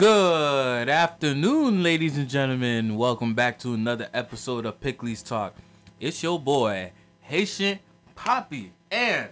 [0.00, 2.96] Good afternoon, ladies and gentlemen.
[2.96, 5.54] Welcome back to another episode of Pikliz Talk.
[6.00, 7.80] It's your boy, Haitian
[8.14, 9.28] Poppy, and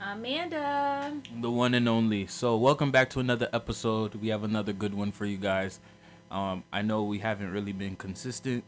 [0.00, 1.12] Amanda.
[1.40, 2.26] the one and only.
[2.26, 4.16] So, welcome back to another episode.
[4.16, 5.78] We have another good one for you guys.
[6.32, 8.64] Um, I know we haven't really been consistent,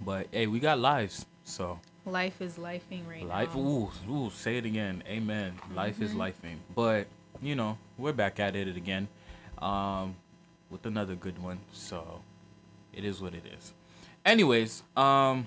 [0.00, 1.24] but hey, we got lives.
[1.44, 3.60] So, Life is lifing right life, now.
[3.60, 5.04] ooh, ooh, say it again.
[5.06, 5.52] Amen.
[5.72, 6.56] Life is lifing.
[6.74, 7.06] But,
[7.40, 9.06] you know, we're back at it again
[9.62, 10.16] um,
[10.70, 11.60] with another good one.
[11.72, 12.22] So,
[12.92, 13.72] it is what it is.
[14.24, 15.46] Anyways, um,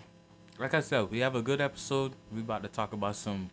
[0.57, 2.13] like I said, we have a good episode.
[2.33, 3.49] We about to talk about some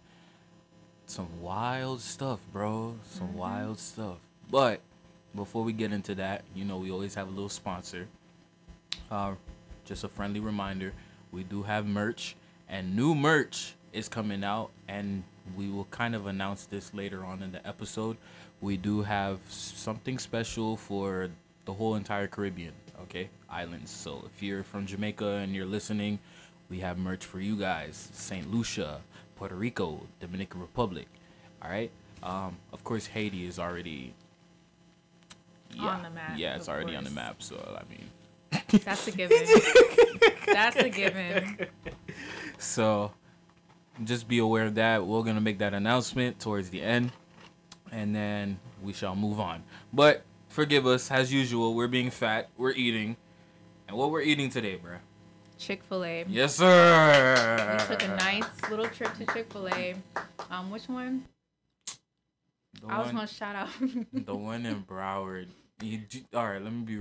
[1.07, 2.97] some wild stuff, bro.
[3.11, 4.19] Some wild stuff.
[4.51, 4.81] But
[5.35, 8.09] before we get into that, you know, we always have a little sponsor.
[9.11, 9.35] Uh,
[9.85, 10.93] just a friendly reminder,
[11.33, 12.37] we do have merch,
[12.69, 15.25] and new merch is coming out, and
[15.57, 18.19] we will kind of announce this later on in the episode.
[18.61, 21.31] We do have something special for
[21.65, 22.73] the whole entire Caribbean,
[23.03, 23.91] okay, islands.
[23.91, 26.19] So if you're from Jamaica and you're listening,
[26.69, 28.09] we have merch for you guys.
[28.13, 29.01] Saint Lucia,
[29.37, 31.07] Puerto Rico, Dominican Republic.
[31.63, 31.91] All right.
[32.23, 34.13] Um, of course, Haiti is already
[35.75, 37.43] yeah, On the map, Yeah, it's already on the map.
[37.43, 39.39] So I mean, That's a given.
[40.47, 41.67] That's a given.
[42.59, 43.13] So
[44.05, 45.07] just be aware of that.
[45.07, 47.13] We're gonna make that announcement towards the end,
[47.93, 49.63] and then we shall move on.
[49.93, 51.75] But forgive us, as usual.
[51.75, 52.49] We're being fat.
[52.57, 53.17] We're eating,
[53.87, 54.99] and what we're eating today, bruh?
[55.59, 56.25] Chick Fil A.
[56.29, 57.79] Yes, sir.
[57.81, 59.95] We took a nice little trip to Chick Fil A.
[60.51, 61.25] Um, which one?
[62.81, 63.69] The I was gonna shout out.
[64.13, 65.49] the one in Broward.
[65.83, 66.01] You
[66.35, 67.01] all right, let me be.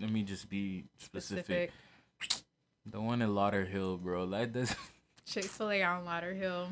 [0.00, 1.72] Let me just be specific.
[2.20, 2.44] Specific.
[2.86, 4.26] The one in Lauderhill, bro.
[4.26, 4.74] That does.
[5.26, 6.68] Chick Fil A on Lauderhill.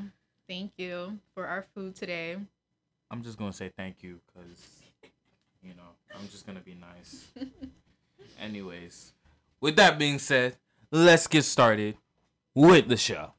[0.48, 2.36] Thank you for our food today.
[3.12, 4.80] I'm just gonna say thank you because,
[5.62, 5.82] you know,
[6.18, 7.26] I'm just gonna be nice.
[8.40, 9.12] Anyways,
[9.60, 10.56] with that being said,
[10.90, 11.98] let's get started
[12.54, 13.34] with the show.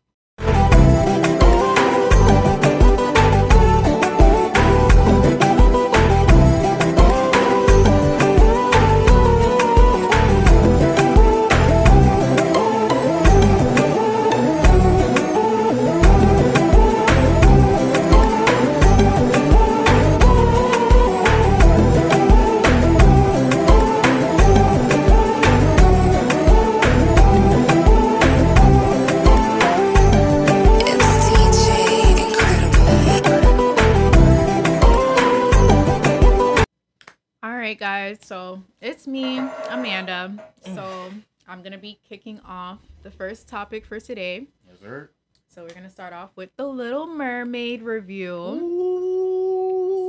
[37.73, 38.19] Right, guys.
[38.21, 39.39] So it's me,
[39.69, 40.35] Amanda.
[40.75, 41.11] So
[41.47, 44.47] I'm gonna be kicking off the first topic for today.
[44.67, 45.09] Yes, sir.
[45.47, 48.31] So we're gonna start off with the Little Mermaid review.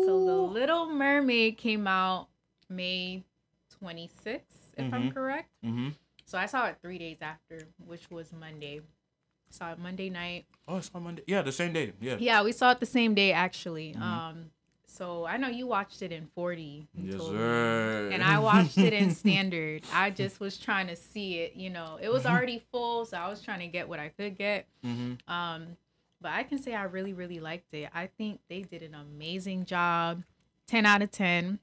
[0.06, 2.28] So the Little Mermaid came out
[2.68, 3.24] May
[3.80, 5.14] 26th, if I'm Mhm.
[5.14, 5.48] correct.
[5.64, 5.88] Mm-hmm.
[6.26, 8.80] So I saw it three days after, which was Monday.
[9.50, 10.46] Saw it Monday night.
[10.68, 11.22] Oh, it's on Monday.
[11.26, 11.92] Yeah, the same day.
[12.00, 12.16] Yeah.
[12.18, 13.94] Yeah, we saw it the same day actually.
[13.94, 14.00] Mhm.
[14.02, 14.50] Um,
[14.96, 16.86] so I know you watched it in 4D.
[16.94, 18.10] Yes, sir.
[18.12, 19.82] And I watched it in standard.
[19.92, 21.56] I just was trying to see it.
[21.56, 22.30] You know, it was Mhm.
[22.30, 24.66] already full, so I was trying to get what I could get.
[24.84, 25.30] Mm-hmm.
[25.32, 25.76] Um,
[26.20, 27.90] but I can say I really, really liked it.
[27.92, 30.22] I think they did an amazing job.
[30.68, 31.58] 10 out of 10.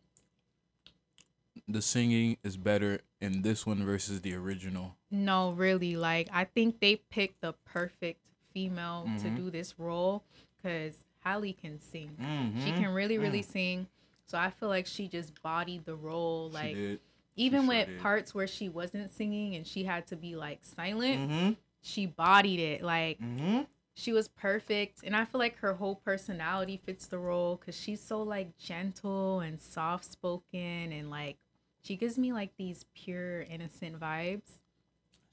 [1.68, 4.98] The singing is better in this one versus the original.
[5.10, 5.96] No, really.
[5.96, 8.20] Like, I think they picked the perfect
[8.54, 9.36] female to Mhm.
[9.38, 10.24] do this role
[10.58, 12.12] because Halle can sing.
[12.22, 12.64] Mm-hmm.
[12.66, 13.88] She can really, really sing.
[14.28, 16.50] So I feel like she just bodied the role.
[16.50, 17.00] She Like,
[17.36, 21.30] even sure with parts where she wasn't singing and she had to be like silent,
[21.30, 21.52] Mm-hmm.
[21.82, 22.84] she bodied it.
[22.84, 23.62] Like, Mm-hmm.
[23.94, 28.00] she was perfect and i feel like her whole personality fits the role because she's
[28.02, 31.36] so like gentle and soft spoken and like
[31.84, 34.60] she gives me like these pure innocent vibes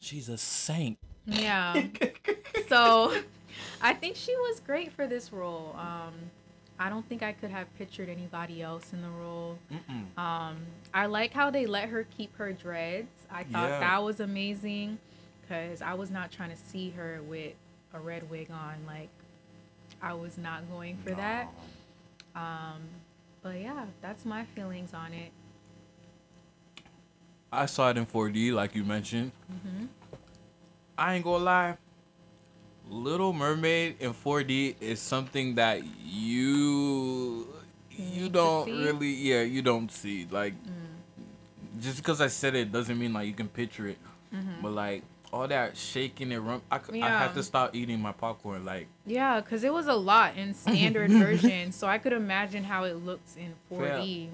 [0.00, 0.98] She's a saint.
[1.24, 1.86] yeah
[2.68, 3.14] so
[3.80, 5.74] i think she was great for this role.
[5.78, 6.14] Um
[6.78, 9.58] i don't think i could have pictured anybody else in the role.
[10.16, 10.56] Um
[10.94, 13.08] i like how they let her keep her dreads.
[13.30, 13.80] I thought Yeah.
[13.80, 14.98] that was amazing
[15.42, 17.54] because i was not trying to see her with
[17.94, 19.08] a red wig on like
[20.02, 21.48] i was not going for that.
[22.36, 22.80] Um
[23.42, 25.30] but yeah that's my feelings on it.
[27.50, 29.32] I saw it in 4D, like you mentioned.
[29.48, 29.86] hmm
[30.98, 31.76] I ain't gonna lie.
[32.90, 37.46] Little Mermaid in 4D is something that you
[37.90, 41.82] you don't really yeah you don't see like Mm.
[41.82, 43.98] just because I said it doesn't mean like you can picture it,
[44.32, 44.62] Mhm.
[44.62, 45.02] but like
[45.32, 47.18] all that shaking and rum, I, c- I Yeah.
[47.18, 48.64] have to stop eating my popcorn.
[48.64, 52.84] Like Yeah, because it was a lot in standard version, so I could imagine how
[52.84, 54.30] it looks in 4D.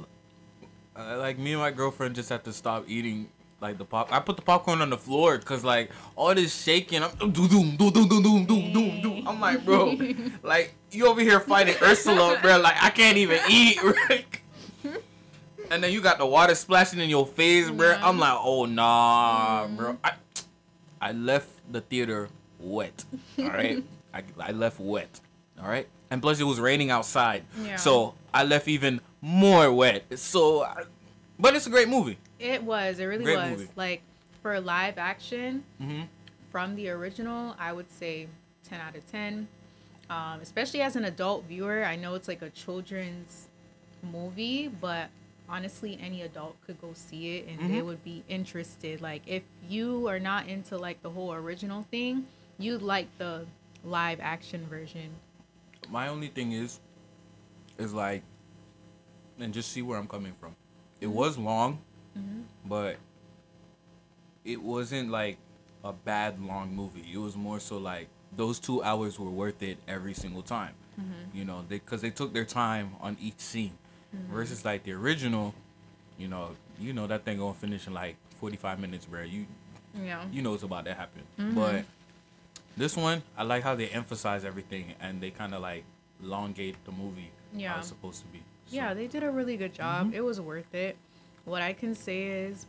[0.97, 3.29] uh, like me and my girlfriend just had to stop eating
[3.65, 4.13] like the pop.
[4.13, 7.03] I put the popcorn on the floor because like all this shaking.
[7.03, 9.27] I'm doom doom doom doom doom doom doom doom.
[9.27, 9.97] I'm like, bro,
[10.43, 12.59] like you over here fighting Ursula, bro.
[12.61, 13.79] Like I can't even eat.
[13.83, 14.27] Right?
[15.71, 17.93] And then you got the water splashing in your face, bro.
[17.93, 18.07] Yeah.
[18.07, 19.97] I'm like, oh nah, bro.
[20.05, 20.13] I,
[21.01, 22.29] I left the theater
[22.61, 23.03] wet.
[23.39, 23.83] All right,
[24.15, 25.21] I, I left wet.
[25.61, 27.77] All right, and plus it was raining outside, Yeah.
[27.77, 30.05] so I left even more wet.
[30.19, 30.83] So, I,
[31.39, 32.19] but it's a great movie.
[32.39, 32.99] It was.
[32.99, 33.51] It really Great was.
[33.51, 33.69] movie.
[33.77, 34.03] Like
[34.43, 36.03] for live action hmm
[36.51, 38.29] from the original, I would say
[38.69, 39.49] 10 out of 10.
[40.09, 43.49] Um, especially as an adult viewer, I know it's like a children's
[44.13, 45.09] movie, but
[45.49, 47.87] honestly, any adult could go see it and they Mhm.
[47.87, 49.01] would be interested.
[49.01, 52.29] Like if you are not into like the whole original thing,
[52.59, 53.47] you'd like the
[53.83, 55.11] live action version.
[55.89, 56.79] My only thing is,
[57.79, 58.23] is like,
[59.41, 60.55] and just see where I'm coming from.
[61.01, 61.81] It was long,
[62.19, 62.41] Mm-hmm.
[62.67, 62.97] but
[64.45, 65.39] it wasn't like
[65.83, 67.05] a bad long movie.
[67.13, 70.75] It was more so like those two hours were worth it every single time.
[71.01, 71.37] Mm-hmm.
[71.37, 73.73] You know, they because they took their time on each scene,
[74.15, 74.33] mm-hmm.
[74.33, 75.55] versus like the original.
[76.19, 79.23] You know, you know that thing gonna finish in like 45 minutes, bro.
[79.23, 79.47] You
[80.01, 80.25] Yeah.
[80.31, 81.23] you know it's about to happen.
[81.39, 81.55] Mm-hmm.
[81.55, 81.85] But
[82.77, 85.85] this one, I like how they emphasize everything and they kind of like
[86.23, 87.79] elongate the movie how Yeah.
[87.79, 88.43] it's supposed to be.
[88.67, 90.13] So, Yeah, they did a really good job.
[90.15, 90.97] It was worth it.
[91.45, 92.67] What I can say is,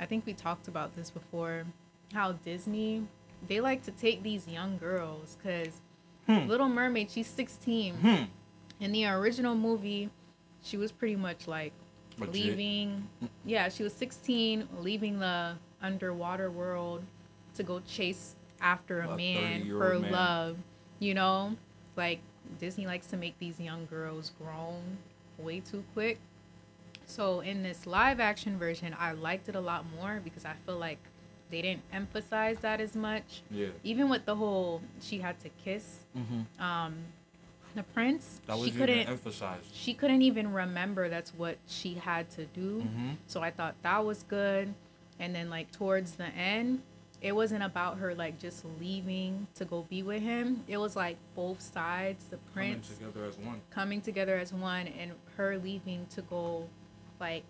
[0.00, 1.64] I think we talked about this before,
[2.12, 3.06] how Disney
[3.46, 5.80] they like to take these young girls because
[6.28, 7.94] Little Mermaid she's 16.
[7.96, 8.22] Hmm.
[8.80, 10.10] In the original movie,
[10.62, 11.72] she was pretty much like
[12.18, 12.34] Legit.
[12.34, 13.08] leaving.
[13.44, 17.04] Yeah, she was 16, leaving the underwater world
[17.54, 20.12] to go chase after a A man 30-year-old for man.
[20.12, 20.56] love.
[20.98, 21.56] You know,
[21.96, 22.20] like
[22.58, 24.98] Disney likes to make these young girls grown
[25.38, 26.18] way too quick.
[27.06, 30.76] So in this live action version, I liked it a lot more because I feel
[30.78, 30.98] like
[31.50, 33.42] they didn't emphasize that as much.
[33.50, 33.68] Yeah.
[33.84, 36.62] Even with the whole she had to kiss Mm-hmm.
[36.62, 36.94] um
[37.74, 39.66] the prince, she couldn't emphasized.
[39.74, 42.80] she couldn't even remember that's what she had to do.
[42.80, 43.10] Mm-hmm.
[43.26, 44.72] So I thought that was good.
[45.20, 46.80] And then like towards the end,
[47.20, 50.64] it wasn't about her like just leaving to go be with him.
[50.66, 53.60] It was like both sides, the prince Coming together as one.
[53.70, 56.68] coming together as one and her leaving to go
[57.20, 57.44] like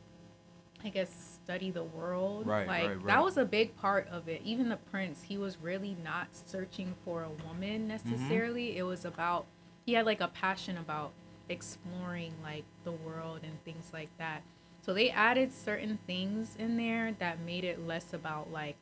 [0.85, 2.47] I guess study the world.
[2.47, 4.43] Right, like right, that was a big part of it.
[4.45, 7.89] Even the prince, he was really not searching for a woman Mm-hmm.
[7.89, 8.77] necessarily.
[8.79, 9.47] It was about
[9.87, 11.13] he had like a passion about
[11.49, 14.43] exploring like the world and things like that.
[14.83, 18.77] So they added certain things in there that made it less about like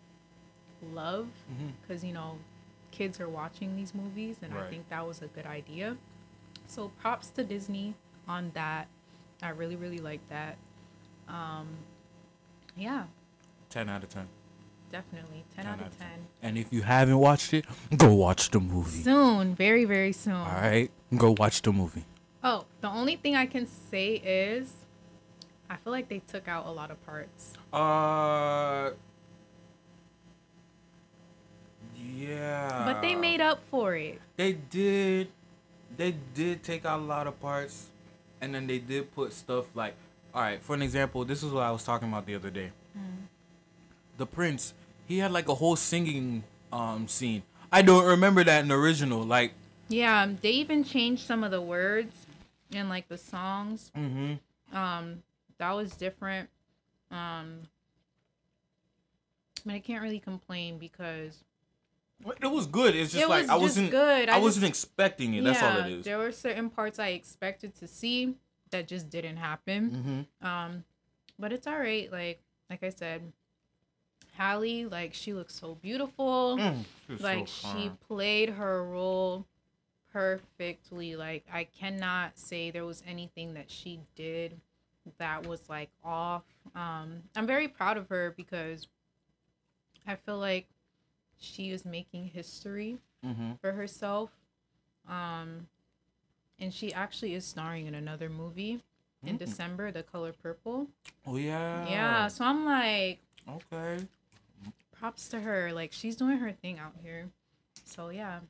[0.93, 1.29] love
[1.83, 2.39] because you know
[2.91, 5.97] kids are watching these movies and I think that was a good idea.
[6.67, 7.95] So props to Disney
[8.29, 8.89] on that.
[9.43, 10.57] I really really like that.
[11.29, 11.69] Um
[12.77, 13.05] yeah,
[13.71, 14.27] 10 out of 10.
[14.91, 16.09] definitely 10, out of 10.
[16.43, 17.65] And if you haven't watched it,
[17.97, 19.03] go watch the movie.
[19.03, 20.35] Soon, very very soon.
[20.35, 20.91] All right?
[21.17, 22.05] Go watch the movie.
[22.43, 24.73] Oh, the only thing I can say is
[25.71, 27.55] I feel like they took out a lot of parts.
[27.73, 28.91] Uh.
[32.07, 32.85] Yeah.
[32.85, 34.21] but they made up for it.
[34.37, 35.29] They did.
[35.97, 37.87] They did take out a lot of parts,
[38.41, 39.95] and then they did put stuff like,
[40.35, 40.61] all right.
[40.63, 42.71] For an example, this is what I was talking about the other day.
[44.17, 44.75] The prince,
[45.07, 47.43] he had like a whole singing um scene.
[47.73, 49.23] I don't remember that in the original.
[49.25, 49.53] Like,
[49.89, 52.15] Yeah, um, they even changed some of the words
[52.71, 53.91] in like the songs.
[53.97, 54.35] mm-hmm.
[54.77, 55.23] Um,
[55.59, 56.49] that was different.
[57.11, 57.61] Um,
[59.65, 61.43] but I can't really complain because
[62.41, 62.95] it was good.
[62.95, 63.91] It's just It like was I wasn't.
[63.91, 64.29] good.
[64.29, 65.45] I, I wasn't just- expecting it.
[65.45, 66.05] That's all yeah, it is.
[66.05, 68.35] there were certain parts I expected to see
[68.75, 70.27] that just didn't happen.
[70.43, 70.47] Mm-hmm.
[70.47, 70.85] Um,
[71.39, 72.11] but it's all right.
[72.11, 73.33] Like like I said,
[74.37, 76.59] Halle, like she looks so beautiful.
[76.59, 76.85] Mm,
[77.21, 79.47] like she played her role
[80.13, 81.15] perfectly.
[81.17, 84.61] Like I cannot say there was anything that she did
[85.19, 86.43] that was like off.
[86.75, 88.89] Um, I'm very proud of her because
[90.07, 90.67] I feel like
[91.39, 93.53] she is making history Mm-hmm.
[93.63, 94.29] for herself.
[95.09, 95.67] Um,
[96.59, 98.81] and she actually is starring in another movie
[99.25, 99.39] in Mm.
[99.39, 100.89] December, The Color Purple.
[101.27, 101.89] Oh yeah.
[101.89, 104.07] Yeah, so I'm like, Okay.
[104.93, 105.73] props to her.
[105.73, 107.31] Like she's doing her thing out here.
[107.85, 108.41] So yeah,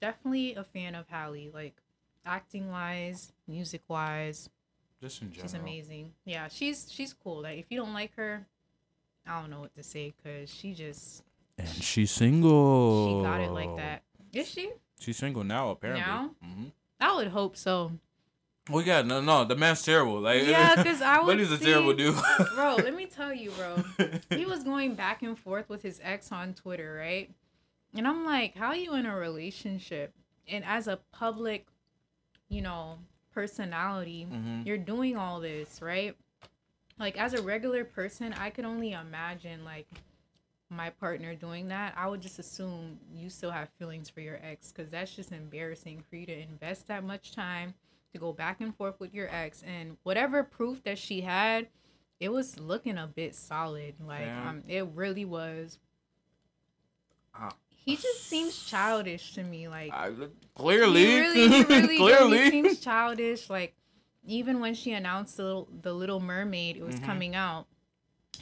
[0.00, 1.50] definitely a fan of Halle.
[1.52, 1.76] Like
[2.24, 4.48] acting wise, music wise,
[5.00, 5.48] Just in general.
[5.48, 6.12] she's amazing.
[6.24, 7.42] Yeah, she's she's cool.
[7.42, 8.46] Like if you don't like her,
[9.26, 11.22] I don't know what to say because she just
[11.58, 13.06] And she's single.
[13.18, 14.02] she got it like that.
[14.32, 14.70] Is she?
[14.98, 16.02] She's single now, apparently.
[16.04, 16.30] Now?
[16.42, 16.64] hmm
[17.00, 17.92] I would hope so.
[18.68, 20.20] Well, yeah, no, no, the man's terrible.
[20.20, 22.16] Like, yeah, because I But would he's a see- terrible dude.
[22.54, 23.82] bro, let me tell you, bro.
[24.30, 27.30] He was going back and forth with his ex on Twitter, right?
[27.94, 30.12] And I'm like, how are you in a relationship?
[30.48, 31.66] And as a public,
[32.48, 32.98] you know,
[33.32, 34.66] personality, Mhm.
[34.66, 36.16] you're doing all this, right?
[36.98, 39.86] Like as a regular person, I could only imagine like
[40.68, 41.94] my partner doing that.
[41.96, 46.02] I would just assume you still have feelings for your ex because that's just embarrassing
[46.08, 47.74] for you to invest that much time
[48.12, 51.68] to go back and forth with your ex and whatever proof that she had,
[52.18, 53.94] it was looking a bit solid.
[54.04, 54.48] Like Fam.
[54.48, 55.78] um, it really was.
[57.34, 57.50] Ah.
[57.68, 59.68] He just seems childish to me.
[59.68, 60.10] Like I,
[60.56, 62.38] clearly, he really, he really clearly.
[62.44, 63.48] He seems childish.
[63.48, 63.74] Like
[64.26, 67.04] even when she announced the little, the Little Mermaid, it was Mhm.
[67.04, 67.66] coming out.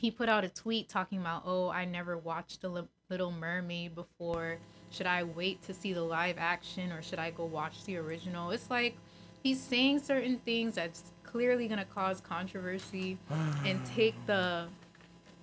[0.04, 3.94] He put out a tweet talking about, "Oh, I never watched the Li- Little Mermaid
[3.94, 4.58] before.
[4.90, 8.50] Should I wait to see the live action or should I go watch the original?"
[8.50, 8.98] It's like
[9.42, 13.16] he's saying certain things that's clearly gonna cause controversy
[13.64, 14.66] and take the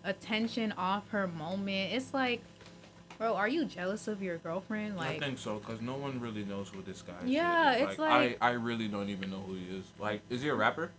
[0.04, 1.94] attention off her moment.
[1.94, 2.44] It's like,
[3.18, 4.96] bro, are you jealous of your girlfriend?
[4.96, 7.32] Like, I think so, cause no one really knows who this guy is.
[7.32, 9.86] Yeah, it's like- I, I really don't even know who he is.
[9.98, 10.92] Like, is he a rapper?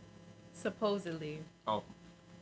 [0.54, 1.38] supposedly.
[1.66, 1.82] Oh,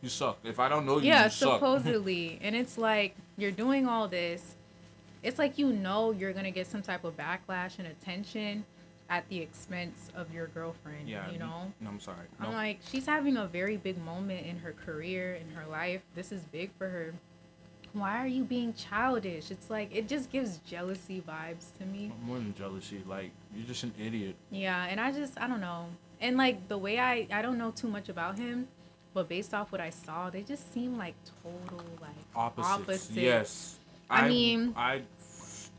[0.02, 0.38] you suck.
[0.45, 1.54] If I don't know you, yeah, you suck.
[1.54, 2.38] supposedly.
[2.42, 4.57] and it's like you're doing all this.
[5.23, 8.64] It's like you know you're gonna get some type of backlash and attention
[9.11, 11.09] at the expense of your girlfriend.
[11.09, 11.73] yeah, you know.
[11.80, 12.26] No, I'm sorry.
[12.38, 12.47] No.
[12.47, 16.00] I'm like, she's having a very big moment in her career, in her life.
[16.14, 17.14] This is big for her.
[17.92, 19.50] Why are you being childish?
[19.50, 22.12] It's like it just gives jealousy vibes to me.
[22.23, 23.02] more than jealousy.
[23.07, 24.37] Like, you're just an idiot.
[24.50, 25.87] Yeah, and I just I don't know.
[26.21, 28.69] And like the way I I don't know too much about him,
[29.14, 32.69] but based off what I saw, they just seem like total like Opposites.
[32.75, 33.11] opposites.
[33.17, 33.79] Yes.
[34.09, 35.02] I mean- I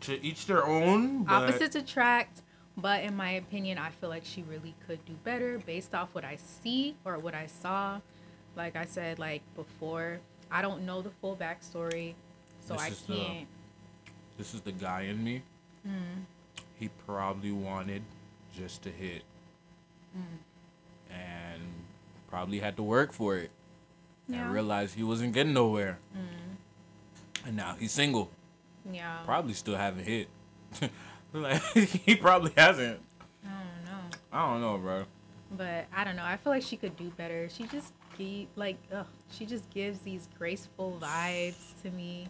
[0.02, 1.28] to each their own.
[1.30, 2.42] Opposites attract,
[2.76, 6.26] but in my opinion, I feel like she really could do better based off what
[6.26, 8.00] I see or what I saw.
[8.56, 10.20] Like I said, like before,
[10.52, 12.16] I don't know the full backstory,
[12.66, 13.48] so This I can't.
[14.38, 15.44] This is the guy in me.
[15.88, 16.26] Mm.
[16.80, 18.02] He probably wanted
[18.58, 19.22] just to hit,
[20.18, 20.22] Mm.
[21.12, 21.41] and
[22.32, 23.52] probably had to work for it.
[24.28, 24.46] Yeah.
[24.46, 26.00] And realized he wasn't getting nowhere.
[26.18, 27.48] Mm.
[27.48, 28.32] And now he's single.
[28.92, 29.20] Yeah.
[29.26, 30.30] Probably still haven't hit.
[31.34, 33.00] like he probably hasn't.
[33.46, 34.18] I don't know.
[34.32, 35.04] I don't know, bro.
[35.58, 36.24] But I don't know.
[36.24, 37.50] I feel like she could do better.
[37.50, 42.28] She just ge- like ugh, she just gives these graceful vibes to me.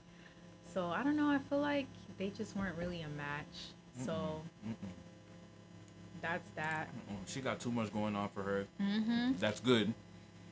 [0.74, 1.30] So I don't know.
[1.30, 1.86] I feel like
[2.18, 3.74] they just weren't really a match.
[4.04, 4.76] So Mm-mm.
[6.22, 6.90] That's that.
[7.28, 8.66] She got too much going on for her.
[8.82, 9.34] Mm-hmm.
[9.40, 9.94] That's good.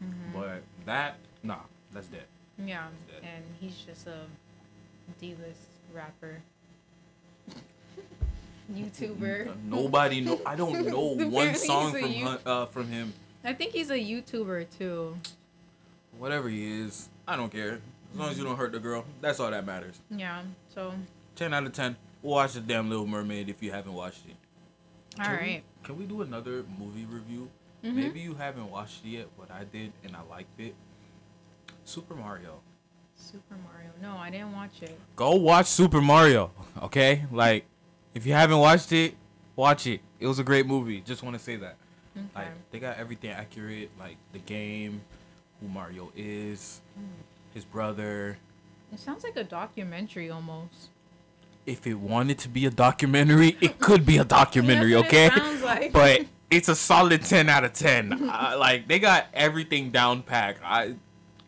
[0.03, 0.33] Mhm.
[0.33, 1.57] But that, nah,
[1.93, 2.23] that's dead.
[2.57, 3.29] Yeah, dead.
[3.35, 4.19] and he's just a
[5.19, 5.61] D-list
[5.93, 6.41] rapper,
[8.73, 9.55] YouTuber.
[9.65, 10.39] Nobody know.
[10.45, 13.13] I don't know one song from uh, from him.
[13.43, 15.17] I think he's a YouTuber too.
[16.17, 17.79] Whatever he is, I don't care.
[18.13, 19.99] As long as you don't hurt the girl, that's all that matters.
[20.09, 20.41] Yeah.
[20.73, 20.93] So
[21.35, 21.95] Ten out of ten.
[22.21, 24.35] Watch the damn Little Mermaid if you haven't watched it.
[25.19, 27.49] All Can we- Can we do another movie review?
[27.83, 27.93] Mhm.
[27.95, 30.75] Maybe you haven't watched it yet, but I did and I liked it.
[31.85, 32.59] Super Mario.
[33.15, 33.89] Super Mario.
[34.01, 34.97] No, I didn't watch it.
[35.15, 36.51] Go watch Super Mario,
[36.83, 37.25] okay?
[37.31, 37.65] Like,
[38.13, 39.15] if you haven't watched it,
[39.55, 40.01] watch it.
[40.19, 41.01] It was a great movie.
[41.01, 41.75] Just want to say that.
[42.17, 42.27] Okay.
[42.35, 43.89] Like, they got everything accurate.
[43.99, 45.01] Like the game,
[45.61, 46.81] who Mario is,
[47.53, 48.37] his brother.
[48.91, 50.89] It sounds like a documentary almost.
[51.69, 55.29] If it wanted to be a documentary, it could be a documentary, okay?
[55.63, 55.93] Like.
[55.93, 60.59] but it's a solid 10 out of 10 uh, like they got everything down packed
[60.63, 60.95] i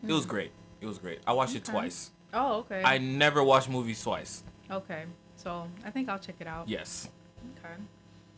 [0.06, 2.82] it was great it was great i watched it twice oh, okay.
[2.84, 5.04] i never watch movies twice okay.
[5.34, 6.68] So I think I'll check it out.
[6.68, 7.08] yes
[7.58, 7.74] Okay.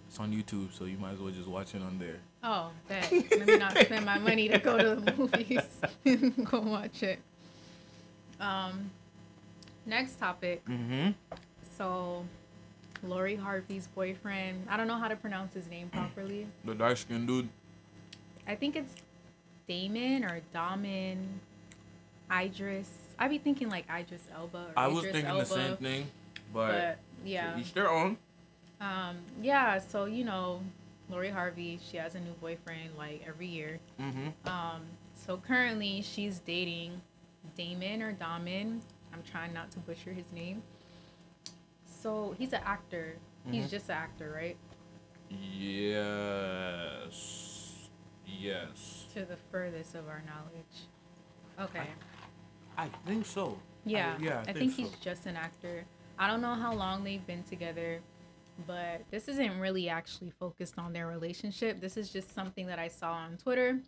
[0.08, 3.10] it's on youtube so you might as well just watch it on there Oh, that.
[3.10, 6.44] Let me not spend my money to go to the movies.
[6.44, 7.18] go watch it.
[8.38, 8.90] Um,
[9.86, 10.62] next topic.
[10.66, 11.12] mm-hmm
[11.76, 12.25] So,
[13.02, 14.66] Lori Harvey's boyfriend.
[14.69, 16.47] I don't know how to pronounce his name properly.
[16.64, 17.49] the dark skinned dude
[18.47, 18.95] I think it's
[19.66, 21.19] Damon or Damin.
[22.33, 22.90] Idris.
[23.19, 24.59] I'd be thinking like Idris Elba.
[24.59, 26.07] Or i was Idris thinking Elba, the same thing
[26.52, 27.59] but, But yeah.
[27.59, 28.16] each their own
[28.81, 30.61] Um, yeah, so you know,
[31.11, 33.78] Lori Harvey, she has a new boyfriend like every year.
[34.00, 34.83] mm-hmm Um,
[35.14, 37.00] so currently she's dating
[37.57, 38.81] Damon or Damin.
[39.12, 40.62] I'm trying not to butcher his name.
[42.04, 43.16] So he's an actor.
[43.50, 43.70] He's Mhm.
[43.70, 44.58] just an actor, right?
[45.30, 47.11] yes
[48.26, 50.76] yes To the furthest of our knowledge.
[51.58, 51.88] Okay.
[52.76, 54.18] i think so Yeah.
[54.20, 55.87] yeah I, think, he's just an actor.
[56.18, 58.02] I don't know how long they've been together.
[58.66, 61.80] but this isn't really actually focused on their relationship.
[61.80, 63.80] This is just something that I saw on Twitter.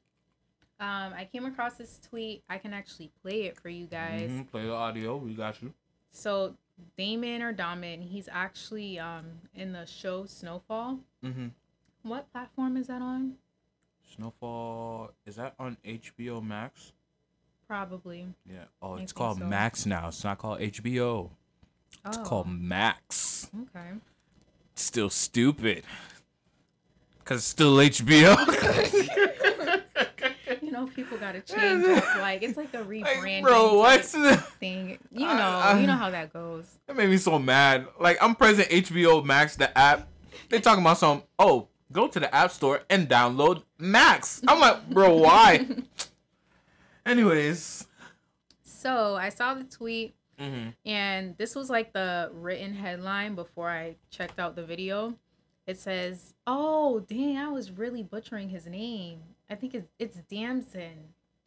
[0.81, 2.43] Um, I came across this tweet.
[2.49, 4.31] I can actually play it for you guys.
[4.31, 5.17] Mhm, Play the audio.
[5.19, 5.73] We got you.
[6.11, 6.57] So
[6.97, 10.99] Damon or Damin, he's actually um in the show Snowfall.
[11.25, 11.49] Mm-hmm.
[12.03, 13.35] What platform is that on?
[14.15, 16.93] Snowfall is that on HBO Max?
[17.67, 18.27] Probably.
[18.49, 18.65] Yeah.
[18.81, 19.45] Oh, I it's called so.
[19.45, 20.09] Max now.
[20.09, 21.31] It's not called HBO.
[22.07, 23.51] It's Oh, called Max.
[23.63, 23.91] Okay.
[24.77, 25.83] Still stupid.
[27.25, 28.37] Cause it's still HBO.
[30.77, 32.05] Know, people gotta change up.
[32.19, 34.03] Like it's like a Like, rebranding bro, what?
[34.05, 34.99] type thing.
[35.11, 36.79] You know, I- I- you know how that goes.
[36.87, 37.87] That made me so mad.
[37.99, 40.09] Like I'm pressing HBO Max, the app.
[40.51, 41.23] They talking about some.
[41.39, 44.43] Oh, go to the App Store and download Max.
[44.47, 45.67] I'm like, bro, why?
[47.07, 47.87] Anyways.
[48.65, 50.69] So I saw the tweet, Mm-hmm.
[50.85, 55.15] and this was like the written headline before I checked out the video.
[55.67, 59.21] It says, "Oh, dang, I was really butchering his name.
[59.51, 61.15] I think it's it's Damson."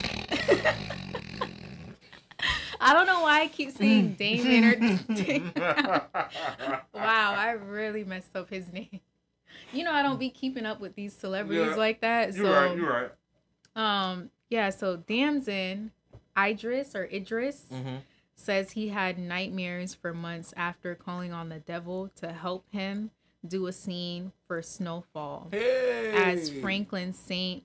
[2.82, 4.74] I don't know why I keep saying Damon or
[6.94, 9.00] Wow, I really messed up his name.
[9.72, 11.74] You know, I don't be keeping up with these celebrities Yeah.
[11.74, 12.34] like that.
[12.34, 12.76] So, You're right.
[12.76, 13.10] You're right.
[14.10, 14.70] um, yeah.
[14.70, 15.92] So Damson,
[16.38, 17.96] Idris or Idris Mm-hmm.
[18.34, 23.10] says he had nightmares for months after calling on the devil to help him
[23.46, 26.12] do a scene for Snowfall Hey.
[26.14, 27.64] as Franklin Saint.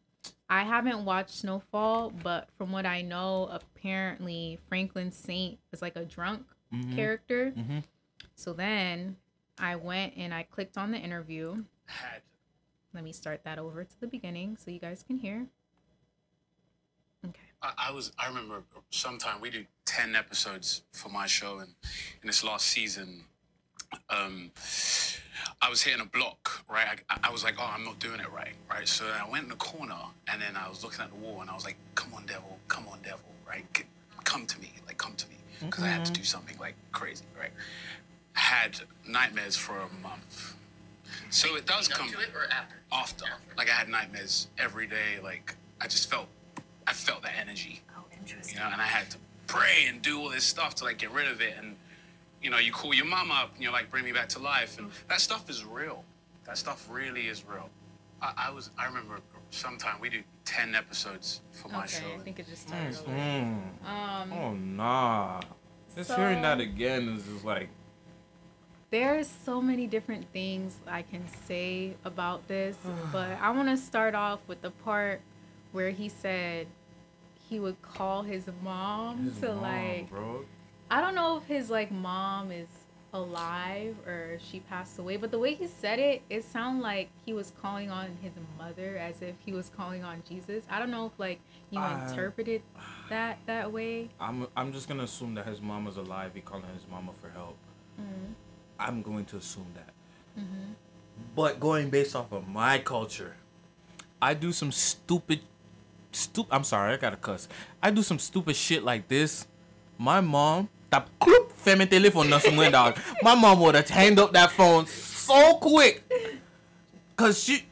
[0.50, 6.06] I haven't watched Snowfall, but from what I know, apparently Franklin Saint is like a
[6.06, 6.96] drunk Mhm.
[6.96, 7.52] character.
[7.52, 7.84] Mhm.
[8.36, 9.18] So then
[9.58, 11.64] I went and I clicked on the interview.
[12.94, 15.48] Let me start that over to the beginning so you guys can hear.
[17.26, 17.42] Okay.
[17.62, 21.76] I, I was I remember sometime we did ten episodes for my show and
[22.22, 23.26] in this last season
[24.10, 24.52] um
[25.62, 27.00] I was hitting a block, right?
[27.10, 28.88] I, I was like, oh, I'm not doing it right, right?
[28.88, 29.96] So I went in the corner
[30.28, 32.58] and then I was looking at the wall and I was like, come on, devil,
[32.68, 33.66] come on, devil, right?
[33.76, 33.84] C-
[34.24, 35.36] come to me, like, come to me.
[35.60, 37.52] Because I had to do something like crazy, right?
[38.36, 40.56] I had nightmares for a month.
[41.30, 42.76] So it does come to it or after?
[42.92, 43.26] after.
[43.58, 45.20] Like I had nightmares every day.
[45.24, 46.28] Like I just felt,
[46.88, 48.58] I felt that energy, Oh, interesting.
[48.58, 49.18] you know, and I had to
[49.48, 51.56] pray and do all this stuff to like get rid of it.
[51.58, 51.76] And
[52.46, 54.78] you know, you call your mom up and you're like, bring me back to life,
[54.78, 56.04] and that stuff is real.
[56.46, 57.72] That stuff really is real.
[58.22, 62.06] I, I was, I remember sometime we do ten episodes for my show.
[62.06, 63.12] Okay, I think it just started over.
[63.12, 63.62] Mm.
[63.84, 65.42] Um, Oh nah.
[65.96, 67.70] Just So- hearing that again is just like.
[68.92, 72.78] There's so many different things I can say about this,
[73.12, 75.20] but I want to start off with the part
[75.72, 76.68] where he said
[77.50, 80.46] he would call his mom his to mom, like bro.
[80.90, 82.68] I don't know if his like mom is
[83.14, 87.34] alive or she passed away, but the way he said it, it sounded like he
[87.34, 90.64] was calling on his mother as if he was calling on Jesus.
[90.70, 91.40] I don't know if like
[91.72, 92.62] you Uh, interpreted
[93.10, 94.10] that that way.
[94.20, 96.32] I'm I'm just gonna assume that his mom is alive.
[96.34, 97.58] He calling his mama for help.
[98.00, 98.34] Mm-hmm.
[98.80, 99.94] I'm going to assume that.
[101.34, 103.38] But going based off of my culture,
[104.22, 105.40] I do some stupid,
[106.12, 106.52] stupid.
[106.54, 107.48] I'm sorry, I gotta cuss.
[107.82, 109.48] I do some stupid shit like this.
[109.98, 112.98] My mom, tap cloop, femi telephone na somewhere dog.
[113.22, 116.04] My mom would have hanged up that phone so quick,
[117.16, 117.66] cause she,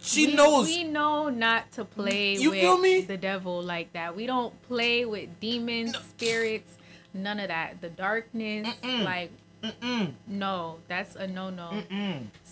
[0.00, 0.66] she we, knows.
[0.66, 3.00] we know not to play You with feel me?
[3.02, 4.16] the devil like that.
[4.16, 6.76] We don't play with demons, spirits,
[7.12, 7.80] none of that.
[7.80, 9.30] The darkness, like
[9.62, 11.82] Mm-mm, no, that's a no no.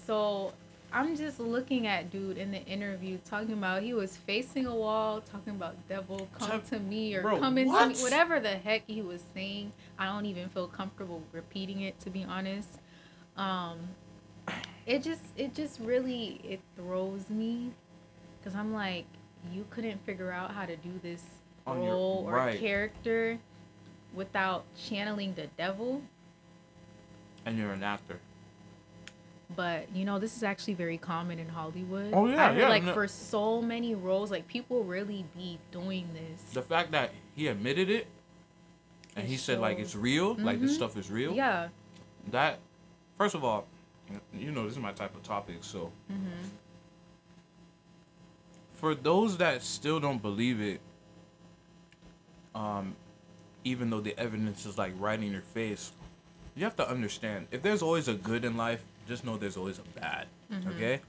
[0.06, 0.52] So
[0.92, 5.20] I'm just looking at dude in the interview talking about he was facing a wall,
[5.20, 9.00] talking about devil come to me or Bro, come into me, whatever the heck he
[9.02, 9.72] was saying.
[10.02, 12.80] I don't even feel comfortable repeating it to be honest.
[13.36, 13.78] Um,
[14.84, 17.70] it just it just really it throws me
[18.38, 19.04] because I'm like
[19.52, 21.22] you couldn't figure out how to do this
[21.68, 22.58] On your- role or right.
[22.58, 23.38] character
[24.12, 26.02] without channeling the devil.
[27.46, 28.18] And you're an actor.
[29.54, 32.68] but you know this is actually very common in hollywood Oh, yeah, I heard, yeah,
[32.70, 37.10] like no- for so many roles like people really be doing this The fact that
[37.36, 38.06] he admitted it,
[39.16, 40.76] and he said like it's real, like this Mhm.
[40.76, 41.32] stuff is real.
[41.34, 41.68] yeah
[42.30, 42.58] That,
[43.18, 43.66] first of all,
[44.32, 45.56] you know this is my type of topic.
[45.62, 46.48] So mm-hmm.
[48.74, 50.80] for those that still don't believe it,
[52.54, 52.94] um,
[53.64, 55.92] even though the evidence is like right in your face,
[56.54, 59.78] you have to understand if there's always a good in life, just know there's always
[59.78, 60.26] a bad.
[60.68, 61.00] Okay.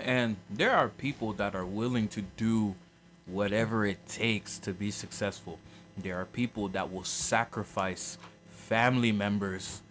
[0.00, 2.74] And there are people that are willing to do
[3.26, 5.58] whatever it takes to be successful.
[6.02, 8.18] There are people that will sacrifice
[8.50, 9.82] family members,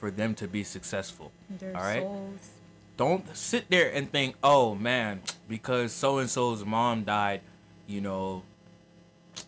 [0.00, 1.30] for them to be successful.
[1.58, 2.02] Their All right.
[2.02, 2.50] souls.
[2.96, 7.42] Don't sit there and think, oh man, because so and so's mom died,
[7.86, 8.42] you know,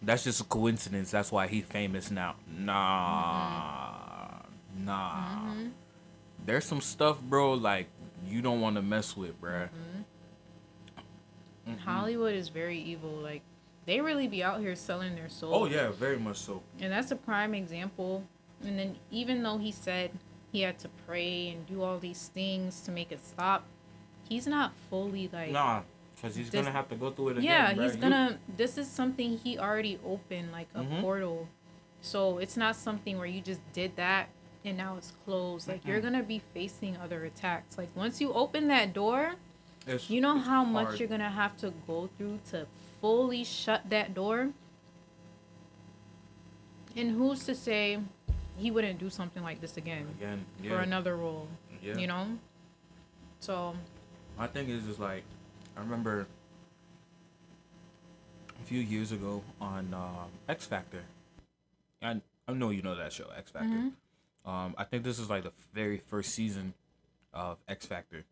[0.02, 1.10] that's just a coincidence.
[1.10, 2.36] That's why he's famous now.
[2.46, 3.88] Nah,
[4.74, 4.84] mm-hmm.
[4.84, 5.10] nah.
[5.10, 5.68] Mm-hmm.
[6.44, 7.54] There's some stuff, bro.
[7.54, 7.86] Like
[8.26, 9.70] you don't want to mess with, bruh.
[11.66, 11.76] Mm-hmm.
[11.78, 13.10] Hollywood is very evil.
[13.10, 13.42] Like
[13.86, 15.54] they really be out here selling their soul.
[15.54, 16.62] Oh yeah, very much so.
[16.80, 18.24] And that's a prime example.
[18.64, 20.10] And then even though he said
[20.52, 23.64] he had to pray and do all these things to make it stop,
[24.28, 25.82] he's not fully like Nah,
[26.20, 27.44] cause he's This- gonna have to go through it again.
[27.44, 31.00] yeah, he's You- gonna this is something he already opened like a Mhm.
[31.00, 31.48] portal.
[32.00, 34.28] So it's not something where you just did that
[34.64, 35.66] and now it's closed.
[35.66, 37.76] Like you're gonna be facing other attacks.
[37.78, 39.34] Like once you open that door,
[39.86, 41.00] it's- you know how much hard.
[41.00, 42.66] you're gonna have to go through to
[43.00, 44.50] fully shut that door.
[46.96, 47.98] And who's to say
[48.56, 50.44] he wouldn't do something like this again again.
[50.68, 51.48] for another role?
[51.82, 51.96] yeah.
[51.96, 52.38] You know.
[53.40, 53.74] So
[54.38, 55.24] My thing is just like
[55.76, 56.26] I remember
[58.60, 61.02] a few years ago on um, X Factor.
[62.02, 63.68] I I know you know that show X Factor.
[63.68, 64.50] Mm-hmm.
[64.50, 66.74] Um, I think this is like the very first season
[67.32, 68.24] of X Factor,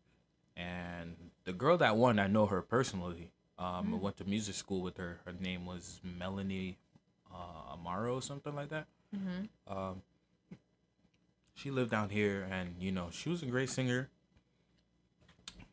[0.55, 3.31] and the girl that won, I know her personally.
[3.57, 5.19] Um, I went to music school with her.
[5.25, 6.77] Her name was Melanie
[7.33, 8.87] uh, Amaro or something like that.
[9.67, 10.01] Um,
[11.53, 14.09] she lived down here, and you know she was a great singer.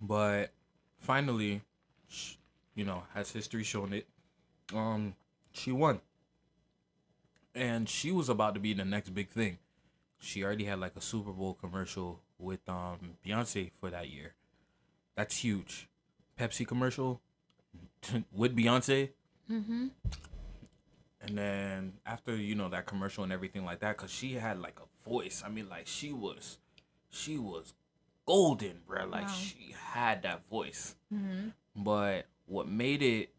[0.01, 0.51] But
[0.99, 1.63] finally,
[2.09, 2.35] sh-
[2.75, 4.07] you know, has history shown it?
[4.75, 5.15] Um,
[5.53, 6.01] she won,
[7.55, 9.59] and she was about to be the next big thing.
[10.21, 14.35] She already had like a Super Bowl commercial with um Beyonce for that year.
[15.19, 15.89] That's huge.
[16.39, 17.21] Pepsi commercial
[18.33, 19.11] with Beyonce.
[19.51, 19.89] mm-hmm.
[21.21, 24.79] And then after you know that commercial and everything like that, cause she had like
[24.79, 25.43] a voice.
[25.45, 26.59] I mean, like she was,
[27.11, 27.75] she was
[28.27, 29.07] golden, bro.
[29.07, 29.33] Like Wow.
[29.35, 30.95] she had that voice.
[31.13, 31.49] Mm-hmm.
[31.75, 33.31] But what made it,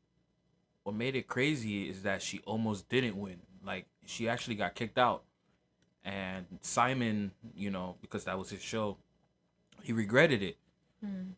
[0.83, 3.39] what made it crazy is that she almost didn't win.
[3.65, 5.23] Like she actually got kicked out,
[6.03, 8.97] and Simon, you know, because that was his show,
[9.83, 10.57] he regretted it.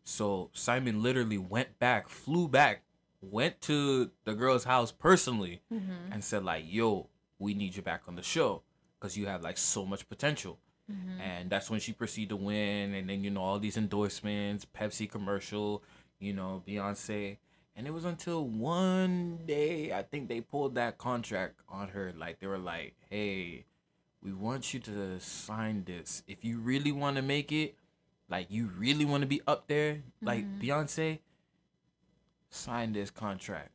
[0.04, 2.82] So Simon literally went back, flew back,
[3.22, 6.12] went to the girl's house personally, Mm-hmm.
[6.12, 7.08] and said like, "Yo,
[7.40, 8.64] we need you back on the show
[9.00, 10.58] because you have like so much potential."
[11.22, 15.10] And that's when she proceeded to win, and then you know all these endorsements, Pepsi
[15.10, 15.84] commercial,
[16.20, 17.38] you know Beyonce,
[17.78, 22.12] and it was until one day I think they pulled that contract on her.
[22.18, 23.66] Like they were like, "Hey,
[24.22, 26.24] we want you to sign this.
[26.28, 27.76] If you really want to make it,
[28.32, 30.62] like you really want to be up there, like mm-hmm.
[30.62, 31.20] Beyonce,
[32.50, 33.72] sign this contract."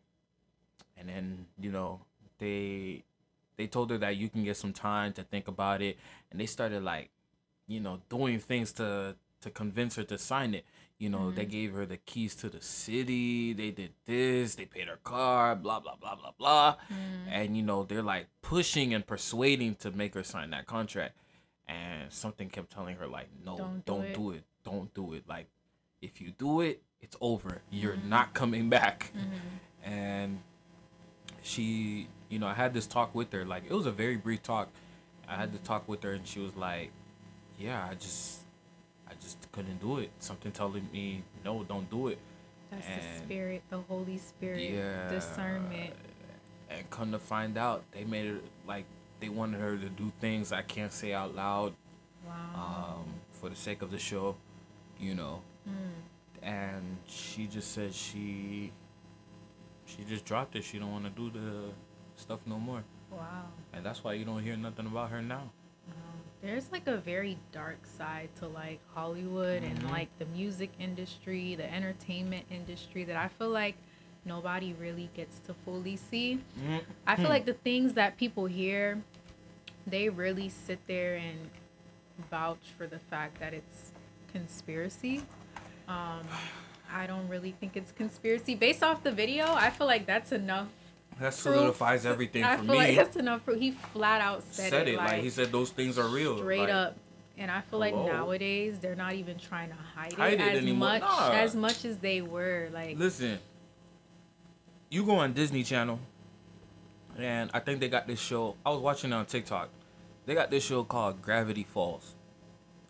[0.96, 2.00] And then you know
[2.38, 3.04] they
[3.56, 5.98] they told her that you can get some time to think about it,
[6.30, 7.10] and they started like,
[7.66, 10.64] you know, doing things to to convince her to sign it.
[10.98, 11.50] You know, they mm-hmm.
[11.50, 13.52] gave her the keys to the city.
[13.52, 14.54] They did this.
[14.54, 15.54] They paid her car.
[15.54, 16.76] Blah blah blah blah blah.
[16.90, 17.28] Mm-hmm.
[17.30, 21.14] And you know, they're like pushing and persuading to make her sign that contract.
[21.68, 24.14] And something kept telling her like, no, Don't don't, do it.
[24.14, 24.44] do it.
[24.64, 25.24] Don't do it.
[25.28, 25.46] Like,
[26.00, 27.62] if you do it, it's over.
[27.70, 28.08] You're mm-hmm.
[28.08, 29.12] not coming back.
[29.16, 29.90] Mm-hmm.
[29.90, 30.38] And
[31.42, 33.44] she, you know, I had this talk with her.
[33.44, 34.68] Like, it was a very brief talk.
[35.28, 36.90] I had to talk with her, and she was like,
[37.58, 38.40] "Yeah, I just,
[39.08, 40.10] I just couldn't do it.
[40.20, 42.18] Something telling me, no, don't do it."
[42.70, 45.08] That's the spirit, the Holy Spirit, Yeah.
[45.08, 45.94] discernment.
[46.68, 48.84] And come to find out, they made it like
[49.20, 51.74] they wanted her to do things I can't say out loud
[52.26, 52.96] Wow.
[52.98, 54.36] um, for the sake of the show,
[54.98, 55.42] you know.
[56.42, 58.72] And she just said she,
[59.84, 60.62] she just dropped it.
[60.64, 61.70] She don't want to do the
[62.16, 62.82] stuff no more.
[63.10, 63.44] wow.
[63.72, 65.50] And that's why you don't hear nothing about her now.
[66.42, 69.76] There's like a very dark side to like Hollywood Mm-hmm.
[69.80, 73.76] and like the music industry, the entertainment industry that I feel like
[74.26, 76.40] nobody really gets to fully see.
[77.06, 77.20] I Hmm.
[77.22, 79.02] feel like the things that people hear,
[79.86, 81.48] they really sit there and
[82.30, 83.92] vouch for the fact that it's
[84.32, 85.22] conspiracy.
[85.88, 86.20] Um,
[86.92, 88.54] I don't really think it's conspiracy.
[88.54, 90.68] Based off the video, I feel like that's enough.
[91.18, 91.34] That proof.
[91.34, 92.78] solidifies everything I for feel me.
[92.78, 93.58] like that's enough proof.
[93.60, 96.36] He flat out said, said it like, he said those things are real.
[96.38, 96.96] straight like, up.
[97.38, 98.06] And I feel like hello?
[98.06, 100.88] nowadays they're not even trying to hide, Hide it, it as anymore.
[100.88, 101.30] much Nah.
[101.32, 102.68] as much as they were.
[102.72, 103.38] Like Listen,
[104.90, 105.98] you go on Disney Channel,
[107.18, 108.56] and I think they got this show.
[108.64, 109.68] I was watching it on TikTok.
[110.26, 112.14] They got this show called Gravity Falls.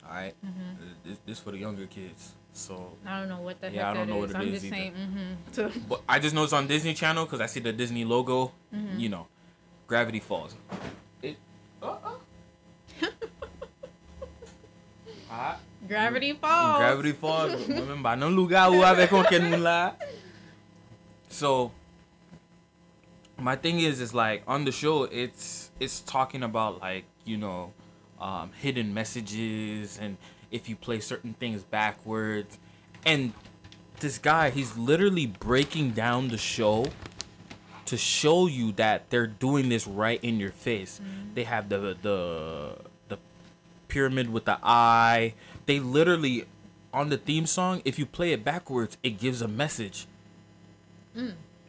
[0.08, 0.34] All right?
[0.44, 0.84] Mm-hmm.
[1.04, 2.32] this, this for the younger kids.
[2.52, 4.32] So, I don't know what the Yeah, I don't know is.
[4.32, 4.94] what it I'm is just saying.
[4.94, 5.80] Mm-hmm.
[5.88, 8.52] But I just know it's on Disney Channel because I see the Disney logo.
[8.74, 8.98] Mm-hmm.
[8.98, 9.26] You know,
[9.86, 10.54] Gravity Falls.
[11.22, 11.36] It.
[11.82, 12.12] Uh-uh.
[15.30, 16.78] Ah, Gravity Falls.
[16.78, 17.68] Gravity Falls.
[17.68, 19.94] Remember, no lugar où avec aucun moun là.
[21.28, 21.72] So,
[23.38, 27.72] my thing is, is like on the show, it's it's talking about like you know,
[28.20, 30.16] um, hidden messages and
[30.50, 32.58] if you play certain things backwards,
[33.04, 33.32] and
[34.00, 36.86] this guy, he's literally breaking down the show
[37.86, 41.00] to show you that they're doing this right in your face.
[41.34, 43.18] They have the the the
[43.88, 45.34] pyramid with the eye.
[45.66, 46.46] They literally
[46.92, 50.06] on the theme song, if you play it backwards, it gives a message.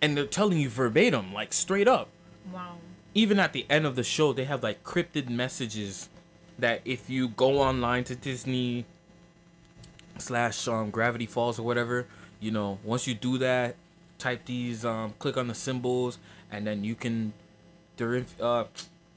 [0.01, 2.09] And they're telling you verbatim, like straight up.
[2.53, 2.77] Wow.
[3.13, 6.09] Even at the end of the show, they have like cryptid messages
[6.59, 8.85] that if you go online to Disney
[10.17, 12.07] slash um, Gravity Falls or whatever,
[12.39, 13.75] you know, once you do that,
[14.17, 16.19] type these, um, click on the symbols,
[16.51, 17.33] and then you can,
[17.97, 18.65] there, uh,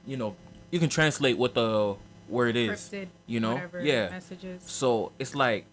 [0.06, 0.36] you know,
[0.70, 1.96] you can translate what the
[2.28, 2.88] word is.
[2.88, 4.08] Cryptid, you know, yeah.
[4.10, 4.62] messages.
[4.64, 5.66] So it's like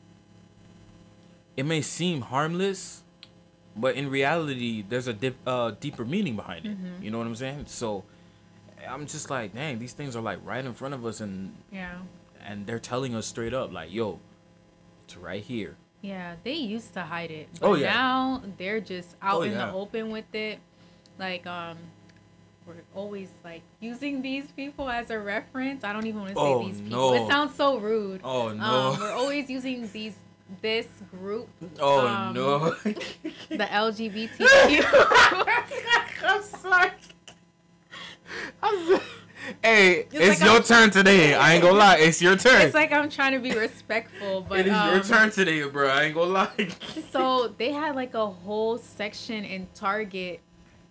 [1.56, 3.04] it may seem harmless,
[3.78, 6.78] but in reality, there's a dip, uh, deeper meaning behind it.
[6.78, 7.04] Mm-hmm.
[7.04, 7.66] You know what I'm saying?
[7.68, 8.04] So
[8.88, 11.96] I'm just like, dang, these things are like right in front of us, and Yeah.
[12.46, 14.20] and they're telling us straight up, like, yo,
[15.04, 15.76] it's right here.
[16.02, 17.50] Yeah, they used to hide it.
[17.60, 17.92] But Oh, yeah.
[17.94, 19.66] now they're just out Oh, in yeah.
[19.68, 20.60] the open with it.
[21.20, 21.78] Like, um,
[22.68, 25.84] we're always like using these people as a reference.
[25.84, 27.12] I don't even want to say Oh, these people.
[27.14, 27.24] no.
[27.26, 28.22] It sounds so rude.
[28.24, 28.64] Oh no!
[28.64, 30.16] Um, we're always using these
[30.62, 32.70] this group, oh um, no!
[32.70, 32.96] the
[33.50, 34.86] LGBTQ.
[36.26, 36.92] I'm sorry.
[38.62, 39.00] I'm
[39.64, 41.34] Hey, it's, like your I'm- turn today.
[41.34, 42.62] I ain't gonna lie, it's your turn.
[42.64, 45.88] it's like I'm trying to be respectful, but it is um, your turn today, bro.
[45.90, 46.68] I ain't gonna lie.
[47.12, 50.42] so they had like a whole section in Target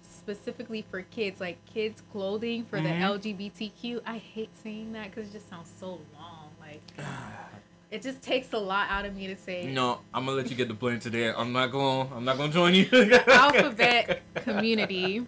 [0.01, 3.21] specifically for kids, like kids clothing for Mhm.
[3.21, 4.01] the LGBTQ.
[4.07, 6.49] I hate saying that because it just sounds so long.
[6.59, 6.81] Like
[7.91, 10.57] it just takes a lot out of me to say No, I'm gonna let you
[10.57, 11.33] get the blame today.
[11.33, 12.09] I'm not going.
[12.15, 12.89] I'm not gonna join you.
[13.29, 15.27] alphabet community.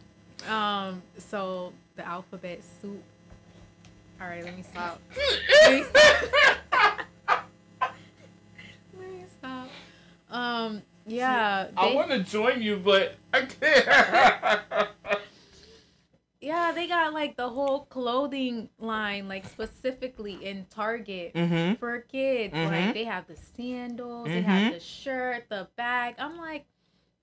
[0.48, 3.02] Um, so the alphabet soup.
[4.20, 5.00] All right, let me stop.
[5.62, 7.46] Let me stop.
[8.98, 9.68] let me stop.
[10.30, 14.88] Um, yeah, I want to join you, but I can't.
[16.40, 21.74] Yeah, they got like the whole clothing line, like specifically in Target mm-hmm.
[21.74, 22.54] for kids.
[22.54, 22.70] Mhm.
[22.70, 24.74] Like they have the sandals, they have Mhm.
[24.74, 26.14] the shirt, the bag.
[26.18, 26.66] I'm like,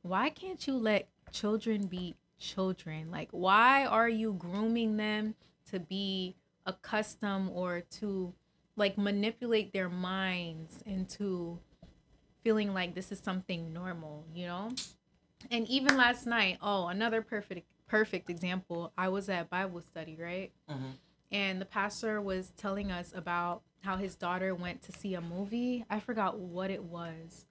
[0.01, 3.09] why can't you let children be children?
[3.09, 5.35] Like, why are you grooming them
[5.71, 8.33] to be accustomed or to
[8.75, 11.59] like manipulate their minds into
[12.43, 14.71] feeling like this is something normal, you know?
[15.49, 18.91] And even last night, oh, another perfect perfect example.
[18.97, 20.51] I was at Bible study, right?
[20.69, 20.93] Mhm.
[21.31, 25.85] And the pastor was telling us about how his daughter went to see a movie.
[25.89, 27.45] I forgot what it was.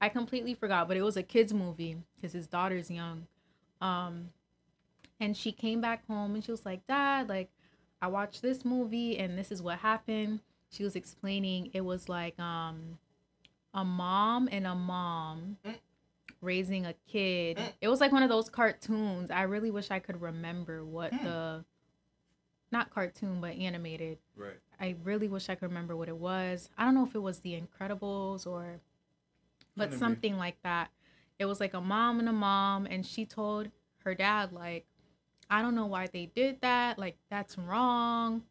[0.00, 3.26] I completely forgot, but it was a kids movie because his daughter's young.
[3.80, 4.30] Um
[5.18, 7.50] and she came back home and she was like, "Dad, like
[8.02, 10.40] I watched this movie and this is what happened."
[10.70, 12.98] She was explaining it was like um
[13.72, 15.58] a mom and a mom
[16.40, 17.56] raising a kid.
[17.56, 17.72] Mm.
[17.80, 19.30] It was like one of those cartoons.
[19.30, 21.22] I really wish I could remember what mm.
[21.22, 21.64] the
[22.72, 24.18] not cartoon but animated.
[24.36, 24.58] Right.
[24.80, 26.68] I really wish I could remember what it was.
[26.76, 28.80] I don't know if it was The Incredibles or
[29.76, 29.98] but Couldn't be.
[29.98, 30.90] something like that.
[31.38, 33.70] It was like a mom and a mom and she told
[34.04, 34.86] her dad like
[35.48, 36.98] I don't know why they did that.
[36.98, 38.42] Like that's wrong.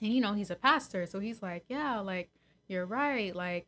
[0.00, 2.30] And you know, he's a pastor, so he's like, "Yeah, like
[2.66, 3.34] you're right.
[3.34, 3.66] Like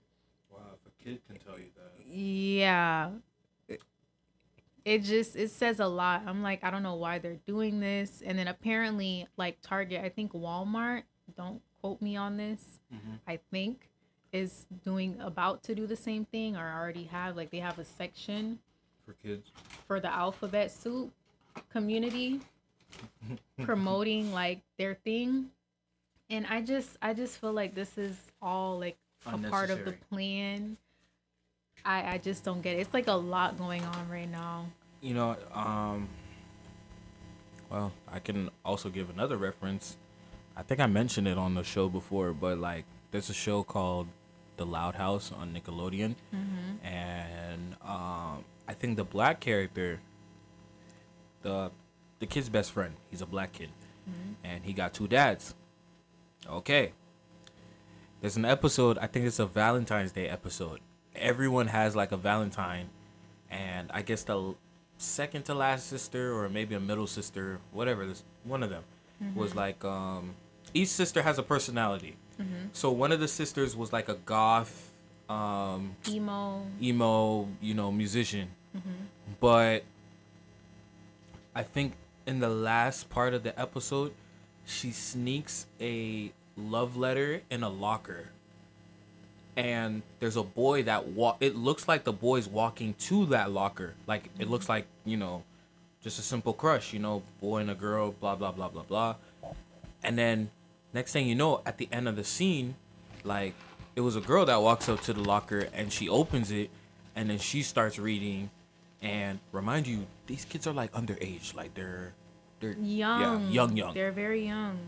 [0.50, 2.06] Wow, if a kid can tell you that.
[2.06, 3.10] yeah
[4.86, 6.22] it just it says a lot.
[6.26, 8.22] I'm like i don't know why they're doing this.
[8.24, 11.02] And then apparently like target i think walmart
[11.36, 13.18] don't quote me on this Mhm.
[13.26, 13.90] i think
[14.32, 17.84] is doing about to do the same thing or already have like they have a
[17.84, 18.58] section
[19.04, 19.50] For kids.
[19.88, 21.12] for the alphabet soup
[21.70, 22.40] community
[23.62, 25.50] promoting like their thing.
[26.30, 28.96] And i just i just feel like this is all like
[29.26, 30.76] a part of the plan
[31.86, 34.66] i i just don't get it it's like a lot going on right now
[35.02, 36.08] You know, um,
[37.70, 39.96] well, I can also give another reference.
[40.56, 44.08] I think I mentioned it on the show before, but like, there's a show called
[44.56, 46.16] The Loud House on Nickelodeon,
[46.82, 50.00] and um, I think the black character,
[51.42, 51.70] the
[52.18, 53.70] the kid's best friend, he's a black kid,
[54.42, 55.54] and he got two dads.
[56.48, 56.92] Okay.
[58.20, 58.96] There's an episode.
[58.98, 60.80] I think it's a Valentine's Day episode.
[61.18, 62.88] Everyone has like a Valentine,
[63.50, 64.54] and I guess the
[64.98, 68.82] second to last sister or maybe a middle sister, whatever, this one of them
[69.34, 70.34] was like um
[70.74, 72.16] each sister has a personality.
[72.72, 74.92] So one of the sisters was like a goth,
[75.30, 76.66] um, Emo.
[76.82, 78.48] emo, you know, musician.
[79.40, 79.84] But
[81.54, 81.94] I think
[82.26, 84.12] in the last part of the episode,
[84.66, 88.30] she sneaks a love letter in a locker.
[89.56, 91.38] And there's a boy that walk.
[91.40, 93.94] It looks like the boy's walking to that locker.
[94.06, 95.42] Like it looks like you know,
[96.02, 96.92] just a simple crush.
[96.92, 98.12] You know, boy and a girl.
[98.12, 99.14] Blah blah blah blah blah.
[100.02, 100.50] And then
[100.92, 102.74] next thing you know, at the end of the scene,
[103.24, 103.54] like
[103.94, 106.68] it was a girl that walks up to the locker and she opens it
[107.14, 108.50] and then she starts reading
[109.00, 112.12] and remind you these kids are like underage like they're
[112.60, 113.20] they're Young.
[113.20, 114.78] yeah, young young They're very young.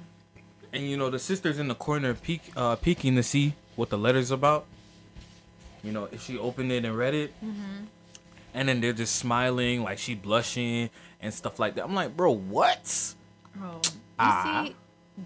[0.74, 3.96] and you know the sister's in the corner peek uh peeking to see what the
[3.96, 4.66] letter's about
[5.84, 7.32] you know if she opened it and read it
[8.54, 12.32] and then they're just smiling like she blushing and stuff like that i'm like bro
[12.32, 13.14] what
[13.54, 14.64] Bro, you Ah.
[14.66, 14.76] see,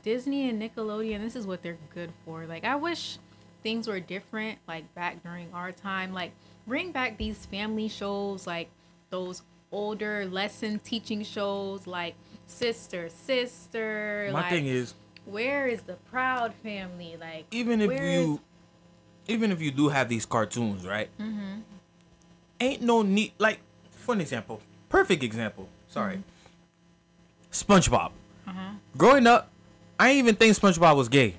[0.03, 2.47] Disney and Nickelodeon, this is what they're good for.
[2.47, 3.19] Like, I wish
[3.63, 6.13] things were different, like back during our time.
[6.15, 6.33] Like,
[6.67, 8.69] bring back these family shows, like
[9.11, 12.15] those older lesson teaching shows, like
[12.47, 14.29] Sister, Sister.
[14.33, 17.17] my like, thing is where is the Proud Family?
[17.19, 18.41] Like, even if where is- you
[19.29, 21.09] even if you do have these cartoons right?
[21.19, 21.61] Mm-hmm.
[22.61, 26.17] ain't no need like for an example perfect example sorry.
[26.17, 26.23] Mm-hmm.
[27.53, 28.13] Spongebob.
[28.47, 28.71] Uh-huh.
[28.97, 29.51] Growing up
[29.99, 31.37] i didn't even think spongebob was gay.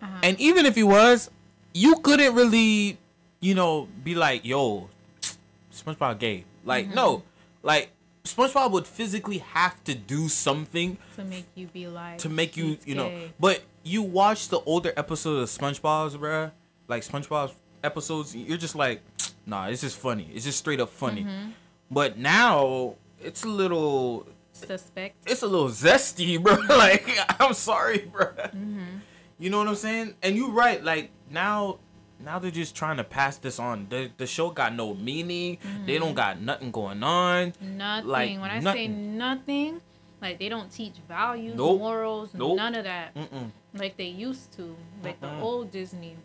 [0.00, 0.20] Uh-huh.
[0.22, 1.30] And even if he was
[1.74, 2.98] you couldn't really
[3.40, 4.88] you know be like yo
[5.72, 6.44] spongebob gay.
[6.64, 6.94] Like mm-hmm.
[6.94, 7.22] no.
[7.62, 7.90] Like
[8.26, 12.78] spongebob would physically have to do something to make you be like to make you,
[12.84, 13.08] you know.
[13.08, 16.50] gay." But you watch the older episodes of SpongeBob's, bruh,
[16.88, 19.00] like SpongeBob's episodes, you're just like,
[19.46, 20.28] nah, it's just funny.
[20.34, 21.22] It's just straight up funny.
[21.24, 21.50] Mm-hmm.
[21.90, 25.16] But now it's a little, suspect.
[25.26, 26.54] it's a little zesty, bro.
[26.68, 27.08] like,
[27.40, 28.34] I'm sorry, bruh.
[28.34, 28.98] Mm-hmm.
[29.38, 30.14] You know what I'm saying?
[30.22, 30.82] And you're right.
[30.82, 31.78] Like now,
[32.24, 33.86] now they're just trying to pass this on.
[33.90, 35.58] The the show got no meaning.
[35.84, 37.52] They don't got nothing going on.
[37.60, 38.08] Nothing.
[38.08, 39.18] Like, when I say nothing.
[39.18, 39.80] nothing,
[40.22, 41.78] like they don't teach values, Nope.
[41.78, 42.56] morals, Nope.
[42.56, 43.14] none of that.
[43.14, 43.50] Mm-mm.
[43.74, 45.42] Like they used to, like the Mm-mm.
[45.42, 46.16] old Disney.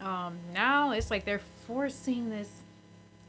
[0.00, 2.50] Um, now it's like they're forcing this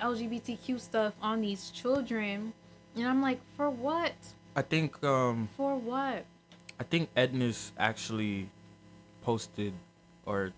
[0.02, 2.54] LGBTQ stuff on these children,
[2.96, 4.14] and I'm like, for what?
[4.56, 6.26] I think um For what?
[6.80, 8.50] I think Edna's actually
[9.24, 9.74] posted
[10.26, 10.52] or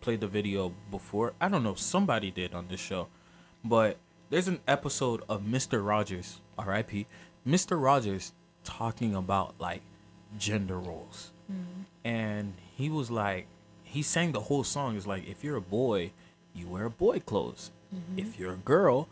[0.00, 1.32] played the video before.
[1.40, 3.08] I don't know, somebody did on this show.
[3.64, 3.96] But
[4.30, 5.84] there's an episode of Mr.
[5.84, 7.06] Rogers, RIP,
[7.46, 7.80] Mr.
[7.82, 8.32] Rogers
[8.64, 9.82] talking about like
[10.38, 11.30] gender roles.
[11.50, 11.82] Mm-hmm.
[12.04, 13.46] And he was like
[13.84, 16.12] he sang the whole song is like if you're a boy,
[16.54, 17.70] you wear boy clothes.
[17.94, 18.18] Mm-hmm.
[18.18, 19.08] If you're a girl,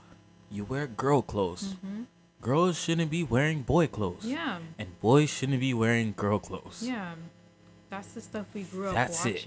[0.50, 1.74] you wear girl clothes.
[1.84, 2.02] Mm-hmm.
[2.42, 6.82] Girls shouldn't be wearing boy clothes Yeah, and boys shouldn't be wearing girl clothes.
[6.86, 7.14] yeah.
[7.88, 9.42] That's the stuff we grew up That's it.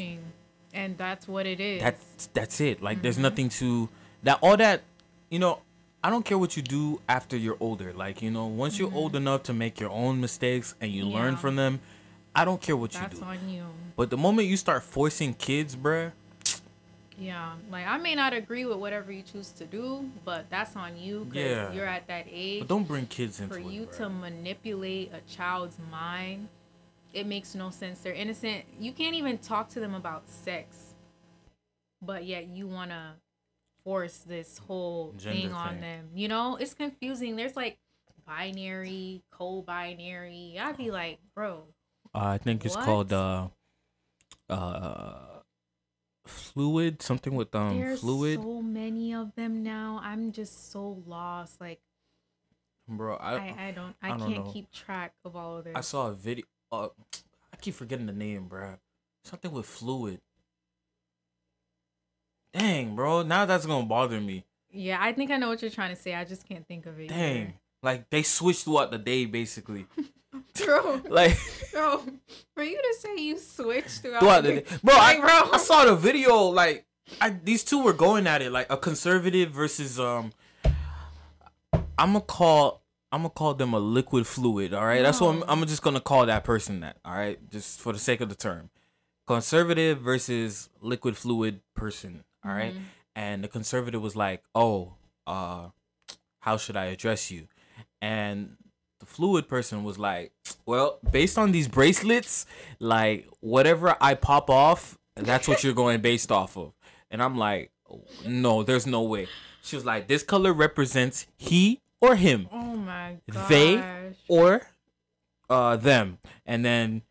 [0.73, 1.82] And that's what it is.
[1.82, 2.82] That's that's it.
[2.82, 3.03] Like Mm-hmm.
[3.03, 3.89] there's nothing to
[4.23, 4.82] that all that
[5.29, 5.60] you know,
[6.03, 7.93] I don't care what you do after you're older.
[7.93, 11.34] Like, you know, once you're old enough to make your own mistakes and you learn
[11.34, 11.41] Mm-hmm.
[11.41, 11.79] From them,
[12.36, 13.05] I don't care what you do.
[13.08, 13.65] that's on you.
[13.95, 16.12] But the moment you start forcing kids, bruh,
[17.17, 20.97] Yeah, like I may not agree with whatever you choose to do, but that's on
[20.97, 21.73] you because Yeah.
[21.73, 22.60] you're at that age.
[22.62, 23.65] but don't bring kids into for it.
[23.65, 23.97] you bruh.
[23.97, 26.47] to manipulate a child's mind,
[27.13, 28.00] it makes no sense.
[28.02, 28.65] They're innocent.
[28.80, 30.95] You can't even talk to them about sex,
[32.02, 33.13] but yet you want to
[33.84, 35.82] force this whole Gender thing on thing.
[35.82, 36.10] them.
[36.13, 37.36] You know, it's confusing.
[37.36, 37.78] There's like
[38.26, 40.58] binary, co-binary.
[40.60, 41.63] I'd be like, bro,
[42.13, 42.86] Uh, I think it's What?
[42.86, 43.48] called uh
[44.50, 45.41] uh
[46.26, 48.41] fluid, something with um there's fluid.
[48.41, 50.00] so many of them now.
[50.04, 51.60] I'm just so lost.
[51.60, 51.80] Like
[52.88, 54.52] Bro, I I, I don't I, I don't can't know.
[54.52, 55.74] keep track of all of this.
[55.76, 56.45] I saw a video.
[56.71, 56.88] Uh,
[57.53, 58.75] I keep forgetting the name, bro.
[59.23, 60.21] Something with fluid.
[62.53, 63.23] Dang, bro.
[63.23, 64.45] Now that's gonna bother me.
[64.71, 66.15] Yeah, I think I know what you're trying to say.
[66.15, 67.10] I just can't think of it.
[67.10, 67.53] Dang.
[67.82, 69.86] Like they switched throughout the day, basically.
[70.65, 71.38] Bro, Like
[71.71, 72.03] bro,
[72.53, 74.93] for you to say you switched throughout, throughout the day, bro.
[74.95, 75.51] I, bro.
[75.53, 76.36] I saw the video.
[76.45, 76.86] Like,
[77.19, 80.32] I these two were going at it, like a conservative versus um.
[81.97, 82.82] I'm gonna call.
[83.12, 84.74] I'm gonna call them a liquid fluid.
[84.74, 86.97] All right, that's what I'm, I'm just gonna call that person that.
[87.03, 88.70] All right, just for the sake of the term,
[89.28, 92.24] conservative versus liquid fluid person.
[92.45, 92.74] All right?
[92.74, 92.82] Mhm.
[93.16, 94.93] and the conservative was like, "Oh,
[95.28, 95.70] uh,
[96.39, 97.47] how should I address you?"
[98.01, 98.55] And
[98.99, 100.32] the fluid person was like,
[100.66, 102.45] "Well, based on these bracelets,
[102.80, 106.72] like whatever I pop off, that's what you're going based off of."
[107.12, 107.72] And I'm like,
[108.26, 109.28] "No, there's no way."
[109.62, 113.47] She was like, "This color represents he or him, Oh my gosh.
[113.50, 114.62] they or
[115.50, 117.02] uh them, and then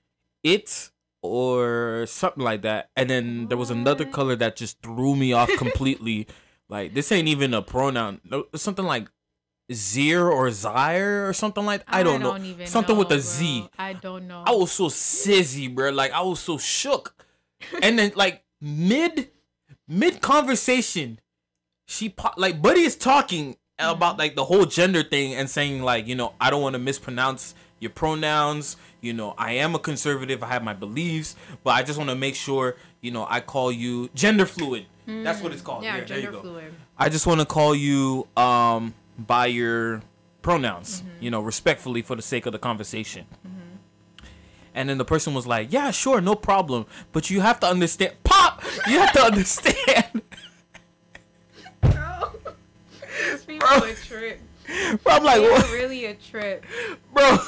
[0.42, 0.90] it
[1.22, 2.90] or something like that.
[2.96, 6.26] And then there was another color that just threw me off completely.
[6.68, 8.20] like this ain't even a pronoun.
[8.24, 9.08] No, Something like
[9.72, 12.36] Zir or Zire or something like I don't, know.
[12.38, 13.60] even Something with know, a Z.
[13.60, 13.68] bro.
[13.78, 14.44] I don't know.
[14.46, 15.90] I was so sizzy, bro.
[15.90, 17.14] Like I was so shook.
[17.82, 19.28] and then like mid
[19.88, 21.18] mid conversation,
[21.86, 26.06] she po- like Buddy is talking about like the whole gender thing and saying like
[26.06, 28.76] you know I don't want to mispronounce your pronouns.
[29.00, 30.42] You know I am a conservative.
[30.42, 33.70] I have my beliefs, but I just want to make sure you know I call
[33.72, 34.86] you gender fluid.
[35.06, 35.84] That's what it's called.
[35.84, 36.42] yeah, There- there you gender go.
[36.42, 36.74] fluid.
[36.98, 40.02] I just want to call you um by your
[40.42, 41.22] pronouns, Mm-hmm.
[41.24, 43.26] you know, respectfully for the sake of the conversation.
[44.74, 48.12] And then the person was like, "Yeah, sure, no problem, but you have to understand,
[48.24, 48.62] pop.
[48.86, 50.22] You have to understand."
[53.30, 53.88] These people Bro.
[53.88, 54.40] a trip.
[55.02, 55.72] bro, I'm like, what?
[55.72, 56.64] really a trip.
[57.12, 57.38] bro,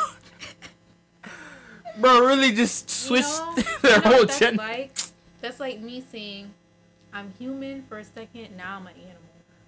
[1.99, 4.63] bro, really just switched You know, their you know whole gender.
[4.63, 4.93] like?
[5.41, 6.53] That's like me saying,
[7.13, 9.17] I'm human for a second, now I'm an animal.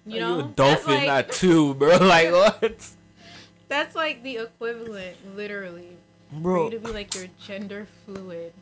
[0.05, 0.39] You You know?
[0.39, 1.97] a dolphin, like, not two, bro.
[2.01, 2.89] Like what,
[3.69, 5.97] that's like the equivalent, literally.
[6.31, 6.65] For bro?
[6.65, 8.53] you to be like you're gender fluid.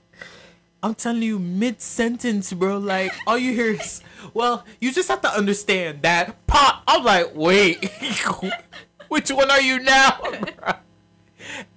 [0.83, 2.77] I'm telling you, mid sentence, bro.
[2.77, 4.01] Like all you hear is,
[4.33, 6.83] well, you just have to understand that pop.
[6.87, 7.85] I'm like, wait,
[9.09, 10.73] which one are you now, bro?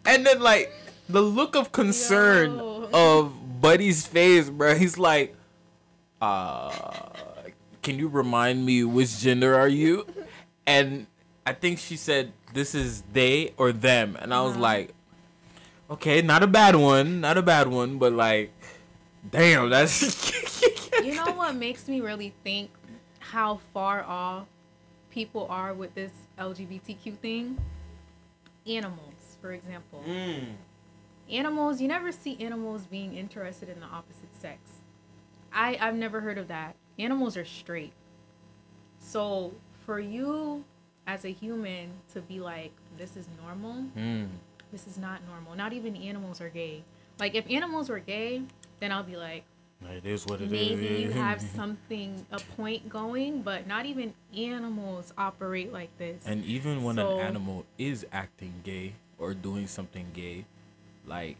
[0.06, 0.72] And then like
[1.08, 2.88] the look of concern Yo.
[2.92, 4.74] of Buddy's face, bro.
[4.74, 5.34] He's like,
[6.20, 6.70] uh,
[7.82, 10.06] can you remind me which gender are you?
[10.66, 11.06] And
[11.46, 14.62] I think she said this is they or them, and I was Uh-huh.
[14.62, 14.94] like,
[15.90, 18.52] okay, not a bad one, not a bad one, but like,
[19.30, 20.32] damn, that's
[21.02, 22.70] You know what makes me really think
[23.18, 24.46] how far off
[25.10, 27.58] people are with this LGBTQ thing?
[28.66, 30.02] Animals, for example.
[30.06, 30.54] Mm.
[31.30, 34.58] Animals, you never see animals being interested in the opposite sex.
[35.52, 36.74] I, I've never heard of that.
[36.98, 37.92] Animals are straight.
[38.98, 39.52] So
[39.84, 40.64] for you
[41.06, 44.28] as a human to be like, this is normal, Mm.
[44.72, 45.54] this is not normal.
[45.54, 46.82] Not even animals are gay.
[47.18, 48.42] Like if animals were gay,
[48.84, 49.44] then I'll be like,
[49.90, 50.52] It is what it is.
[50.52, 56.44] maybe you have something a point going but not even animals operate like this And
[56.44, 60.44] even when So- an animal is acting gay or doing something gay,
[61.06, 61.36] like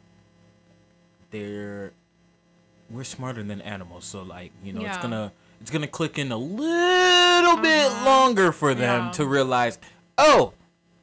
[1.31, 1.93] they're
[2.91, 6.37] we're smarter than animals, so like you know it's gonna it's gonna click in a
[6.37, 8.05] little bit Uh-huh.
[8.05, 9.11] longer for them Yeah.
[9.13, 9.79] to realize,
[10.19, 10.53] oh,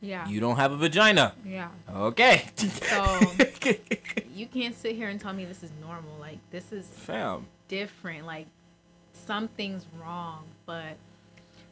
[0.01, 1.33] yeah you don't have a vagina.
[1.45, 2.43] yeah Okay.
[2.57, 3.19] So-
[4.35, 7.45] you can't sit here and tell me this is normal like this is Fam.
[7.67, 8.47] different like
[9.13, 10.95] something's wrong but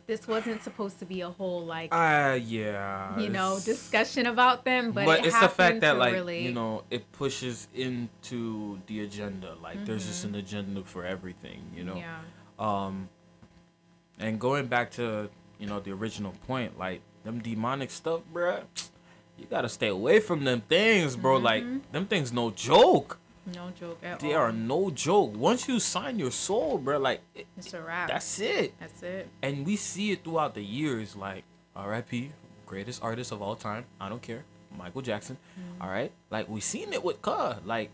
[0.06, 3.18] this wasn't supposed to be a whole like Uh yeah.
[3.20, 6.42] you know discussion about them but, but it it's the fact that like relate.
[6.44, 10.36] you know it pushes into the agenda like there's just Mm-hmm.
[10.36, 12.20] an agenda for everything you know yeah
[12.60, 13.08] um
[14.20, 18.64] and going back to you know the original point like them demonic stuff bruh
[19.40, 21.38] you gotta stay away from them things bro.
[21.38, 23.18] Like them things no joke.
[23.56, 24.42] No joke at they all.
[24.42, 25.36] are no joke.
[25.36, 28.10] Once you sign your soul bro like it, it's a wrap.
[28.10, 28.74] that's it.
[28.80, 29.30] That's it.
[29.42, 31.44] And we see it throughout the years like
[31.76, 32.10] rip
[32.66, 33.86] greatest artist of all time.
[34.00, 34.44] I don't care.
[34.78, 35.38] Michael jackson.
[35.58, 35.84] Mm.
[35.84, 37.58] all right like we seen it with Ka.
[37.66, 37.90] like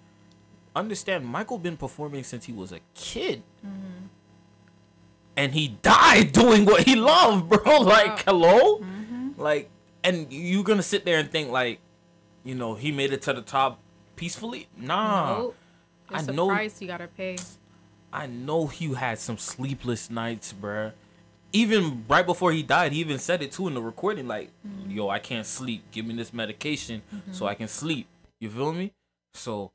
[0.75, 3.43] understand michael been performing since he was a kid.
[3.65, 4.07] Mm-hmm.
[5.37, 7.79] and he died doing what he loved bro.
[7.79, 8.79] Like hello?
[8.79, 8.94] Mm-hmm.
[9.37, 9.69] Like
[10.03, 11.79] and you're gonna sit there and think like
[12.43, 13.79] you know he made it to the top
[14.15, 15.55] peacefully nah Nope.
[16.09, 17.37] I know- price you gotta pay.
[18.13, 20.93] I know he had some sleepless nights, bruh.
[21.51, 24.91] Even right before he died, he even said it too in the recording, like, mm-hmm.
[24.91, 25.83] "Yo, I can't sleep.
[25.91, 27.33] Give me this medication mm-hmm.
[27.33, 28.07] so I can sleep."
[28.39, 28.93] You feel me?
[29.33, 29.71] So,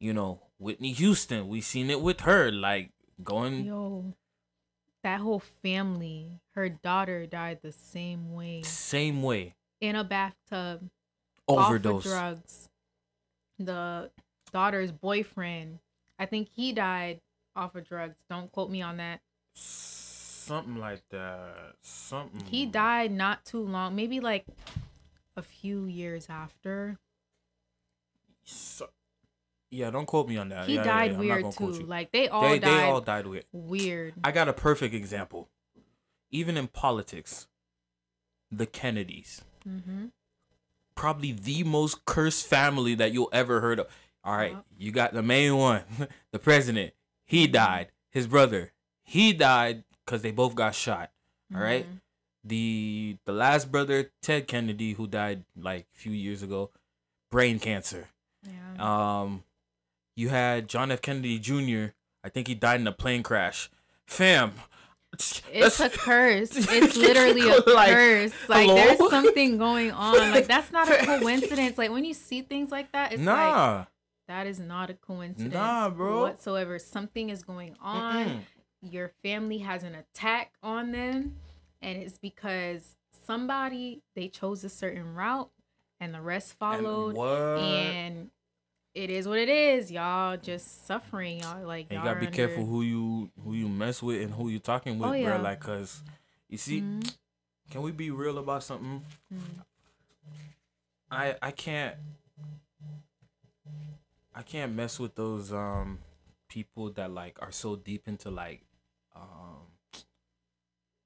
[0.00, 2.90] you know, Whitney Houston, we seen it with her, like
[3.22, 3.64] going.
[3.64, 4.12] Yo,
[5.02, 10.90] that whole family, her daughter died the same way Same way, in a bathtub,
[11.46, 12.02] overdose.
[12.02, 12.68] drugs.
[13.60, 14.10] The
[14.52, 15.78] daughter's boyfriend,
[16.18, 17.20] I think he died
[17.54, 18.16] off of drugs.
[18.28, 19.20] Don't quote me on that.
[19.54, 21.74] Something like that.
[21.82, 22.44] Something.
[22.46, 24.44] He died not too long, maybe like
[25.36, 26.98] a few years after.
[28.44, 28.90] So-
[29.70, 30.66] yeah, don't quote me on that.
[30.66, 31.70] He Yeah, yeah, died yeah, I'm weird too.
[31.84, 33.44] Like they all they, died they all died weird.
[33.52, 34.14] weird.
[34.24, 35.48] I got a perfect example.
[36.30, 37.46] Even in politics,
[38.50, 40.06] the Kennedys, Mm-hmm.
[40.94, 43.86] probably the most cursed family that you'll ever heard of.
[44.24, 44.66] All right, Yup.
[44.78, 45.82] you got the main one,
[46.32, 46.92] the president.
[47.26, 47.88] He died.
[48.10, 48.72] His brother,
[49.04, 51.10] he died because they both got shot.
[51.54, 51.86] All right.
[51.86, 52.00] Mhm.
[52.44, 56.70] The the last brother, Ted Kennedy, who died like a few years ago,
[57.30, 58.08] brain cancer.
[58.42, 58.76] Yeah.
[59.20, 59.44] Um,
[60.16, 61.00] You had John F.
[61.02, 61.92] Kennedy Jr.
[62.24, 63.70] I think he died in a plane crash.
[64.06, 64.54] Fam,
[65.14, 66.50] It's a curse.
[66.70, 68.32] It's literally a Like, curse.
[68.48, 68.74] Like hello?
[68.74, 70.16] there's something going on.
[70.30, 71.78] Like that's not a coincidence.
[71.78, 73.84] Like when you see things like that, it's like nah.
[74.28, 75.54] that is not a coincidence.
[75.54, 76.22] Nah, bro.
[76.22, 76.78] Whatsoever.
[76.78, 78.26] Something is going on.
[78.26, 78.40] Mm-mm.
[78.82, 81.34] Your family has an attack on them,
[81.82, 82.94] and it's because
[83.26, 85.50] somebody they chose a certain route,
[86.00, 87.16] and the rest And followed.
[87.16, 87.58] what?
[87.58, 88.30] And
[88.94, 89.90] it is what it is.
[89.90, 91.40] Y'all just suffering.
[91.40, 94.22] Y'all like And you y'all gotta be under- careful who you who you mess with
[94.22, 95.36] and who you talking with, Oh, yeah.
[95.36, 95.42] bro.
[95.42, 96.02] Like, cause
[96.48, 97.16] you see, Mhm.
[97.70, 99.04] can we be real about something?
[99.32, 99.64] Mhm.
[101.10, 101.96] I I can't
[104.34, 105.98] I can't mess with those um
[106.48, 108.62] people that like are so deep into like
[109.14, 109.66] um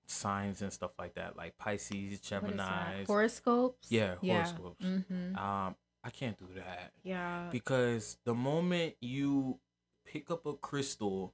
[0.07, 2.29] signs and stuff like that, like Pisces, What is that?
[2.43, 3.05] Gemini.
[3.07, 3.91] Horoscopes.
[3.91, 4.85] Yeah, horoscopes.
[4.85, 5.37] Mm-hmm.
[5.37, 5.75] Um,
[6.05, 6.93] I can't do that.
[7.05, 7.49] Yeah.
[7.53, 9.59] because the moment you
[10.07, 11.33] pick up a crystal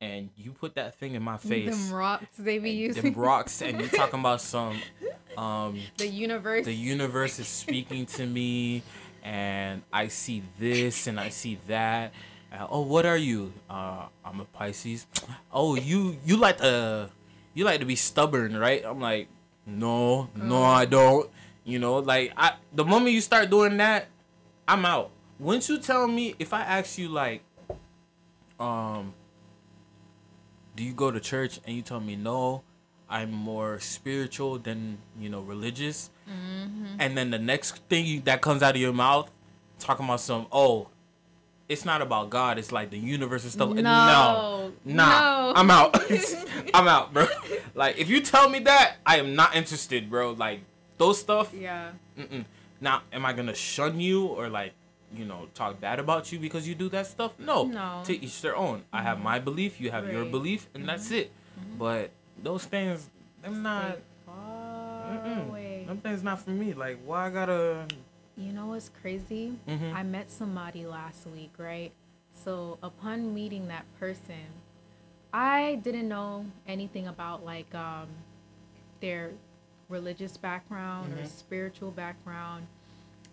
[0.00, 3.02] and you put that thing in my face, Them rocks they be using.
[3.02, 4.80] them rocks, and you're talking about some
[5.36, 6.64] um the universe.
[6.64, 8.82] the universe is speaking to me
[9.22, 12.12] and i see this and i see that.
[12.52, 13.52] Uh, oh what are you?
[13.68, 15.06] Uh i'm a pisces.
[15.52, 17.10] Oh you you like to
[17.54, 18.84] you like to be stubborn right?
[18.86, 19.28] I'm like
[19.66, 21.28] no no i don't.
[21.64, 24.06] You know like i the moment you start doing that
[24.66, 27.42] i'm out once you tell me if i ask you like
[28.60, 29.12] um
[30.76, 32.62] do you go to church and you tell me no
[33.08, 36.10] i'm more spiritual than you know religious
[36.98, 39.30] and then the next thing you, that comes out of your mouth
[39.78, 40.88] talking about some oh
[41.68, 43.80] it's not about god it's like the universe and stuff No.
[43.82, 45.52] no nah No.
[45.56, 45.98] i'm out
[46.74, 47.26] i'm out bro
[47.74, 50.60] like if you tell me that i am not interested bro like
[50.98, 51.90] those stuff yeah.
[52.18, 52.44] mm-mm.
[52.80, 54.72] Now am i gonna shun you or like
[55.14, 58.02] you know talk bad about you because you do that stuff no No.
[58.04, 60.22] to each their own i have my belief you have your Right.
[60.24, 60.30] Mm-hmm.
[60.32, 61.30] belief and that's it
[61.78, 62.10] but
[62.42, 63.08] those things
[63.42, 63.98] them not
[65.86, 67.86] them things not for me like why i gotta
[68.38, 69.58] You know what's crazy?
[69.66, 69.90] Mhm.
[69.94, 71.90] I met somebody last week, right?
[72.44, 74.46] So upon meeting that person,
[75.34, 78.06] I didn't know anything about like um
[79.00, 79.32] their
[79.88, 81.26] religious background or Mhm.
[81.28, 82.66] spiritual background.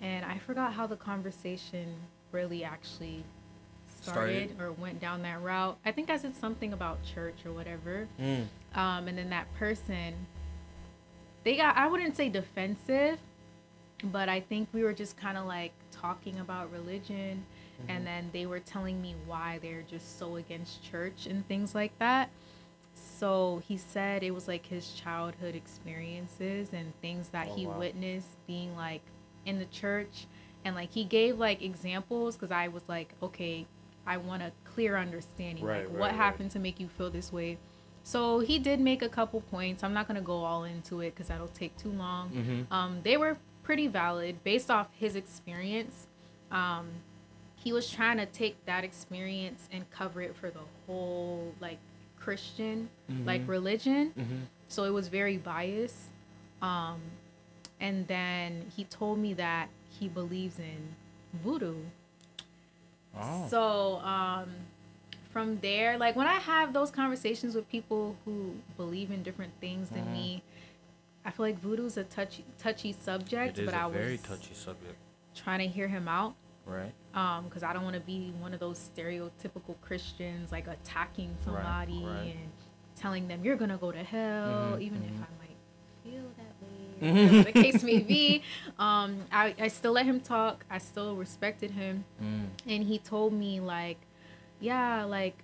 [0.01, 1.95] And I forgot how the conversation
[2.32, 3.24] really actually
[4.01, 4.62] started, Started.
[4.62, 5.78] or went down that route.
[5.86, 8.08] I think I said something about church or whatever.
[8.20, 8.47] Mm.
[8.76, 10.28] Um, and then that person,
[11.43, 13.20] they got, I wouldn't say defensive,
[14.03, 17.45] but I think we were just kind of like talking about religion.
[17.89, 21.97] And then they were telling me why they're just so against church and things like
[21.99, 22.30] that.
[23.20, 27.80] So he said it was like his childhood experiences and things that Oh, he wow.
[27.80, 29.01] witnessed being like
[29.45, 30.28] in the church.
[30.66, 33.66] And like he gave like examples because I was like, okay,
[34.05, 35.63] I want a clear understanding.
[35.63, 36.16] Right, like right, what right.
[36.16, 37.57] happened to make you feel this way?
[38.03, 39.84] So he did make a couple points.
[39.84, 42.30] I'm not gonna go all into it because that'll take too long.
[42.32, 42.72] Mhm.
[42.72, 46.07] Um, they were pretty valid based off his experience.
[46.51, 46.88] Um,
[47.55, 51.80] he was trying to take that experience and cover it for the whole like
[52.26, 52.89] Christian
[53.23, 53.47] like Mhm.
[53.47, 54.11] religion.
[54.17, 54.41] Mhm.
[54.67, 56.09] So it was very biased.
[56.61, 56.99] Um,
[57.80, 59.69] and then he told me that
[59.99, 60.95] he believes in
[61.43, 61.76] voodoo.
[63.15, 63.47] Oh.
[63.47, 64.49] So um,
[65.32, 69.89] from there, like when I have those conversations with people who believe in different things
[69.89, 70.11] than Mhm.
[70.13, 70.43] me,
[71.23, 73.57] I feel like voodoo's a touchy touchy subject.
[73.57, 74.97] it is but a I very touchy subject,
[75.36, 76.36] trying to hear him out
[76.66, 76.93] right?
[77.13, 82.03] um because i don't want to be one of those stereotypical christians like attacking somebody
[82.05, 82.34] right.
[82.36, 82.51] and
[82.95, 85.05] telling them you're gonna go to hell Mhm, even mhm.
[85.16, 85.57] if i might
[86.03, 88.41] feel that way the case may be
[88.80, 92.47] um I, I still let him talk i still respected him Mm.
[92.68, 93.97] and he told me like
[94.59, 95.38] yeah like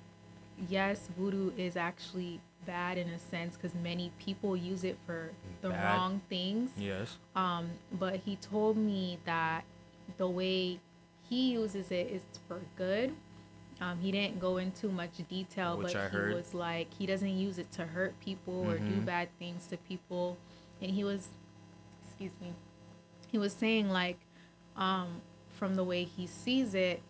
[0.70, 5.70] yes voodoo is actually bad in a sense because many people use it for the
[5.70, 5.84] Bad.
[5.84, 7.18] wrong things Yes.
[7.36, 9.64] um, but he told me that
[10.18, 10.80] the way
[11.32, 13.16] he uses it is for good.
[13.80, 16.36] Um, he didn't go into much detail, Which but I he heard.
[16.36, 19.06] was like he doesn't use it to hurt people or do Mhm.
[19.06, 20.38] bad things to people.
[20.82, 21.30] And he was,
[22.04, 22.54] excuse me,
[23.32, 24.20] he was saying like,
[24.76, 27.02] um, from the way he sees it,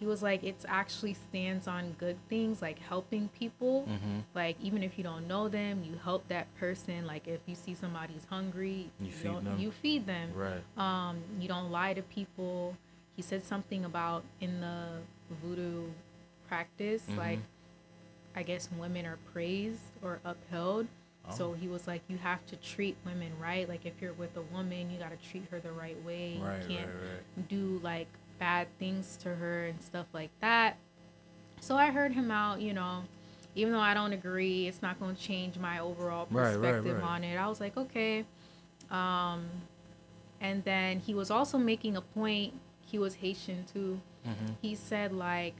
[0.00, 4.20] he was like it's actually stands on good things like helping people Mm-hmm.
[4.34, 7.74] like even if you don't know them you help that person like if you see
[7.74, 9.58] somebody's hungry You feed them.
[9.58, 10.62] you feed them Right.
[10.78, 12.76] um you don't lie to people
[13.14, 15.00] he said something about in the
[15.42, 15.88] voodoo
[16.48, 17.16] practice Mhm.
[17.18, 17.38] like
[18.34, 20.86] i guess women are praised or upheld
[21.36, 21.52] so Oh.
[21.52, 24.90] he was like you have to treat women right like if you're with a woman
[24.90, 26.40] you got to treat her the right way Right.
[26.40, 26.68] you Right.
[26.68, 27.48] can't Right.
[27.48, 28.08] do like
[28.40, 30.76] bad things to her and stuff like that.
[31.60, 33.04] So I heard him out, you know,
[33.54, 36.96] even though I don't agree, it's not going to change my overall Right, right, perspective
[36.96, 37.04] right.
[37.04, 37.36] on it.
[37.36, 38.24] I was like, okay.
[38.90, 39.46] Um,
[40.40, 42.54] and then he was also making a point.
[42.80, 44.00] He was Haitian too.
[44.26, 44.54] Mm-hmm.
[44.62, 45.54] He said like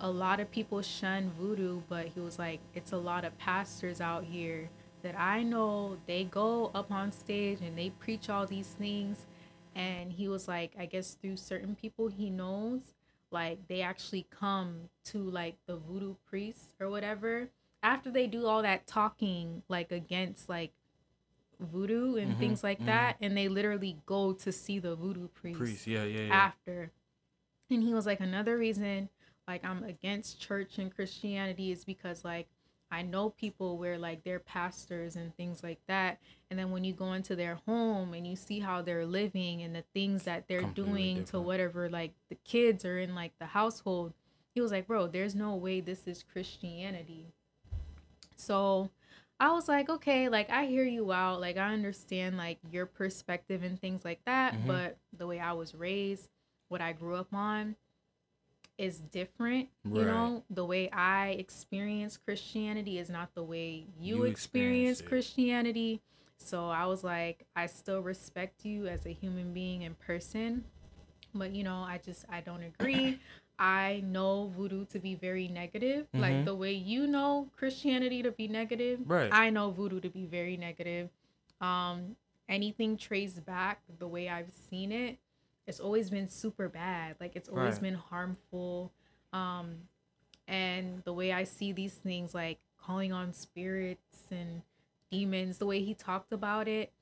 [0.00, 4.00] a lot of people shun voodoo, but he was like, it's a lot of pastors
[4.00, 4.70] out here
[5.02, 9.26] that I know they go up on stage and they preach all these things.
[9.78, 12.82] And he was like, I guess through certain people he knows,
[13.32, 17.50] like they actually come to like the voodoo priests or whatever
[17.82, 20.72] after they do all that talking like against like
[21.60, 22.86] voodoo and Mhm, things like mhm.
[22.86, 26.34] that and they literally go to see the voodoo priest, Priest, yeah, yeah, yeah.
[26.34, 26.92] after
[27.70, 29.08] and he was like another reason
[29.48, 32.48] like i'm against church and christianity is because like
[32.90, 36.18] i know people where like they're pastors and things like that
[36.50, 39.74] and then when you go into their home and you see how they're living and
[39.74, 43.46] the things that they're Completely doing to whatever like the kids are in like the
[43.46, 44.12] household
[44.54, 47.32] he was like bro there's no way this is christianity
[48.36, 48.90] so
[49.40, 51.40] I was like, okay, like I hear you out.
[51.40, 54.66] Like I understand like your perspective and things like that, Mhm.
[54.66, 56.28] but the way I was raised,
[56.68, 57.76] what I grew up on
[58.78, 59.68] is different.
[59.84, 65.00] You know, the way I experience Christianity is not the way you, You experience experienced
[65.02, 65.06] it.
[65.08, 66.00] Christianity.
[66.38, 70.64] So I was like, I still respect you as a human being in person,
[71.34, 73.18] but you know, I just I don't agree.
[73.58, 76.06] I know voodoo to be very negative.
[76.14, 76.20] Mhm.
[76.20, 79.30] Like the way you know Christianity to be negative, Right.
[79.32, 81.10] I know voodoo to be very negative.
[81.60, 82.14] Um,
[82.48, 85.18] anything traced back the way I've seen it,
[85.68, 87.16] it's always been super bad.
[87.20, 87.80] Like it's always Right.
[87.80, 88.92] been harmful.
[89.34, 89.88] Um,
[90.48, 94.62] and the way I see these things, like calling on spirits and
[95.12, 96.92] demons, the way he talked about it,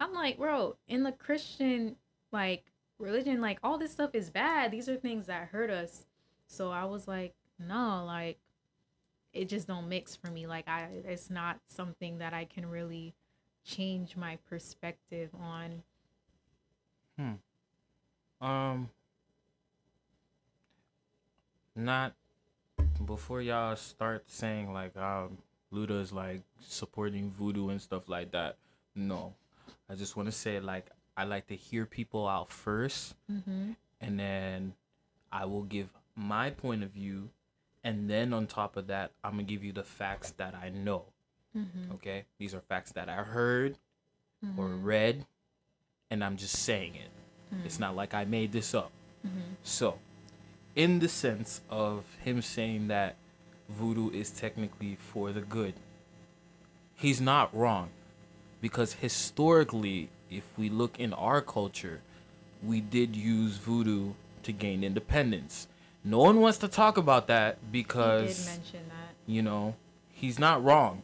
[0.00, 1.96] I'm like, bro, in the Christian
[2.32, 2.64] like
[2.98, 4.72] religion, like all this stuff is bad.
[4.72, 6.06] These are things that hurt us.
[6.48, 8.38] So I was like, no, like
[9.34, 10.46] it just don't mix for me.
[10.46, 13.14] Like I it's not something that I can really
[13.64, 15.82] change my perspective on.
[18.40, 18.90] Um,
[21.74, 22.14] not
[23.04, 25.38] before y'all start saying like um
[25.72, 28.56] Luda is like supporting voodoo and stuff like that.
[28.94, 29.34] No,
[29.90, 33.72] I just want to say like I like to hear people out first, Mm-hmm.
[34.00, 34.74] and then
[35.32, 37.30] I will give my point of view,
[37.84, 41.04] and then on top of that, I'm gonna give you the facts that I know.
[41.56, 41.92] Mm-hmm.
[41.94, 43.76] Okay, these are facts that I heard
[44.56, 45.26] or read,
[46.10, 47.10] and I'm just saying it.
[47.64, 48.90] It's not like I made this up.
[49.26, 49.38] Mm-hmm.
[49.62, 49.98] So,
[50.74, 53.16] in the sense of him saying that
[53.68, 55.74] voodoo is technically for the good,
[56.94, 57.90] he's not wrong.
[58.60, 62.00] Because historically, if we look in our culture,
[62.62, 65.68] we did use voodoo to gain independence.
[66.04, 69.14] No one wants to talk about that because did mention that.
[69.30, 69.74] you know,
[70.12, 71.02] he's not wrong.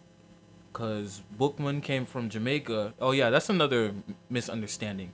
[0.72, 2.94] Cause Boukman came from Jamaica.
[2.98, 3.92] Oh yeah, that's another
[4.30, 5.12] misunderstanding.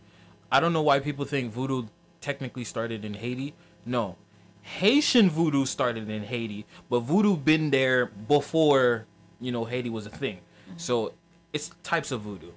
[0.50, 1.86] I don't know why people think voodoo
[2.20, 3.54] technically started in Haiti.
[3.84, 4.16] No,
[4.62, 9.06] Haitian voodoo started in Haiti, but voodoo been there before
[9.40, 10.40] you know Haiti was a thing.
[10.76, 11.12] So
[11.52, 12.50] it's types of voodoo.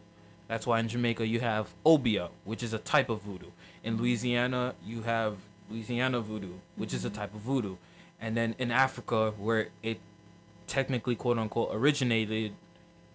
[0.47, 3.51] That's why in Jamaica you have obeah, which is a type of voodoo.
[3.83, 5.37] In Louisiana you have
[5.69, 7.77] Louisiana voodoo, which is a type of voodoo.
[8.19, 9.99] And then in Africa, where it
[10.67, 12.53] technically quote unquote originated,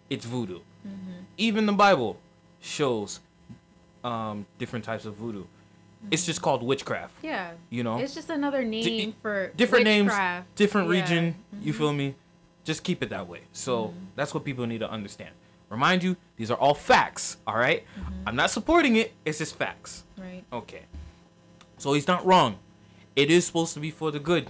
[0.08, 0.60] it's voodoo.
[0.86, 1.12] Mm-hmm.
[1.36, 2.18] Even the Bible
[2.60, 3.20] shows
[4.06, 5.42] um, different types of voodoo.
[5.42, 6.08] Mm-hmm.
[6.12, 7.14] It's just called witchcraft.
[7.22, 7.52] Yeah.
[7.70, 10.54] You know, It's just another name for different names, witchcraft.
[10.54, 11.00] different Yeah.
[11.00, 11.34] region.
[11.60, 11.78] You mm-hmm.
[11.78, 12.14] feel me?
[12.64, 13.40] Just keep it that way.
[13.52, 13.98] So mm-hmm.
[14.14, 15.30] that's what people need to understand.
[15.68, 17.38] Remind you, these are all facts.
[17.46, 17.82] All right?
[18.24, 19.12] I'm not supporting it.
[19.24, 20.04] It's just facts.
[20.16, 20.44] Right.
[20.52, 20.82] Okay.
[21.78, 22.58] So he's not wrong.
[23.16, 24.48] It is supposed to be for the good.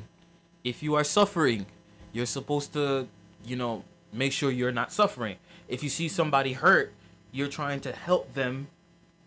[0.64, 1.64] If you are suffering,
[2.12, 3.08] you're supposed to,
[3.46, 5.36] you know, make sure you're not suffering.
[5.68, 6.92] If you see somebody hurt,
[7.32, 8.68] you're trying to help them,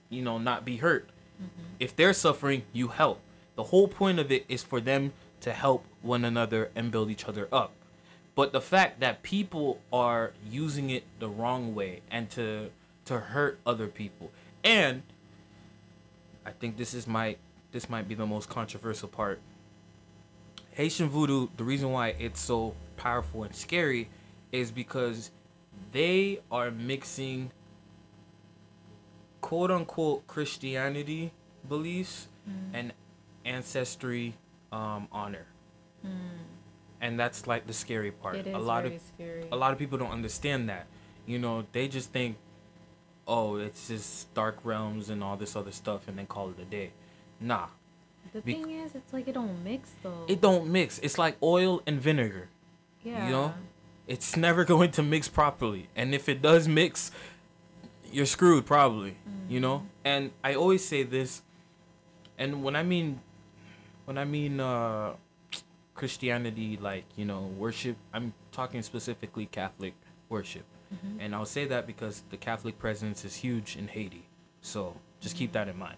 [0.09, 1.09] you know, not be hurt.
[1.41, 1.63] Mm-hmm.
[1.79, 3.21] If they're suffering, you help.
[3.55, 7.25] The whole point of it is for them to help one another and build each
[7.25, 7.73] other up.
[8.35, 12.69] But the fact that people are using it the wrong way and to
[13.05, 14.31] to hurt other people.
[14.63, 15.01] And
[16.45, 17.37] I think this is my
[17.71, 19.39] this might be the most controversial part.
[20.71, 24.09] Haitian voodoo, the reason why it's so powerful and scary
[24.51, 25.31] is because
[25.91, 27.51] they are mixing
[29.49, 31.31] quote unquote Christianity
[31.67, 32.27] beliefs
[32.71, 32.93] and
[33.45, 34.35] ancestry
[34.71, 35.47] um, honor.
[37.01, 38.35] And that's like the scary part.
[38.35, 39.45] It is a lot of scary.
[39.51, 40.85] a lot of people don't understand that.
[41.25, 42.37] You know, they just think,
[43.27, 46.65] oh, it's just dark realms and all this other stuff, and then call it a
[46.65, 46.91] day.
[47.39, 47.67] Nah,
[48.33, 50.25] The Bec- thing is, it's like it don't mix though.
[50.27, 50.99] It don't mix.
[50.99, 52.49] It's like oil and vinegar.
[53.03, 53.25] yeah.
[53.25, 53.53] You know,
[54.07, 55.87] it's never going to mix properly.
[55.95, 57.11] And if it does mix,
[58.11, 59.15] you're screwed probably.
[59.47, 59.61] You mm.
[59.61, 59.85] know.
[60.03, 61.41] And I always say this,
[62.37, 63.19] and when I mean,
[64.05, 65.13] when I mean uh,
[65.95, 69.93] Christianity, like you know, worship, I'm talking specifically Catholic
[70.29, 70.65] worship.
[70.93, 71.19] Mm-hmm.
[71.19, 74.25] And I'll say that because the Catholic presence is huge in Haiti.
[74.61, 75.83] So just keep that in mm-hmm.
[75.83, 75.97] mind.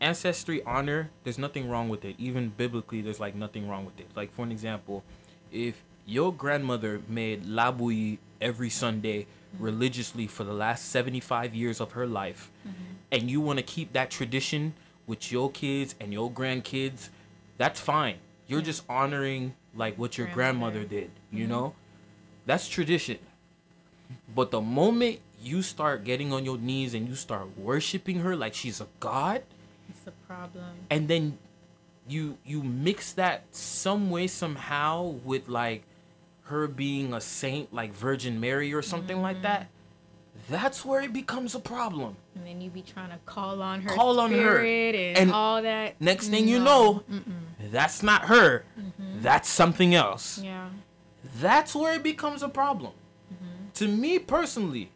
[0.00, 2.16] Ancestry honor, there's nothing wrong with it.
[2.18, 4.08] Even biblically, there's like nothing wrong with it.
[4.16, 5.04] Like for an example,
[5.50, 9.26] if your grandmother made labui every Sunday
[9.58, 12.94] religiously for the last 75 years of her life, mm-hmm.
[13.10, 14.74] and you want to keep that tradition
[15.06, 17.08] with your kids and your grandkids,
[17.58, 18.16] that's fine.
[18.46, 21.00] You're just honoring like what your grandmother Grandmother.
[21.06, 21.52] did, you mm-hmm.
[21.52, 21.74] know?
[22.46, 23.18] That's tradition.
[24.34, 28.54] But the moment you start getting on your knees and you start worshiping her like
[28.54, 29.42] she's a god,
[29.88, 30.64] It's a problem.
[30.90, 31.38] and then
[32.08, 35.84] you you mix that some way somehow with like
[36.42, 39.44] her being a saint like Virgin Mary or something like mm-hmm.
[39.44, 39.68] that,
[40.48, 42.16] that's where it becomes a problem.
[42.34, 44.58] And then you be trying to call on her Call on her.
[44.58, 46.00] and, And all that.
[46.00, 47.04] Next thing you No.
[47.08, 47.20] know,
[47.70, 48.64] that's not her.
[48.78, 49.22] Mm-hmm.
[49.22, 50.38] That's something else.
[50.38, 50.68] Yeah.
[51.40, 52.92] That's where it becomes a problem.
[53.32, 53.68] Mm-hmm.
[53.74, 54.90] To me personally,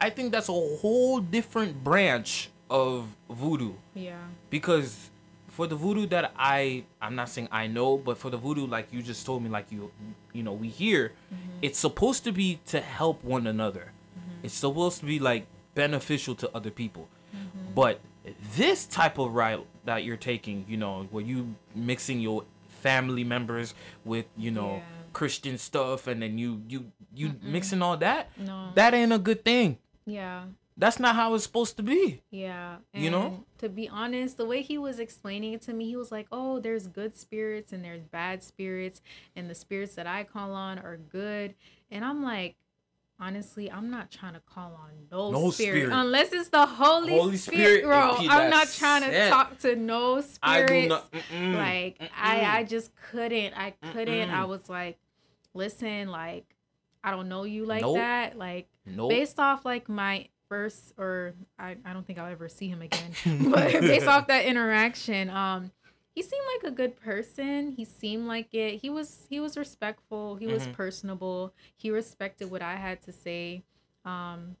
[0.00, 4.18] I think that's a whole different branch of voodoo Yeah.
[4.50, 5.10] because
[5.56, 8.92] for the voodoo that I I'm not saying I know, but for the voodoo like
[8.92, 9.90] you just told me like you
[10.34, 11.58] you know we hear, mm-hmm.
[11.62, 13.92] it's supposed to be to help one another.
[14.18, 14.44] Mm-hmm.
[14.44, 17.08] It's supposed to be like beneficial to other people.
[17.34, 17.72] Mm-hmm.
[17.74, 18.00] But
[18.54, 22.44] this type of route that you're taking, you know, where you mixing your
[22.82, 23.72] family members
[24.04, 24.82] with, you know, Yeah.
[25.14, 28.72] Christian stuff and then you you you mixing all that, No.
[28.74, 29.78] that ain't a good thing.
[30.04, 30.44] Yeah.
[30.78, 32.22] That's not how it's supposed to be.
[32.30, 32.76] Yeah.
[32.92, 33.44] You know?
[33.58, 36.60] To be honest, the way he was explaining it to me, he was like, "Oh,
[36.60, 39.00] there's good spirits and there's bad spirits,
[39.34, 41.54] and the spirits that I call on are good."
[41.90, 42.56] And I'm like,
[43.18, 45.92] honestly, I'm not trying to call on no, No spirit, spirit.
[45.98, 48.14] unless it's the Holy, Holy Spirit, Spirit, bro.
[48.28, 49.30] I'm not trying to it.
[49.30, 50.38] talk to no spirits.
[50.42, 51.10] I do not.
[51.12, 51.54] mm-mm.
[51.54, 53.54] like I, I just couldn't.
[53.56, 54.28] I couldn't.
[54.30, 54.48] I Mm-mm.
[54.48, 54.98] was like,
[55.54, 56.44] listen, like
[57.02, 57.96] I don't know you like Nope.
[57.96, 58.36] that.
[58.36, 59.08] Like Nope.
[59.08, 63.12] based off like my first or I, I don't think I'll ever see him again.
[63.50, 65.70] but based off that interaction, um
[66.14, 67.72] he seemed like a good person.
[67.72, 68.80] He seemed like it.
[68.80, 70.36] He was he was respectful.
[70.36, 70.72] He was Mhm.
[70.72, 71.52] personable.
[71.76, 73.64] He respected what I had to say.
[74.04, 74.56] Um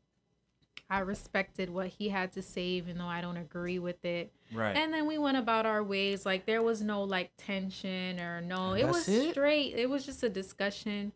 [0.88, 4.32] I respected what he had to say even though I don't agree with it.
[4.52, 4.76] right.
[4.76, 6.24] And then we went about our ways.
[6.24, 8.74] Like there was no like tension or no.
[8.74, 9.30] It was it?
[9.32, 9.74] straight.
[9.74, 11.12] It was just a discussion.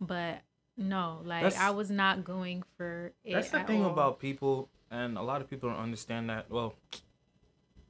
[0.00, 0.40] But
[0.76, 3.32] no, like That's- I was not going for it.
[3.32, 3.90] That's the thing all.
[3.90, 6.50] about people, and a lot of people don't understand that.
[6.50, 6.74] Well,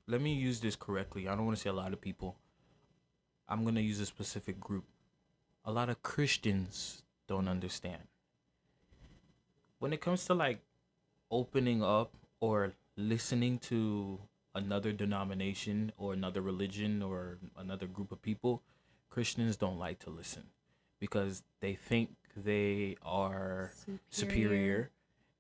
[0.06, 1.28] let me use this correctly.
[1.28, 2.36] I don't want to say a lot of people.
[3.48, 4.84] I'm gonna use a specific group.
[5.64, 8.02] A lot of Christians don't understand.
[9.78, 10.60] When it comes to like
[11.30, 14.20] opening up or listening to
[14.54, 18.62] another denomination or another religion or another group of people,
[19.08, 20.44] Christians don't like to listen
[20.98, 23.72] because they think they are
[24.10, 24.90] superior.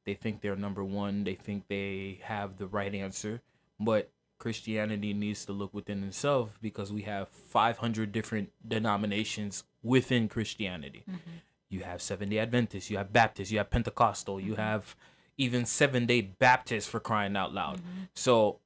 [0.04, 1.24] They think they're number one.
[1.24, 3.40] They think they have the right answer.
[3.78, 11.04] But Christianity needs to look within itself because we have 500 different denominations within Christianity.
[11.08, 11.30] Mm-hmm.
[11.68, 14.60] You have Seven Day Adventists, you have Baptists, you have Pentecostal, you mm-hmm.
[14.60, 14.96] have
[15.38, 17.78] even Seven Day Baptists for crying out loud.
[17.78, 18.02] Mm-hmm.
[18.14, 18.58] So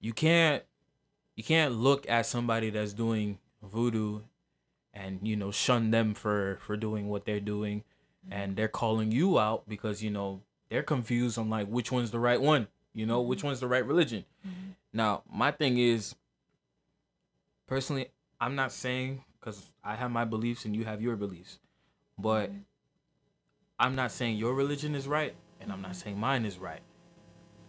[0.00, 0.64] you can't
[1.36, 4.20] you can't look at somebody that's doing voodoo
[4.94, 7.84] and you know shun them for for doing what they're doing.
[8.30, 12.20] And they're calling you out because you know they're confused on like which one's the
[12.20, 13.48] right one you know which mm-hmm.
[13.48, 14.24] one's the right religion.
[14.46, 14.70] Mm-hmm.
[14.92, 16.14] Now my thing is
[17.72, 21.58] personally i'm not saying because i have my beliefs and you have your beliefs
[22.18, 22.58] but mm-hmm.
[23.78, 26.82] i'm not saying your religion is right and i'm not saying mine is right.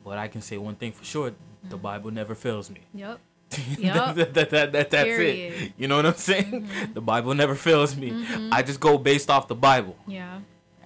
[0.04, 1.32] But i can say one thing for sure
[1.70, 2.82] the bible never fails me.
[2.94, 3.22] Yep.
[3.82, 5.54] that, that, that, that- that's Period.
[5.62, 5.74] it.
[5.78, 6.68] You know what I'm saying?
[6.94, 8.26] The Bible never fails me.
[8.52, 9.96] I just go based off the Bible.
[10.08, 10.40] Yeah.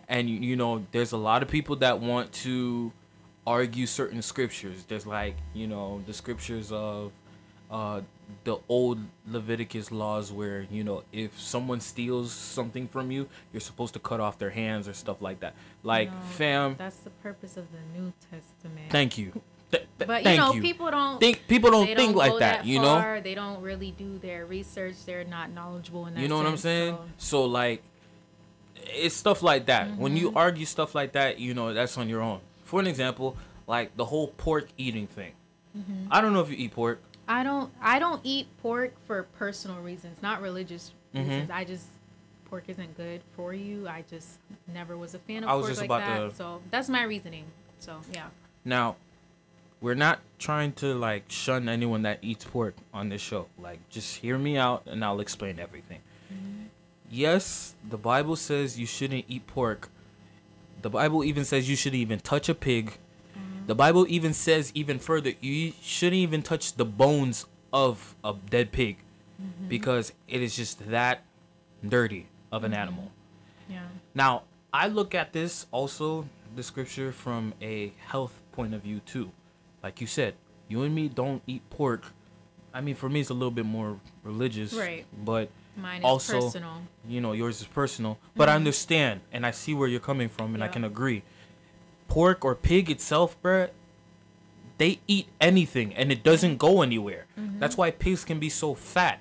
[0.07, 2.91] And you, you know, there's a lot of people that want to
[3.45, 4.86] argue certain scriptures.
[4.88, 7.11] There's like, you know, the scriptures of
[7.70, 8.01] uh
[8.43, 13.93] the old Leviticus laws where, you know, if someone steals something from you, you're supposed
[13.93, 15.53] to cut off their hands or stuff like that.
[15.84, 18.89] Like, No, fam, That's the purpose of the New Testament.
[18.91, 19.41] thank you.
[19.72, 20.61] Th- th- but you know, you.
[20.61, 23.20] people don't think people don't think don't like go that, you know?
[23.22, 24.95] They don't really do their research.
[25.05, 26.95] They're not knowledgeable in that You know what I'm saying?
[26.95, 27.84] so- So like,
[28.76, 29.97] it's stuff like that.
[29.97, 30.38] When you Mm-hmm.
[30.38, 32.39] argue stuff like that, you know that's on your own.
[32.63, 33.36] For an example,
[33.68, 35.34] like the whole pork eating thing.
[35.78, 36.07] Mm-hmm.
[36.11, 37.01] I don't know if you eat pork.
[37.28, 41.30] I don't I don't eat pork for personal reasons, not religious Mm-hmm.
[41.30, 41.49] reasons.
[41.51, 41.88] I just
[42.49, 43.88] pork isn't good for you.
[43.88, 44.39] I just
[44.74, 46.30] never was a fan of I was pork just like about that.
[46.30, 47.45] to- So that's my reasoning.
[47.80, 48.28] So yeah.
[48.63, 48.95] Now,
[49.82, 53.47] we're not trying to like shun anyone that eats pork on this show.
[53.59, 55.99] Like, just hear me out and I'll explain everything.
[56.34, 56.63] Mm-hmm.
[57.09, 59.89] Yes, the Bible says you shouldn't eat pork.
[60.82, 62.97] The Bible even says you shouldn't even touch a pig.
[63.38, 63.67] Mm-hmm.
[63.67, 68.71] The Bible even says even further you shouldn't even touch the bones of a dead
[68.71, 68.97] pig
[69.41, 69.67] mm-hmm.
[69.67, 71.23] because it is just that
[71.88, 73.11] dirty of an animal.
[73.69, 73.84] Yeah.
[74.15, 79.32] Now, I look at this also, the scripture, from a health point of view, too.
[79.84, 80.36] Like you said,
[80.67, 82.05] you and me don't eat pork.
[82.73, 84.73] I mean, for me, it's a little bit more religious.
[84.73, 85.05] Right.
[85.23, 86.82] But Mine is also, personal.
[87.07, 88.17] you know, yours is personal.
[88.36, 88.57] But I mm-hmm.
[88.57, 91.23] understand and I see where you're coming from and I can agree.
[92.07, 93.69] Pork or pig itself, bruh,
[94.78, 97.25] they eat anything and it doesn't go anywhere.
[97.39, 97.59] Mm-hmm.
[97.59, 99.19] That's why pigs can be so fat.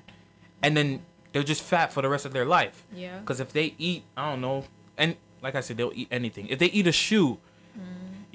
[0.63, 1.03] And then
[1.33, 2.85] they're just fat for the rest of their life.
[2.95, 3.19] Yeah.
[3.19, 4.65] Because if they eat, I don't know,
[4.97, 6.47] and like I said, they'll eat anything.
[6.49, 7.39] If they eat a shoe,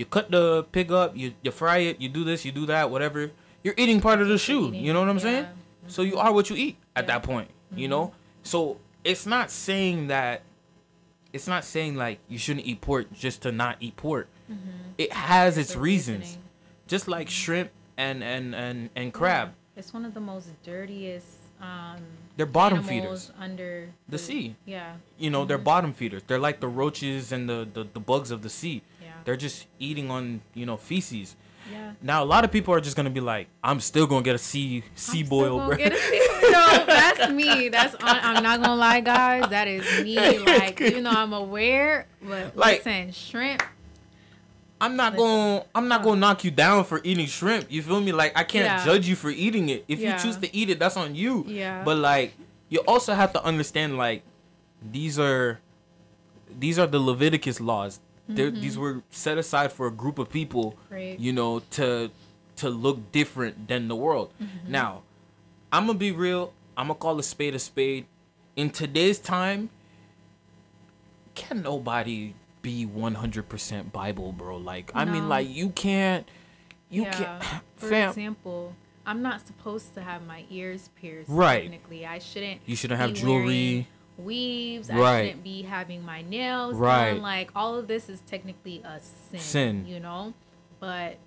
[0.02, 2.90] you cut the pig up, you, you fry it, you do this, you do that,
[2.90, 3.30] whatever.
[3.64, 4.72] You're eating part of the shoe.
[4.74, 5.44] You know what I'm saying?
[5.44, 5.52] yeah.
[5.88, 7.08] So you are what you eat at Yeah.
[7.20, 7.50] that point.
[7.76, 7.92] You mm-hmm.
[7.92, 8.14] know?
[8.42, 10.42] So it's not saying that,
[11.32, 14.28] it's not saying like you shouldn't eat pork just to not eat pork.
[14.52, 14.70] Mm-hmm.
[14.98, 16.20] It has its The reasons.
[16.22, 16.44] reasoning.
[16.88, 17.44] Just like mm-hmm.
[17.44, 19.54] shrimp and, and, and, and crab.
[19.78, 21.28] It's one of the most dirtiest
[21.62, 22.02] um
[22.38, 23.32] They're bottom feeders.
[23.40, 24.56] under The sea.
[24.66, 24.96] Yeah.
[25.20, 28.42] you know they're bottom feeders they're like the roaches and the, the the bugs of
[28.42, 28.82] the sea Yeah.
[29.26, 31.36] They're just eating on you know feces
[31.72, 31.94] Yeah.
[32.02, 34.40] now a lot of people are just gonna be like i'm still gonna get a
[34.40, 37.70] sea sea boil bro get a sea- no, that's me.
[37.70, 39.48] That's on, I'm not gonna lie, guys.
[39.50, 40.40] That is me.
[40.46, 43.64] Like you know, I'm aware, but Like- listen, shrimp.
[44.82, 48.12] i'm not gonna i'm not gonna knock you down for eating shrimp you feel me
[48.12, 48.84] like i can't Yeah.
[48.84, 50.18] judge you for eating it if Yeah.
[50.18, 51.84] you choose to eat it that's on you Yeah.
[51.86, 52.34] but like
[52.70, 54.24] you also have to understand like
[54.82, 55.60] these are
[56.50, 58.00] these are the leviticus laws
[58.36, 60.94] They're, these were set aside for a group of people Mm-hmm.
[60.94, 61.20] Right.
[61.20, 62.12] you know to
[62.58, 64.72] to look different than the world Mm-hmm.
[64.72, 65.02] now
[65.72, 68.06] i'm gonna be real i'm gonna call a spade a spade
[68.56, 69.70] in today's time
[71.36, 76.28] can nobody be 100% bible bro like i mean like you can't
[76.90, 77.12] you yeah.
[77.12, 77.44] can't
[77.78, 78.76] For fam example,
[79.06, 81.30] I'm not supposed to have my ears pierced.
[81.30, 81.64] Right.
[81.64, 82.62] Technically, I shouldn't.
[82.68, 83.88] You shouldn't have jewelry.
[84.18, 84.90] Weaves.
[84.90, 87.14] I shouldn't be having my nails Right.
[87.14, 87.22] done.
[87.22, 89.40] Like all of this is technically a sin.
[89.40, 89.86] Sin.
[89.88, 90.34] You know,
[90.80, 91.18] but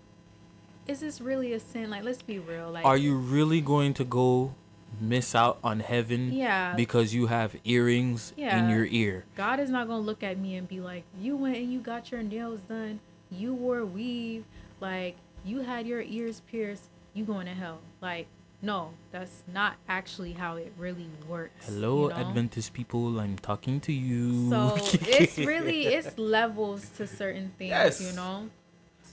[0.87, 1.91] is this really a sin?
[1.91, 2.71] Like, let's be real.
[2.71, 4.55] Like, are you really going to go
[5.01, 6.75] miss out on heaven Yeah.
[6.77, 10.69] because you have earrings in your ear God is not gonna look at me and
[10.69, 13.01] be like, "You went and you got your nails done.
[13.29, 14.45] You wore weave.
[14.81, 16.91] Like you had your ears pierced.
[17.13, 18.29] You going to hell." Like,
[18.65, 21.67] no, that's not actually how it really works.
[21.67, 22.15] hello you know?
[22.17, 24.75] adventist people i'm talking to you So
[25.21, 27.71] it's really it's levels to certain things.
[27.71, 28.01] Yes.
[28.01, 28.49] You know.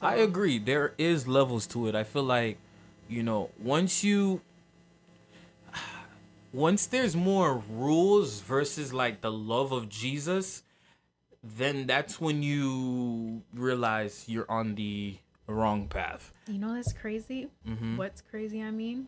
[0.02, 0.58] I agree.
[0.58, 1.94] There is levels to it.
[1.96, 2.58] I feel like,
[3.08, 4.42] you know, once you
[6.54, 10.64] once there's more rules versus like the love of Jesus,
[11.44, 16.32] then that's when you realize you're on the wrong path.
[16.48, 17.50] You know that's crazy.
[17.68, 17.98] Mm-hmm.
[17.98, 18.62] What's crazy?
[18.64, 19.08] I mean,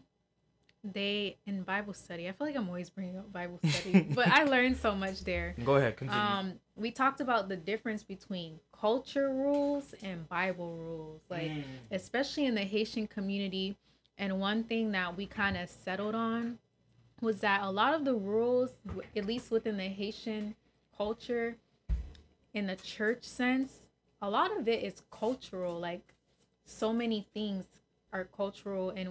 [0.84, 2.27] they in Bible study.
[2.27, 5.55] I feel like I'm always bringing up Bible study, but I learned so much there.
[5.63, 6.19] Go ahead, continue.
[6.19, 11.63] um we talked about the difference between culture rules and bible rules like Mm.
[11.91, 13.77] especially in the haitian community
[14.17, 16.57] and one thing that we kind of settled on
[17.21, 18.71] was that a lot of the rules
[19.15, 20.55] at least within the haitian
[20.97, 21.55] culture
[22.55, 23.88] in the church sense
[24.21, 26.15] a lot of it is cultural like
[26.65, 27.65] so many things
[28.11, 29.09] are cultural and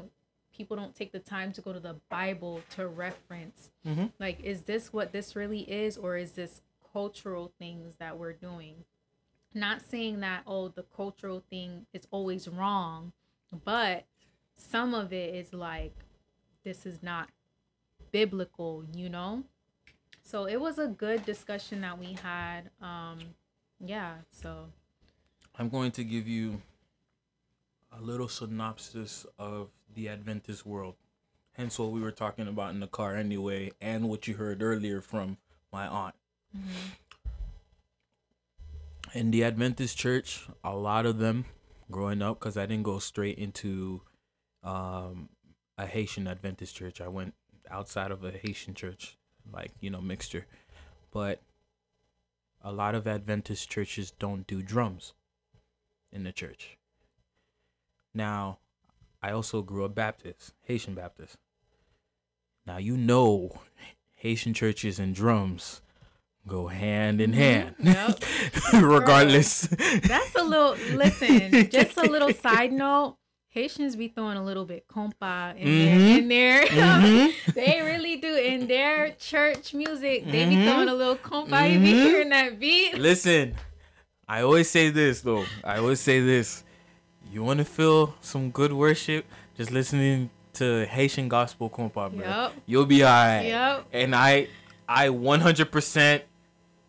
[0.52, 4.12] people don't take the time to go to the bible to reference Mhm.
[4.20, 6.60] like is this what this really is or is this
[6.92, 8.84] cultural things that we're doing?
[9.54, 13.12] Not saying that oh the cultural thing is always wrong
[13.64, 14.04] but
[14.54, 15.94] some of it is like
[16.64, 17.30] this is not
[18.10, 19.44] biblical you know?
[20.22, 23.18] So it was a good discussion that we had um
[23.80, 24.70] yeah so.
[25.58, 26.60] I'm going to give you
[27.96, 30.94] a little synopsis of the Adventist world.
[31.52, 35.00] Hence what we were talking about in the car anyway, and what you heard earlier
[35.00, 35.36] from
[35.70, 36.14] my aunt.
[39.14, 41.44] In the Adventist church, a lot of them
[41.90, 44.00] growing up, because I didn't go straight into
[44.62, 45.28] um,
[45.76, 47.00] a Haitian Adventist church.
[47.00, 47.34] I went
[47.70, 49.18] outside of a Haitian church,
[49.52, 50.46] like, you know, mixture.
[51.10, 51.42] But
[52.62, 55.12] a lot of Adventist churches don't do drums
[56.10, 56.78] in the church.
[58.14, 58.58] Now,
[59.22, 61.36] I also grew up Baptist, Haitian Baptist.
[62.66, 63.58] Now you know
[64.16, 65.80] Haitian churches and drums
[66.46, 67.74] go hand in hand.
[67.80, 68.22] Yep.
[68.74, 69.62] Regardless.
[69.62, 70.74] That's a little.
[70.96, 73.16] Listen, just a little side note.
[73.48, 75.78] Haitians be throwing a little bit compa in Mhm.
[75.84, 76.18] there.
[76.18, 76.66] In there.
[76.66, 77.54] Mhm.
[77.54, 78.34] they really do.
[78.34, 80.64] In their church music, they be Mhm.
[80.64, 81.70] throwing a little compa.
[81.72, 82.96] You be hearing that beat.
[82.96, 83.54] Listen,
[84.28, 85.44] I always say this though.
[85.64, 86.64] I always say this.
[87.32, 89.24] You want to feel some good worship?
[89.56, 92.18] Just listening to Haitian gospel compa, bro.
[92.26, 92.52] Yep.
[92.66, 93.46] You'll be alright.
[93.46, 93.86] Yep.
[93.92, 94.48] And I,
[94.86, 96.22] I 100%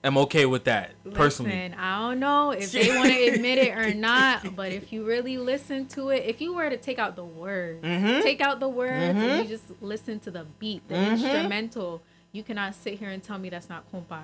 [0.03, 1.51] am okay with that personally.
[1.55, 5.05] Listen, I don't know if they want to admit it or not, but if you
[5.05, 8.21] really listen to it, if you were to take out the words, Mhm.
[8.21, 9.21] take out the words, Mhm.
[9.21, 11.11] and you just listen to the beat, the Mhm.
[11.11, 12.01] instrumental,
[12.33, 14.23] you cannot sit here and tell me that's not compa.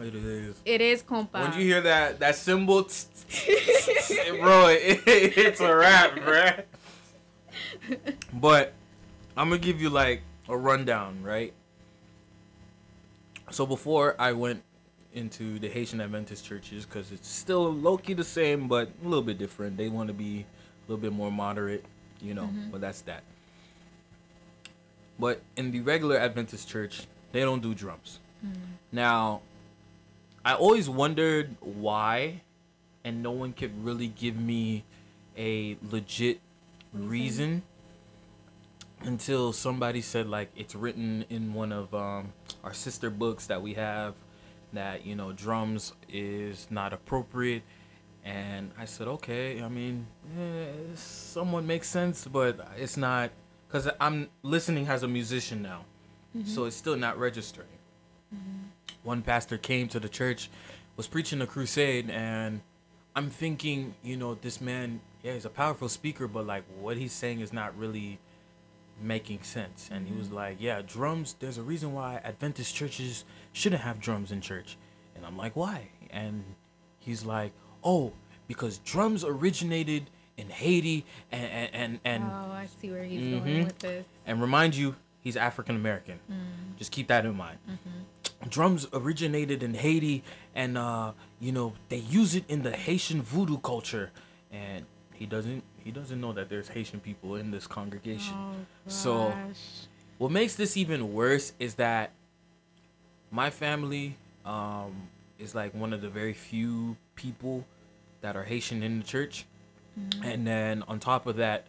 [0.00, 0.56] It is.
[0.64, 1.42] It is compa.
[1.42, 6.12] When you hear that that cymbal, tss, tss, tss, tss, bro, it, it's a rap,
[6.16, 6.62] bruh.
[8.32, 8.74] But
[9.36, 11.52] I'm gonna give you like a rundown, right?
[13.50, 14.62] So before I went
[15.14, 19.24] into the Haitian Adventist churches, because it's still low key the same, but a little
[19.24, 19.76] bit different.
[19.76, 21.84] They want to be a little bit more moderate,
[22.20, 22.44] you know.
[22.44, 22.70] Mm-hmm.
[22.70, 23.22] But that's that.
[25.18, 28.20] But in the regular Adventist church, they don't do drums.
[28.44, 28.60] Mm-hmm.
[28.92, 29.40] Now,
[30.48, 32.40] I always wondered why,
[33.04, 34.82] and no one could really give me
[35.36, 36.40] a legit
[36.94, 37.64] reason
[39.02, 42.32] until somebody said like it's written in one of um,
[42.64, 44.14] our sister books that we have
[44.72, 47.62] that you know drums is not appropriate.
[48.24, 50.06] And i said okay i mean
[50.38, 53.30] eh, somewhat makes sense but it's not
[53.66, 55.84] because i'm listening as a musician now.
[56.44, 57.77] So it's still not registering
[59.02, 60.50] one pastor came to the church
[60.96, 62.60] was preaching a crusade and
[63.16, 67.12] i'm thinking you know this man yeah he's a powerful speaker but like what he's
[67.12, 68.18] saying is not really
[69.00, 70.36] making sense and he was mm-hmm.
[70.36, 74.76] like yeah drums there's a reason why adventist churches shouldn't have drums in church
[75.14, 76.42] and i'm like why and
[76.98, 77.52] he's like
[77.84, 78.12] oh
[78.48, 83.30] because drums originated in haiti and and and, and oh, I see where he's Mhm.
[83.30, 83.64] going mm-hmm.
[83.64, 84.06] with this.
[84.26, 86.18] and remind you he's African American.
[86.30, 86.76] Mm.
[86.78, 87.58] Just keep that in mind.
[87.68, 87.98] Mm-hmm.
[88.48, 90.22] Drums originated in Haiti,
[90.54, 94.10] and uh, you know they use it in the Haitian voodoo culture.
[94.52, 94.84] And
[95.14, 98.34] he doesn't he doesn't know that there's Haitian people in this congregation.
[98.36, 98.54] Oh,
[98.86, 99.32] So-
[100.18, 102.10] What makes this even worse is that
[103.30, 105.08] my family um,
[105.38, 107.64] is like one of the very few people
[108.20, 109.44] that are Haitian in the church.
[110.22, 111.66] And then on top of that,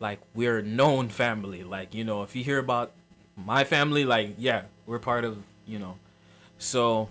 [0.00, 1.62] like we're a known family.
[1.64, 2.90] Like, you know, if you hear about
[3.36, 5.38] my family, like, yeah, we're part of,
[5.70, 5.96] you know.
[6.58, 7.08] So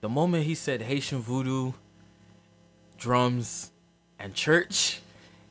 [0.00, 1.72] the moment he said Haitian voodoo,
[2.98, 3.72] drums,
[4.18, 5.00] and church,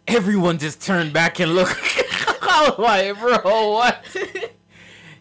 [0.07, 1.75] everyone just turned back and looked.
[2.41, 4.05] I was like, bro, what?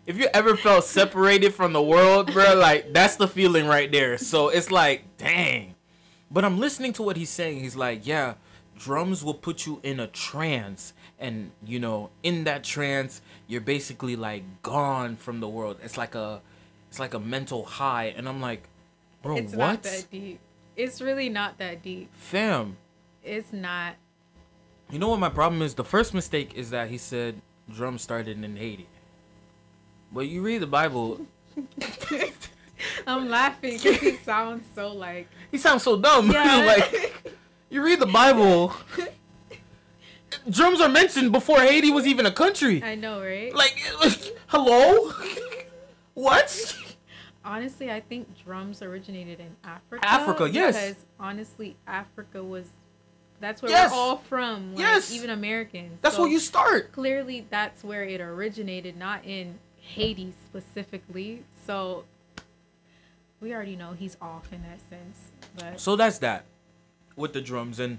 [0.07, 4.19] if you ever felt separated from the world, bro, like that's the feeling right there.
[4.19, 5.75] So it's like, dang.
[6.31, 7.61] But I'm listening to what he's saying.
[7.61, 8.35] He's like, yeah,
[8.79, 10.93] drums will put you in a trance.
[11.19, 15.79] And, you know, in that trance, you're basically like gone from the world.
[15.83, 16.41] It's like a
[16.95, 18.15] it's like a mental high.
[18.17, 18.69] And I'm like,
[19.21, 19.67] bro, it's what?
[19.67, 20.39] not that deep.
[20.77, 22.09] It's really not that deep.
[22.15, 22.77] Fam.
[23.25, 23.97] It's not.
[24.93, 25.75] You know what my problem is?
[25.75, 27.41] The first mistake is that he said
[27.75, 28.87] drums started in Haiti.
[30.13, 31.27] But you read the Bible,
[33.09, 35.27] I'm laughing because he sounds so like.
[35.51, 36.31] he sounds so dumb.
[36.33, 36.65] Yeah.
[36.65, 37.35] like
[37.71, 38.73] you read the Bible,
[40.49, 42.85] drums are mentioned before Haiti was even a country.
[42.85, 43.53] I know, right?
[43.53, 43.75] Like,
[44.47, 45.13] hello,
[46.15, 46.77] what?
[47.45, 50.07] Honestly, I think drums originated in Africa.
[50.07, 50.75] Africa, yes.
[50.75, 52.69] Because honestly, Africa was.
[53.41, 53.91] That's where Yes.
[53.91, 54.71] we're all from.
[54.71, 55.13] Like, Yes.
[55.13, 55.99] Even Americans.
[56.01, 56.93] That's So where you start.
[56.93, 61.45] Clearly, that's where it originated, not in Haiti specifically.
[61.67, 62.05] So
[63.41, 65.31] we already know he's off in that sense.
[65.57, 66.47] But So that's that
[67.17, 67.99] with the drums and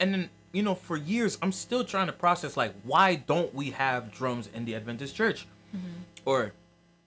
[0.00, 3.70] and then you know for years I'm still trying to process like why don't we
[3.70, 6.02] have drums in the Adventist church mm-hmm.
[6.24, 6.52] or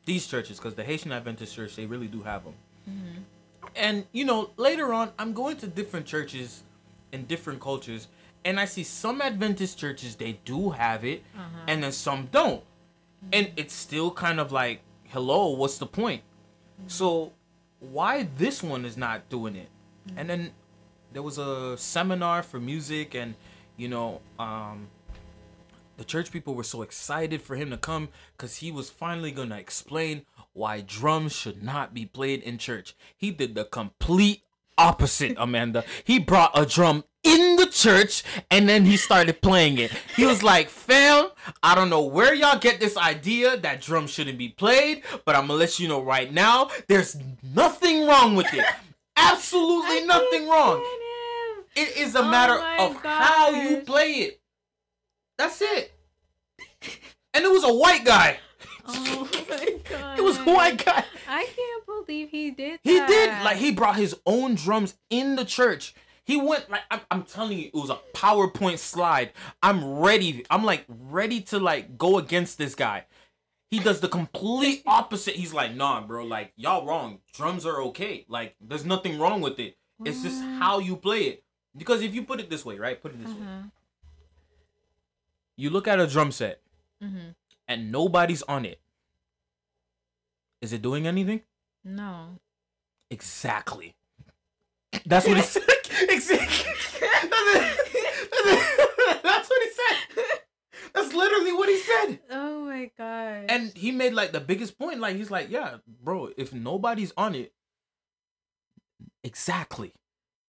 [0.05, 2.53] these churches because the Haitian Adventist church they really do have them.
[2.89, 3.21] Mm-hmm.
[3.75, 6.63] And you know later on I'm going to different churches
[7.11, 8.07] in different cultures
[8.43, 11.65] and I see some Adventist churches they do have it uh-huh.
[11.67, 12.61] and then some don't.
[12.61, 13.29] Mm-hmm.
[13.33, 16.21] And it's still kind of like hello what's the point?
[16.21, 16.89] Mm-hmm.
[16.89, 17.33] So
[17.79, 19.69] why this one is not doing it?
[20.17, 20.51] And then
[21.13, 23.35] there was a seminar for music and
[23.77, 24.87] you know um
[26.01, 29.57] the church people were so excited for him to come because he was finally gonna
[29.57, 34.41] explain why drums should not be played in church he did the complete
[34.79, 39.91] opposite amanda he brought a drum in the church and then he started playing it.
[40.15, 41.27] He was like, fam,
[41.61, 45.45] I don't know where y'all get this idea that drums shouldn't be played, but I'm
[45.45, 48.65] gonna let you know right now, there's nothing wrong with it.
[49.15, 50.83] Absolutely nothing wrong.
[51.75, 54.40] It is a Oh matter of how you play it.
[55.41, 55.91] That's it.
[57.33, 58.37] And it was a white guy.
[58.83, 60.17] Oh my god.
[60.19, 61.05] It was a white guy.
[61.27, 62.89] I can't believe he did that.
[62.89, 63.07] He that.
[63.07, 65.93] did like he brought his own drums in the church.
[66.25, 69.33] He went like I'm, I'm telling you, it was a PowerPoint slide.
[69.61, 70.45] I'm ready.
[70.49, 73.05] I'm like ready to like go against this guy.
[73.69, 75.35] He does the complete opposite.
[75.35, 77.19] He's like, nah, bro, like y'all wrong.
[77.33, 78.25] Drums are okay.
[78.27, 79.77] Like there's nothing wrong with it.
[80.03, 80.59] It's just mm-hmm.
[80.59, 81.43] how you play it.
[81.77, 83.01] Because if you put it this way, right?
[83.01, 83.41] Put it this way.
[83.41, 83.67] Mm-hmm.
[85.57, 86.61] You look at a drum set
[87.03, 87.35] Mhm.
[87.67, 88.79] and nobody's on it.
[90.61, 91.41] Is it doing anything?
[91.83, 92.39] No.
[93.09, 93.95] Exactly.
[95.05, 95.63] That's what he said.
[96.09, 96.71] exactly.
[99.23, 100.25] That's what he said.
[100.93, 102.19] That's literally what he said.
[102.29, 103.45] Oh my god.
[103.49, 104.99] And he made like the biggest point.
[104.99, 107.53] Like he's like, yeah, bro, if nobody's on it,
[109.23, 109.93] exactly.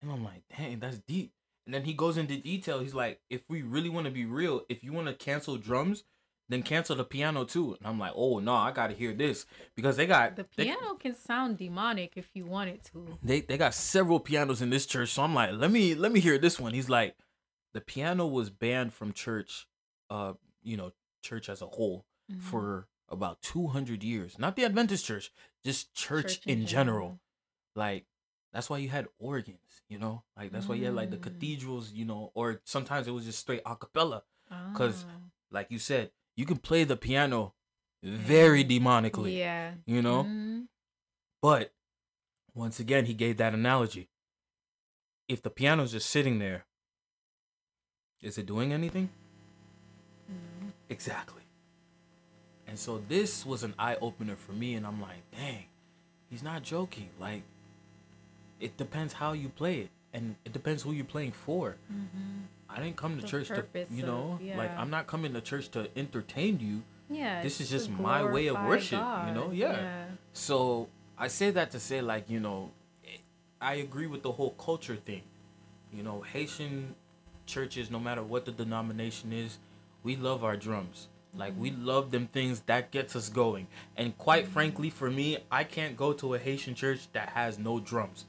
[0.01, 1.31] And I'm like, dang, that's deep.
[1.65, 2.79] And then he goes into detail.
[2.79, 6.03] He's like, if we really want to be real, if you want to cancel drums,
[6.49, 7.75] then cancel the piano too.
[7.79, 9.45] And I'm like, oh no, I gotta hear this
[9.75, 13.17] because they got the they- piano can sound demonic if you want it to.
[13.23, 16.19] they they got several pianos in this church so i'm like let me let me
[16.19, 17.15] hear this one he's like
[17.73, 19.67] the piano was banned from church
[20.09, 20.91] uh you know
[21.23, 22.41] church as a whole Mhm.
[22.41, 25.31] for about 200 years not the adventist church
[25.65, 27.19] just church, in, general.
[27.75, 28.05] like
[28.53, 31.21] that's why you had organs you know like that's why you had like the Mm.
[31.23, 34.23] cathedrals you know or sometimes it was just straight a cappella
[34.73, 35.19] 'Cause Ah.
[35.51, 37.53] like you said you can play the piano
[38.03, 39.75] very demonically yeah.
[39.85, 40.67] you know Mhm.
[41.41, 41.73] But
[42.55, 44.09] once again, he gave that analogy.
[45.27, 46.65] If the piano's just sitting there,
[48.21, 49.09] is it doing anything?
[50.31, 50.71] Mhm.
[50.89, 51.43] Exactly.
[52.67, 55.65] And so this was an eye opener for me, and I'm like, dang,
[56.29, 57.09] he's not joking.
[57.19, 57.43] Like,
[58.63, 61.75] it depends how you play it, and it depends who you're playing for.
[61.91, 62.43] Mhm.
[62.69, 64.71] I didn't come to The church to, you of- know, like.
[64.77, 66.81] I'm not coming to church to entertain you.
[67.09, 67.43] Yeah.
[67.43, 69.47] This is just my way of worship, you know?
[69.49, 69.55] God.
[69.55, 70.05] Yeah.
[70.31, 72.71] So I say that to say, like, you know,
[73.61, 75.23] I agree with the whole culture thing.
[75.93, 76.95] You know, Haitian
[77.45, 79.59] churches, no matter what the denomination is,
[80.03, 81.07] we love our drums.
[81.35, 83.67] Like, we love them things that gets us going.
[83.95, 87.79] And quite frankly, for me, I can't go to a Haitian church that has no
[87.79, 88.25] drums.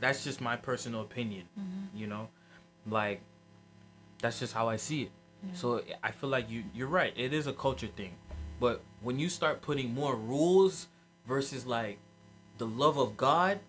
[0.00, 1.44] That's just my personal opinion.
[1.94, 2.28] You know,
[2.88, 3.20] like,
[4.20, 5.10] that's just how I see it.
[5.54, 7.12] So I feel like you you're right.
[7.16, 8.14] It is a culture thing.
[8.58, 10.88] But when you start putting more rules
[11.26, 11.98] versus like
[12.58, 13.60] the love of God,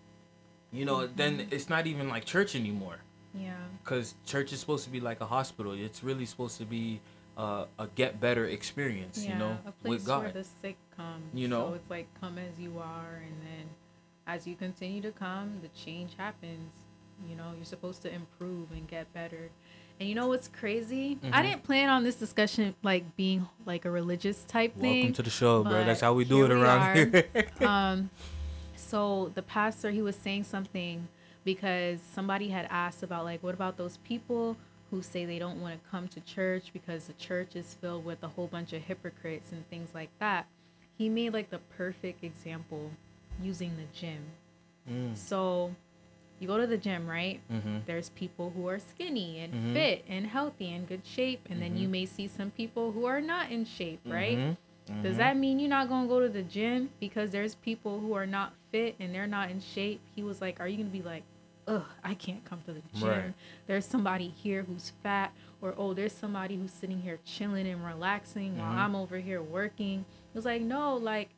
[0.72, 2.98] you know, then it's not even like church anymore.
[3.34, 3.54] Yeah.
[3.84, 5.72] Cuz church is supposed to be like a hospital.
[5.72, 7.00] It's really supposed to be
[7.36, 9.32] uh, a get better experience, yeah.
[9.32, 10.22] you know, a place with God.
[10.24, 11.22] where the sick come.
[11.32, 11.68] You know?
[11.68, 13.68] So it's like come as you are, and then
[14.28, 16.70] as you continue to come, the change happens.
[17.28, 19.50] You know, you're supposed to improve and get better.
[19.98, 21.16] And you know what's crazy?
[21.16, 21.30] Mm-hmm.
[21.32, 24.98] I didn't plan on this discussion like being like a religious type thing.
[24.98, 25.84] Welcome to the show, bro.
[25.84, 27.24] That's how we do it around here.
[27.66, 28.10] um
[28.76, 31.08] so the pastor he was saying something
[31.42, 34.56] because somebody had asked about like what about those people
[34.90, 38.22] who say they don't want to come to church because the church is filled with
[38.22, 40.46] a whole bunch of hypocrites and things like that
[40.96, 42.92] he made like the perfect example
[43.42, 44.22] using the gym
[44.88, 45.14] Mm.
[45.16, 45.74] so
[46.40, 47.84] you go to the gym right Mhm.
[47.84, 49.72] there's people who are skinny and Mhm.
[49.74, 53.20] fit and healthy and good shape and then you may see some people who are
[53.20, 55.02] not in shape right Mhm.
[55.02, 58.24] does that mean you're not gonna go to the gym because there's people who are
[58.26, 60.00] not fit and they're not in shape?
[60.16, 61.24] He was like, Are you gonna be like,
[61.66, 63.08] ugh, I can't come to the gym.
[63.08, 63.34] Right.
[63.66, 68.56] There's somebody here who's fat, or oh, there's somebody who's sitting here chilling and relaxing
[68.56, 68.72] while.
[68.72, 70.00] I'm over here working.
[70.32, 71.28] It was like, no, like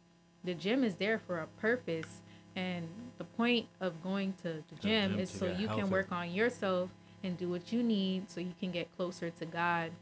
[0.45, 2.23] the gym is there for a purpose.
[2.57, 2.89] And
[3.19, 5.83] the point of going to the gym, gym is so you healthy.
[5.83, 6.91] can work on yourself
[7.23, 9.93] and do what you need so you can get closer to God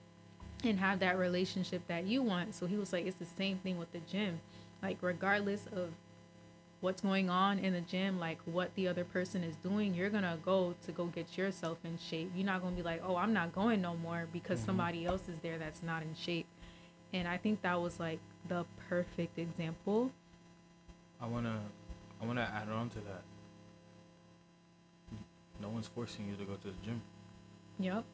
[0.65, 2.55] and have that relationship that you want.
[2.55, 4.41] So he was like, it's the same thing with the gym.
[4.83, 5.91] Like, regardless of
[6.81, 10.39] what's going on in the gym, like what the other person is doing, you're gonna
[10.45, 12.31] go to go get yourself in shape.
[12.35, 14.67] You're not gonna be like, oh, I'm not going no more because mm-hmm.
[14.67, 16.47] somebody else is there that's not in shape.
[17.13, 20.13] And I think that was like the perfect example.
[21.21, 21.61] I wanna,
[22.23, 23.23] I wanna add on to that.
[25.61, 27.01] No one's forcing you to go to the gym.
[27.81, 28.05] Yep.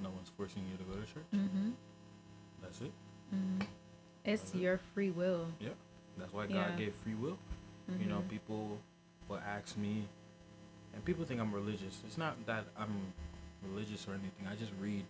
[0.00, 1.24] No one's forcing you to go to church.
[1.34, 1.70] Mm-hmm.
[2.62, 2.92] That's it.
[4.24, 5.46] It's your free will.
[5.60, 5.70] Yeah.
[6.18, 6.76] That's why God Yeah.
[6.76, 7.38] gave free will.
[7.98, 8.78] You know, people
[9.28, 10.04] will ask me,
[10.94, 12.00] and people think I'm religious.
[12.06, 13.12] It's not that I'm
[13.68, 14.46] religious or anything.
[14.50, 15.04] I just read.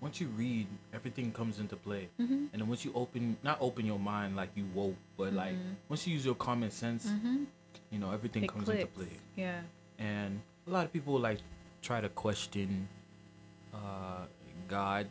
[0.00, 2.08] Once you read, everything comes into play.
[2.20, 2.32] Mm-hmm.
[2.52, 5.54] And then once you open, not open your mind like you woke, but like
[5.88, 7.44] once you use your common sense, Mm-hmm.
[7.90, 8.82] you know everything It comes clicks.
[8.82, 9.12] into play.
[9.36, 9.60] Yeah.
[9.98, 11.38] And a lot of people like
[11.82, 12.86] try to question
[13.74, 14.26] uh,
[14.68, 15.08] God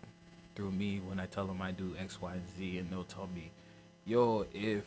[0.56, 3.28] through me when I tell them I do X, Y, and Z, and they'll tell
[3.36, 3.52] me,
[4.06, 4.86] "Yo, if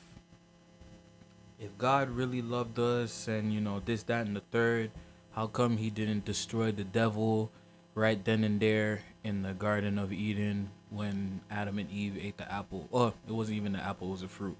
[1.58, 4.90] if God really loved us, and you know this, that, and the third,
[5.32, 7.50] how come He didn't destroy the devil
[7.94, 12.50] right then and there in the Garden of Eden when Adam and Eve ate the
[12.50, 12.88] apple?
[12.92, 14.56] Oh, it wasn't even the apple; it was a fruit.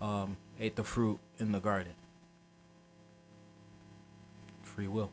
[0.00, 1.94] Um, ate the fruit in the garden.
[4.62, 5.10] Free will.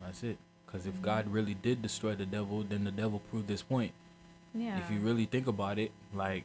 [0.00, 0.38] That's it.
[0.66, 3.92] Because if God really did destroy the devil, then the devil proved this point.
[4.54, 4.78] Yeah.
[4.78, 6.44] If you really think about it, like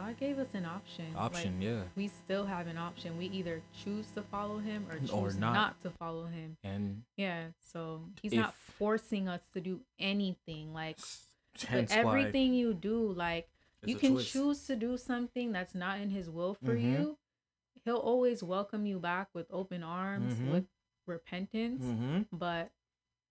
[0.00, 1.06] God gave us an option.
[1.16, 1.82] option, Like, yeah.
[1.96, 3.16] We still have an option.
[3.16, 5.54] We either choose to follow him or choose Or not.
[5.54, 5.80] not.
[5.82, 6.56] to follow him.
[6.62, 7.48] And Yeah.
[7.60, 10.74] So he's not forcing us to do anything.
[10.74, 10.98] Like
[11.90, 13.48] everything you do, like
[13.84, 14.30] you can choice.
[14.32, 16.82] choose to do something that's not in his will for Mhm.
[16.82, 17.18] you.
[17.84, 20.50] He'll always welcome you back with open arms, Mhm.
[20.50, 20.66] with
[21.06, 21.82] repentance.
[21.84, 22.70] hmm But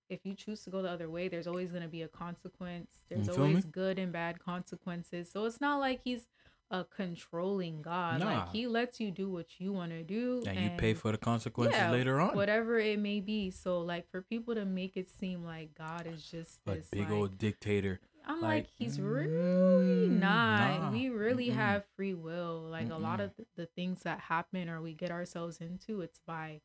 [0.09, 3.03] if you choose to go the other way, there's always going to be a consequence.
[3.09, 3.43] There's feel me?
[3.49, 5.29] always good and bad consequences.
[5.31, 6.27] So it's not like he's
[6.71, 8.19] a controlling God.
[8.19, 8.25] Nah.
[8.25, 11.17] Like he lets you do what you want to do, and you pay for the
[11.17, 12.35] consequences yeah, later on.
[12.35, 13.51] whatever it may be.
[13.51, 17.01] So like for people to make it seem like God is just Like this big
[17.01, 17.99] like, old dictator.
[18.27, 20.79] I'm like, like, he's really mm, not.
[20.81, 21.55] nah, We really mm-mm.
[21.55, 22.67] have free will.
[22.71, 26.19] Like a lot of th- the things that happen or we get ourselves into, it's
[26.25, 26.61] by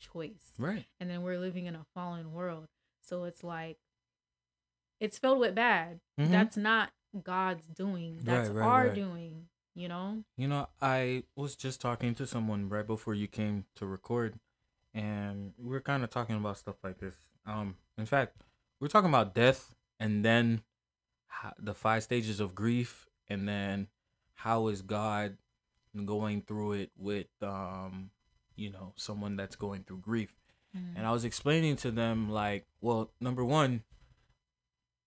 [0.00, 0.52] choice.
[0.58, 0.86] Right.
[0.98, 2.68] And then we're living in a fallen world.
[3.02, 3.76] So it's like
[5.00, 6.00] it's filled with bad.
[6.18, 6.30] Mhm.
[6.30, 8.20] That's not God's doing.
[8.22, 8.94] That's Right, right, our right.
[8.94, 10.24] doing, you know?
[10.36, 14.38] You know, I was just talking to someone right before you came to record,
[14.94, 17.14] and we are kind of talking about stuff like this.
[17.46, 18.36] Um, in fact,
[18.80, 20.62] we're talking about death, and then
[21.58, 23.88] the five stages of grief, and then
[24.34, 25.36] how is God
[26.04, 28.10] going through it with, um,
[28.56, 30.34] you know, someone that's going through grief.
[30.96, 33.82] And I was explaining to them, like, well, number one,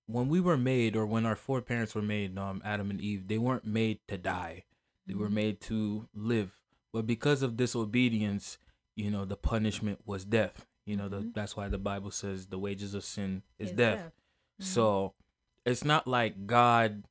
[0.07, 3.37] when we were made, or when our foreparents were made, um, Adam and Eve, they
[3.37, 4.63] weren't made to die.
[5.07, 5.33] They were Mhm.
[5.33, 6.59] made to live.
[6.91, 8.57] But because of disobedience,
[8.95, 10.65] you know, the punishment was death.
[10.85, 11.33] You know, the, Mhm.
[11.33, 14.13] that's why the Bible says the wages of sin is It's death.
[14.59, 14.63] Mhm.
[14.63, 15.13] So
[15.65, 17.07] it's not like God,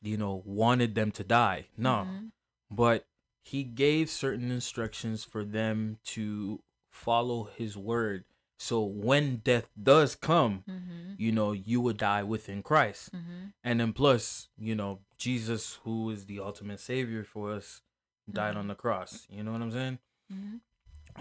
[0.00, 1.68] you know, wanted them to die.
[1.76, 2.06] No.
[2.08, 2.32] Mhm.
[2.70, 3.06] But
[3.42, 8.24] he gave certain instructions for them to follow his word.
[8.62, 11.16] So when death does come, Mhm.
[11.18, 13.10] you know, you will die within Christ.
[13.12, 13.52] Mhm.
[13.64, 17.82] And then plus, you know, Jesus, who is the ultimate savior for us,
[18.30, 18.58] died Mhm.
[18.60, 19.26] on the cross.
[19.28, 19.98] You know what I'm saying?
[20.32, 20.60] Mhm.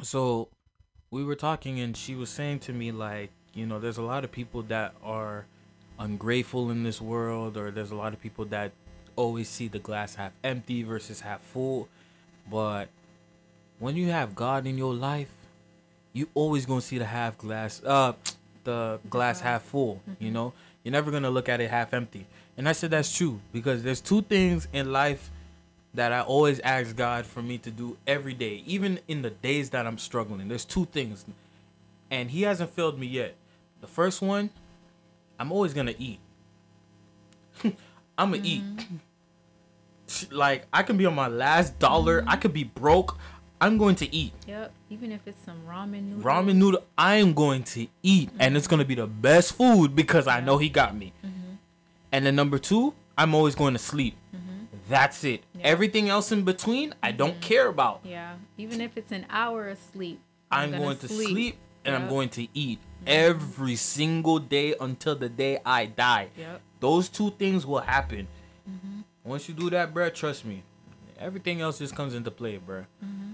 [0.04, 0.50] So
[1.10, 4.24] we were talking and she was saying to me like, you know, there's a lot
[4.24, 5.48] of people that are
[5.98, 8.72] ungrateful in this world or there's a lot of people that
[9.16, 11.90] always see the glass half empty versus half full.
[12.48, 12.90] But
[13.80, 15.36] when you have God in your life,
[16.14, 18.14] you always to see the half glass uh
[18.64, 20.34] the glass half full, you Mhm.
[20.34, 20.54] know?
[20.84, 22.28] You're never to look at it half empty.
[22.58, 25.32] And I said that's true because there's two things in life
[25.94, 29.72] that I always ask God for me to do every day, even in the days
[29.72, 30.48] that I'm struggling.
[30.48, 31.26] There's two things,
[32.10, 33.36] and He hasn't failed me yet.
[33.82, 34.52] The first one,
[35.40, 36.20] I'm always gonna eat.
[38.18, 38.64] I'm gonna eat.
[40.30, 42.24] Like I can be on my last dollar.
[42.28, 43.18] I could be broke.
[43.62, 44.74] I'm going to eat Yep.
[44.90, 46.24] Even if it's some ramen noodle.
[46.24, 46.84] ramen noodle.
[46.98, 50.58] I am going to eat, and it's gonna be the best food because I know
[50.58, 51.14] He got me.
[51.26, 51.54] Mm-hmm.
[52.12, 54.16] And then number two, I'm always going to sleep.
[54.92, 55.44] That's it.
[55.56, 55.68] Yeah.
[55.68, 58.02] Everything else in between, I don't care about.
[58.04, 58.34] Yeah.
[58.58, 60.20] Even if it's an hour of sleep.
[60.52, 65.30] I'm, gonna going to sleep, and I'm going to eat every single day until the
[65.30, 66.28] day I die.
[66.38, 66.62] Yep.
[66.82, 68.28] Those two things will happen.
[68.70, 69.02] Mm-hmm.
[69.24, 70.64] Once you do that, bruh, trust me,
[71.18, 72.86] everything else just comes into play, bruh.
[73.04, 73.31] Mm-hmm.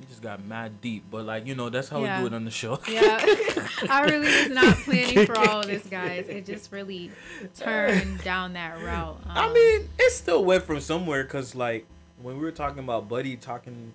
[0.00, 2.22] We just got mad deep, but like you know, that's how Yeah.
[2.22, 2.80] we do it on the show.
[2.88, 3.18] Yeah.
[3.90, 6.26] I really was not planning for all this, guys.
[6.28, 7.10] It just really
[7.54, 9.20] turned down that route.
[9.28, 11.86] I Um, mean, it still went from somewhere because, like,
[12.22, 13.92] when we were talking about Buddy talking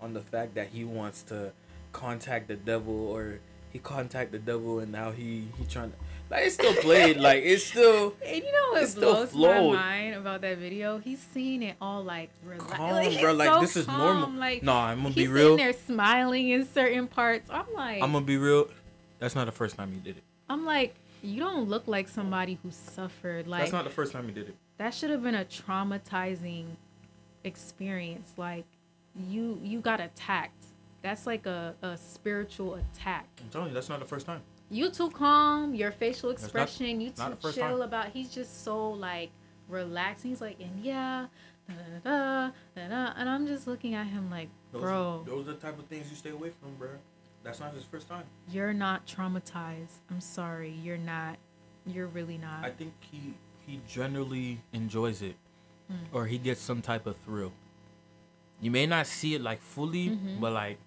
[0.00, 1.52] on the fact that he wants to
[1.92, 3.40] contact the devil or
[3.72, 5.96] he contact the devil and now he he trying to
[6.30, 9.74] like it still played like it's still And you know what blows flowed.
[9.74, 10.98] my mind about that video?
[10.98, 12.74] He's seeing it all like relaxed.
[12.74, 13.32] calm, like, bro.
[13.32, 14.40] Like so this is calm, normal.
[14.40, 15.56] Like no, I'm gonna be real.
[15.56, 17.48] he's there smiling in certain parts.
[17.50, 18.68] I'm like, I'm gonna be real.
[19.18, 20.24] That's not the first time he did it.
[20.48, 23.46] I'm like, you don't look like somebody who suffered.
[23.46, 24.56] Like That's not the first time he did it.
[24.78, 26.66] that should have been a traumatizing
[27.44, 28.32] experience.
[28.36, 28.64] Like
[29.28, 30.64] you you got attacked.
[31.02, 33.28] That's like a, a spiritual attack.
[33.40, 34.42] I'm telling you, that's not the first time.
[34.70, 35.74] You too calm.
[35.74, 37.80] Your facial not- expression, you too chill time.
[37.82, 38.08] about.
[38.08, 39.30] He's just so like
[39.68, 40.30] relaxing.
[40.30, 41.26] He's like, and yeah,
[41.68, 45.52] da da da da da, and I'm just looking at him like, bro, those are
[45.52, 46.88] the type of things you stay away from, bro.
[47.42, 48.24] That's not his first time.
[48.50, 50.00] you're not traumatized.
[50.10, 51.36] I'm sorry, you're not.
[51.86, 52.64] You're really not.
[52.64, 53.34] I think he
[53.66, 55.36] he generally enjoys it,
[55.88, 55.94] Hmm.
[56.16, 57.52] or he gets some type of thrill.
[58.60, 60.40] You may not see it like fully, Mm-hmm.
[60.40, 60.78] but like,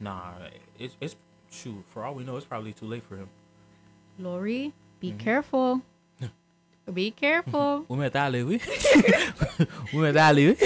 [0.00, 0.32] nah,
[0.78, 1.14] it's it's
[1.52, 1.84] shoot.
[1.88, 3.28] For all we know, it's probably too late for him.
[4.18, 5.18] Lori, be Mm-hmm.
[5.18, 5.82] careful.
[6.94, 7.84] be careful.
[7.88, 8.60] We met Ali, we.
[9.92, 10.56] we met Ali.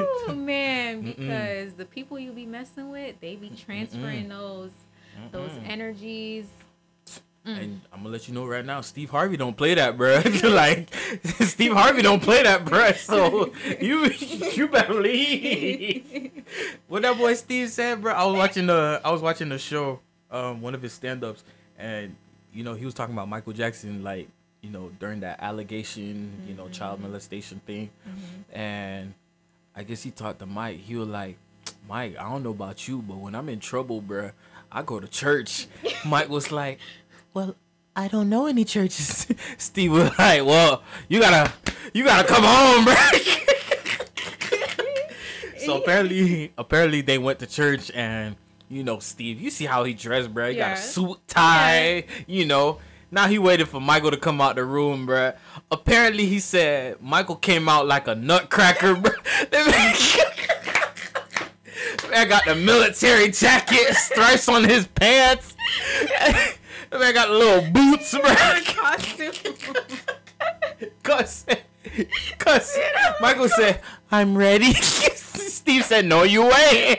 [0.00, 4.70] Ooh, man, because the people you be messing with, they be transferring those
[5.32, 6.46] those energies.
[7.48, 7.80] And mm.
[7.92, 10.20] I'm gonna let you know right now, Steve Harvey don't play that, bro.
[10.44, 10.92] like
[11.40, 12.92] Steve Harvey don't play that, bro.
[12.92, 16.44] So you you better leave.
[16.88, 18.12] what that boy Steve said, bro.
[18.12, 20.00] I was watching the I was watching the show,
[20.30, 21.42] um, one of his stand-ups,
[21.78, 22.14] and
[22.52, 24.28] you know he was talking about Michael Jackson, like
[24.60, 27.08] you know during that allegation, you know child mm-hmm.
[27.08, 28.58] molestation thing, mm-hmm.
[28.58, 29.14] and
[29.74, 30.80] I guess he talked to Mike.
[30.80, 31.38] He was like,
[31.88, 34.32] Mike, I don't know about you, but when I'm in trouble, bruh,
[34.70, 35.66] I go to church.
[36.04, 36.78] Mike was like,
[37.34, 37.56] Well,
[37.94, 39.26] I don't know any churches.
[39.58, 41.52] Steve was like, Well, you gotta,
[41.92, 43.44] you gotta come home, bruh.
[45.58, 48.36] so apparently, apparently they went to church and.
[48.70, 50.50] You know, Steve, you see how he dressed, bruh.
[50.50, 52.80] He got a suit, tie, you know.
[53.10, 55.34] Now he waited for Michael to come out the room, bruh.
[55.70, 59.14] Apparently he said Michael came out like a nutcracker, bruh.
[62.14, 65.54] I got the military jacket, stripes on his pants.
[66.90, 68.76] That man got little boots, bruh.
[68.76, 69.54] Costume.
[71.02, 71.46] Cause,
[72.38, 72.78] cause
[73.20, 74.72] Michael said, I'm ready.
[74.74, 76.98] Steve said, no, you ain't.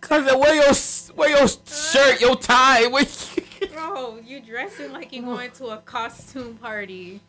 [0.00, 0.74] Cause where your,
[1.14, 3.06] where your shirt, your tie, where
[3.72, 7.20] Bro, you dressing like you going to a costume party.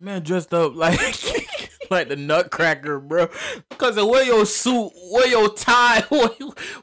[0.00, 0.98] Man dressed up like
[1.90, 3.28] like the Nutcracker, bro.
[3.78, 6.28] Cause of wear your suit, wear your tie, wear,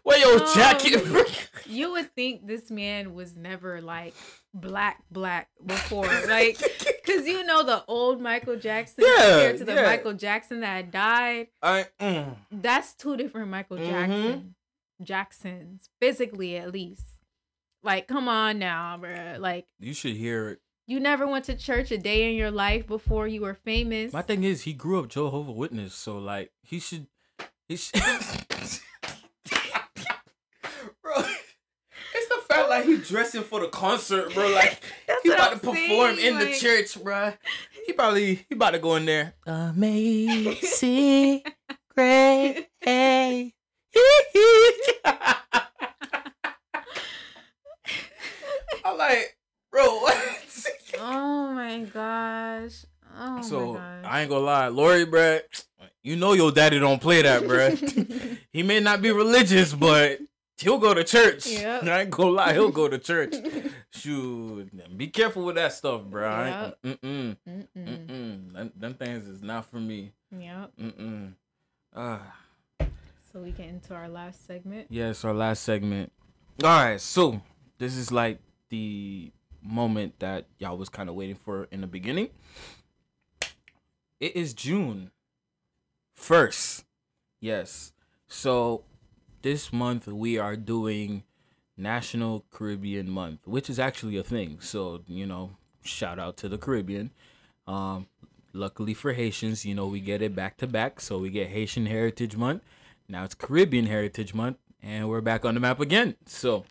[0.04, 0.54] wear your Oh.
[0.56, 1.04] jacket.
[1.06, 1.24] bro.
[1.66, 4.14] You would think this man was never like
[4.54, 6.58] black black before, like,
[7.06, 9.84] cause you know the old Michael Jackson Yeah, compared to the yeah.
[9.84, 11.48] Michael Jackson that died.
[11.62, 12.36] I, mm.
[12.52, 13.88] That's two different Michael Mhm.
[13.90, 14.56] Jackson
[15.02, 17.04] Jacksons, physically at least.
[17.84, 19.36] Like, come on now, bro.
[19.40, 20.60] Like, You should hear it.
[20.88, 24.14] You never went to church a day in your life before you were famous.
[24.14, 27.08] My thing is, he grew up Jehovah Witness, so like he should,
[27.68, 28.02] he should.
[31.02, 31.24] bro,
[32.14, 34.48] it's the fact like he dressing for the concert, bro.
[34.50, 34.80] Like
[35.24, 37.34] he about I'm to perform saying, in the church, bro.
[37.86, 39.34] He probably he about to go in there.
[39.46, 41.42] Amazing
[41.96, 42.66] grace.
[48.84, 49.36] I'm like,
[49.72, 50.45] bro, what?
[51.00, 52.86] Oh my gosh.
[53.20, 54.06] Oh so my gosh.
[54.06, 55.42] I ain't gonna lie, Lori, bruh,
[56.04, 58.38] you know your daddy don't play that, bruh.
[58.52, 60.20] he may not be religious, but
[60.58, 61.48] he'll go to church.
[61.48, 61.84] Yep.
[61.88, 63.36] I ain't gonna lie, he'll go to church.
[63.92, 66.74] Shoot, be careful with that stuff, bruh.
[66.84, 67.68] Ain't- Mm-mm, Mm-mm.
[67.78, 68.54] mm-mm.
[68.54, 70.12] Them, them things is not for me.
[70.38, 70.72] Yep.
[70.82, 71.34] Mm-mm.
[71.96, 72.36] Ah.
[73.32, 74.88] So we get into our last segment.
[74.90, 76.12] Yes, our last segment.
[76.64, 77.42] All right, so
[77.78, 79.32] this is like the
[79.66, 82.30] moment that y'all was kind of waiting for in the beginning.
[84.20, 85.12] It is June
[86.20, 86.84] 1st.
[87.42, 87.94] Yes.
[88.28, 88.84] So
[89.42, 91.24] this month we are doing
[91.78, 94.60] National Caribbean Month, which is actually a thing.
[94.62, 97.12] So, you know, shout out to the Caribbean.
[97.68, 98.08] Um
[98.54, 101.02] luckily for Haitians, you know, we get it back to back.
[101.02, 102.64] So we get Haitian Heritage Month.
[103.08, 106.16] Now it's Caribbean Heritage Month, and we're back on the map again.
[106.26, 106.66] So,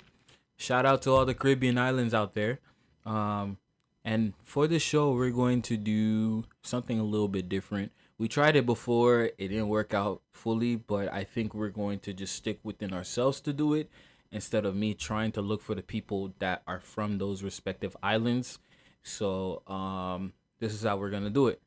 [0.57, 2.59] shout out to all the Caribbean islands out there.
[3.05, 3.59] Um,
[4.05, 7.93] and for this show, we're going to do something a little bit different.
[8.19, 12.13] We tried it before, it didn't work out fully, but I think we're going to
[12.13, 13.91] just stick within ourselves to do it
[14.31, 18.59] instead of me trying to look for the people that are from those respective islands.
[19.03, 21.61] So, um, this is how we're going to do it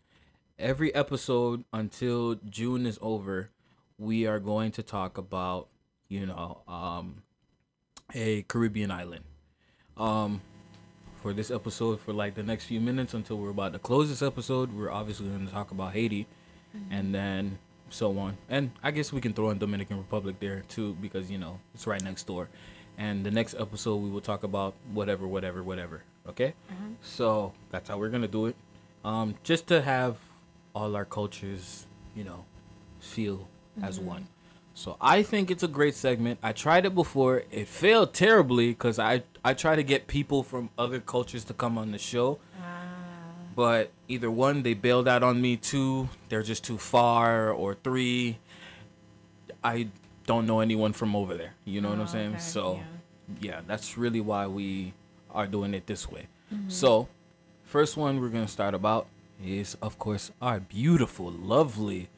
[0.59, 3.49] every episode until June is over,
[3.97, 5.67] we are going to talk about,
[6.07, 7.23] you know, um,
[8.13, 9.23] a Caribbean island.
[9.95, 10.41] Um,
[11.21, 14.21] for this episode, for like the next few minutes until we're about to close this
[14.21, 16.27] episode, we're obviously going to talk about Haiti,
[16.75, 16.93] mm-hmm.
[16.93, 17.57] and then
[17.89, 18.37] so on.
[18.49, 21.87] And I guess we can throw in Dominican Republic there too, because you know it's
[21.87, 22.49] right next door.
[22.97, 26.03] And the next episode, we will talk about whatever, whatever, whatever.
[26.27, 26.53] Okay.
[26.71, 26.93] Mm-hmm.
[27.01, 28.55] So that's how we're gonna do it.
[29.07, 30.17] um, just to have
[30.75, 32.43] all our cultures, you know,
[32.99, 33.47] feel
[33.81, 34.07] as mm-hmm.
[34.07, 34.27] one.
[34.73, 36.39] So I think it's a great segment.
[36.43, 37.43] I tried it before.
[37.49, 41.77] It failed terribly because I I try to get people from other cultures to come
[41.77, 42.83] on the show, ah.
[43.55, 45.55] but either one they bailed out on me.
[45.55, 48.39] Two they're just too far, or three
[49.63, 49.87] I
[50.25, 51.53] don't know anyone from over there.
[51.63, 52.29] You know what I'm Oh, saying?
[52.31, 52.83] okay, So yeah.
[53.39, 54.91] yeah, that's really why we
[55.31, 56.27] are doing it this way.
[56.53, 56.67] Mm-hmm.
[56.67, 57.07] So,
[57.63, 59.07] first one we're gonna start about
[59.41, 62.09] is, of course, our beautiful, lovely,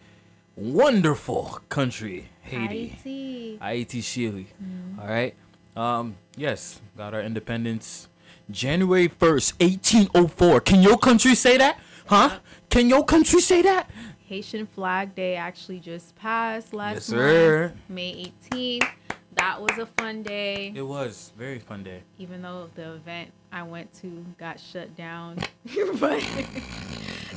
[0.56, 2.88] wonderful country, Haiti.
[2.88, 3.60] Haiti.
[3.62, 4.48] Haiti, Chile.
[4.58, 5.00] Mm-hmm.
[5.00, 5.36] All right.
[5.76, 6.16] Um.
[6.36, 8.08] Yes, got our independence,
[8.50, 10.62] January first, eighteen oh four.
[10.62, 11.80] Can your country say that?
[12.08, 12.40] Huh?
[12.70, 13.90] Can your country say that?
[14.26, 17.68] Haitian Flag Day actually just passed last Yes, sir.
[17.70, 18.88] month, May 18th.
[19.36, 22.02] That was a fun day, It was very fun day.
[22.20, 25.38] even though the event I went to got shut down.
[26.00, 26.24] but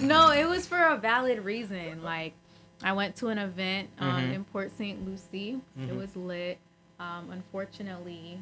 [0.01, 2.03] no, it was for a valid reason.
[2.03, 2.35] Like,
[2.83, 4.35] I went to an event um, Mhm.
[4.35, 5.07] in Port St.
[5.07, 5.61] Lucie.
[5.79, 5.97] It Mhm.
[5.97, 6.59] was lit.
[7.03, 8.39] Um, unfortunately,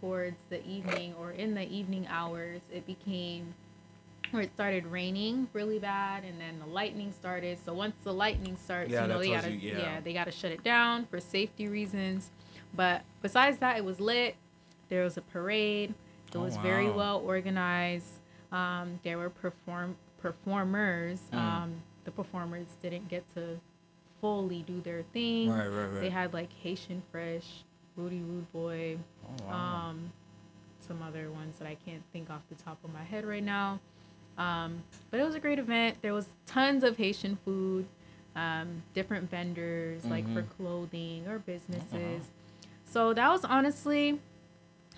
[0.00, 3.54] towards the evening or in the evening hours, it became
[4.30, 8.56] where it started raining really bad and then the lightning started so once the lightning
[8.56, 9.78] starts Yeah, you know they gotta you- yeah.
[9.78, 10.00] yeah.
[10.00, 12.30] they gotta shut it down for safety reasons
[12.74, 14.34] but besides that it was lit
[14.88, 15.90] there was a parade
[16.32, 18.18] it Oh, was very well organized
[18.50, 21.38] um, there were perform performers Mm.
[21.38, 21.74] um,
[22.04, 23.60] the performers didn't get to
[24.20, 26.00] fully do their thing Right, right, right.
[26.00, 27.62] they had like haitian fresh
[27.96, 29.88] rudy rude boy Oh, wow.
[29.90, 30.12] um,
[30.80, 33.80] some other ones that I can't think off the top of my head right now.
[34.36, 35.98] Um, but it was a great event.
[36.02, 37.86] There was tons of Haitian food,
[38.36, 40.48] um, different vendors like for Mhm.
[40.56, 41.92] clothing or businesses.
[41.94, 42.68] Uh-huh.
[42.84, 44.20] So that was honestly,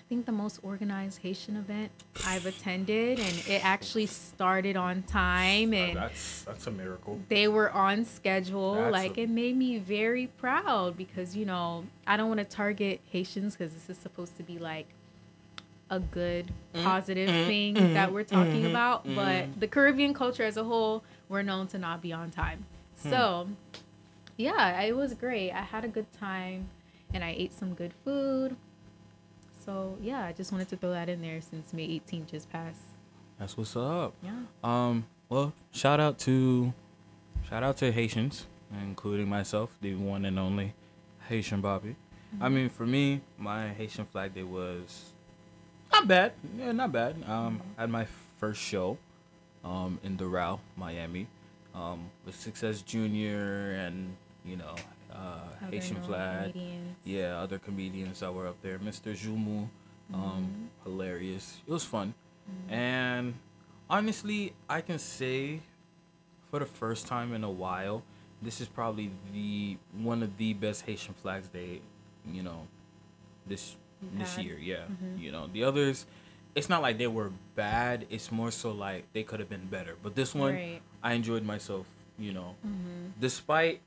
[0.09, 1.91] think, the most organized Haitian event
[2.25, 7.19] I've attended, and it actually started on time and that's that's a miracle.
[7.29, 8.75] they were on schedule.
[8.75, 12.45] That's like a- it made me very proud because you know I don't want to
[12.45, 14.87] target Haitians because this is supposed to be like
[15.89, 19.05] a good mm, positive mm, thing mm, that we're talking mm-hmm, about.
[19.05, 19.15] Mm-hmm.
[19.15, 22.65] But the Caribbean culture as a whole, we're known to not be on time.
[23.03, 23.09] Hmm.
[23.09, 23.47] So
[24.37, 25.51] yeah, it was great.
[25.51, 26.69] I had a good time
[27.13, 28.55] and I ate some good food.
[29.67, 32.79] So yeah, I just wanted to throw that in there since May 18th just passed.
[33.37, 34.13] That's what's up.
[34.23, 34.31] Yeah.
[34.63, 35.05] Um.
[35.27, 36.73] Well, shout out to,
[37.49, 38.45] shout out to Haitians,
[38.81, 40.73] including myself, the one and only
[41.27, 41.97] Haitian Bobby.
[42.39, 45.11] I mean, for me, my Haitian Flag Day was
[45.91, 46.31] not bad.
[46.57, 47.17] Yeah, not bad.
[47.27, 48.07] Um, I had my
[48.37, 48.97] first show,
[49.65, 51.27] um, in Doral, Miami,
[51.75, 54.15] um, with Success Junior and
[54.45, 54.75] you know,
[55.17, 56.51] uh, Haitian Flag.
[56.53, 56.95] comedians.
[57.03, 58.77] Yeah, other comedians that were up there.
[58.79, 59.15] Mr.
[59.15, 59.67] Jumu,
[60.13, 61.57] um, hilarious.
[61.67, 62.13] It was fun.
[62.69, 63.33] And
[63.89, 65.59] honestly, I can say
[66.49, 68.03] for the first time in a while,
[68.41, 71.81] this is probably the one of the best Haitian Flags Day,
[72.31, 72.67] you know,
[73.47, 73.75] this
[74.13, 74.57] this year.
[74.59, 74.85] Yeah,
[75.17, 76.05] you know, the others,
[76.55, 78.05] it's not like they were bad.
[78.09, 79.95] It's more so like they could have been better.
[80.01, 80.81] But this one, Right.
[81.03, 81.85] I enjoyed myself.
[82.19, 83.19] You know, Mm-hmm.
[83.19, 83.81] despite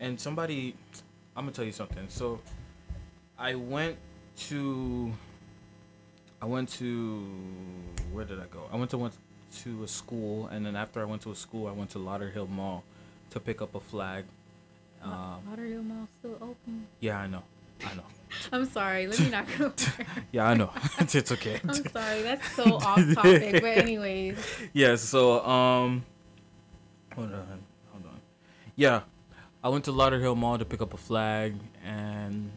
[0.00, 0.74] and somebody
[1.36, 2.40] i'm gonna tell you something so
[3.38, 3.96] i went
[4.36, 5.12] to
[6.42, 7.24] i went to
[8.12, 9.14] where did i go i went to went
[9.54, 12.48] to a school and then after i went to a school i went to lauderhill
[12.48, 12.82] mall
[13.30, 14.24] to pick up a flag
[15.02, 16.86] um, Lauderdale Mall still open?
[17.00, 17.42] yeah i know
[17.86, 18.02] i know
[18.52, 19.08] I'm sorry.
[19.08, 20.06] Let me not go there.
[20.30, 20.70] yeah i know
[21.00, 22.22] it's okay I'm sorry.
[22.22, 23.54] That's so off topic.
[23.60, 24.38] But anyways,
[24.72, 26.04] yeah so um
[27.16, 27.58] hold on
[27.90, 28.20] hold on
[28.76, 29.00] yeah
[29.62, 31.54] i went to lauderhill mall to pick up a flag
[31.84, 32.50] and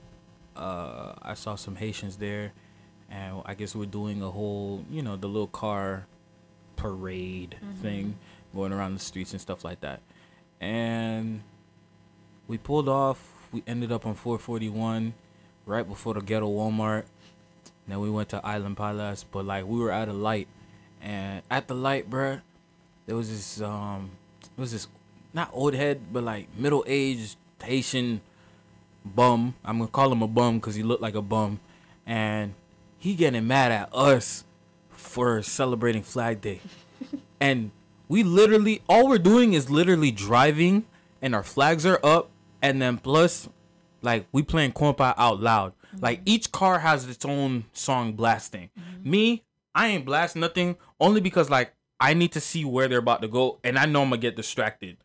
[0.55, 2.51] uh i saw some haitians there
[3.09, 6.05] and i guess we're doing a whole you know the little car
[6.75, 8.15] parade thing
[8.53, 10.01] going around the streets and stuff like that.
[10.59, 11.41] And
[12.47, 13.19] we pulled off
[13.51, 15.13] we ended up on 441
[15.65, 17.05] right before the ghetto walmart.
[17.87, 20.47] Then we went to island palace but like we were at a light.
[21.01, 22.41] And at the light bruh
[23.05, 24.11] there was this um
[24.43, 24.87] it was this
[25.33, 28.21] not old head but like middle aged haitian
[29.03, 29.55] bum.
[29.63, 31.59] I'm gonna call him a bum because he looked like a bum.
[32.05, 32.53] And
[32.97, 34.43] he getting mad at us
[34.89, 36.61] for celebrating flag day.
[37.39, 37.71] And
[38.07, 40.85] we literally all we're doing is literally driving
[41.21, 42.29] and our flags are up.
[42.61, 43.49] And then plus
[44.01, 45.73] like we playing compa out loud.
[45.73, 46.05] Mm-hmm.
[46.05, 48.69] Like each car has its own song blasting.
[48.79, 49.09] Mm-hmm.
[49.09, 49.43] Me
[49.75, 53.27] i ain't blast nothing only because like i need to see where they're about to
[53.27, 53.59] go.
[53.61, 54.95] And i know i'm gonna get distracted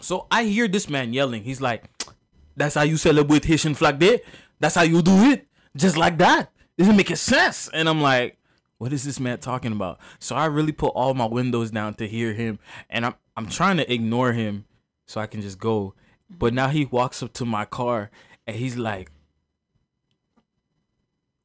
[0.00, 1.84] so i hear this man yelling he's like
[2.56, 4.20] that's how you celebrate haitian flag day
[4.58, 5.46] that's how you do it
[5.76, 8.40] just like that doesn't make sense and i'm like
[8.80, 10.00] what is this man talking about?
[10.20, 12.58] So I really put all my windows down to hear him,
[12.88, 14.64] and I'm I'm trying to ignore him
[15.06, 15.92] so I can just go.
[16.30, 18.10] But now he walks up to my car
[18.46, 19.12] and he's like,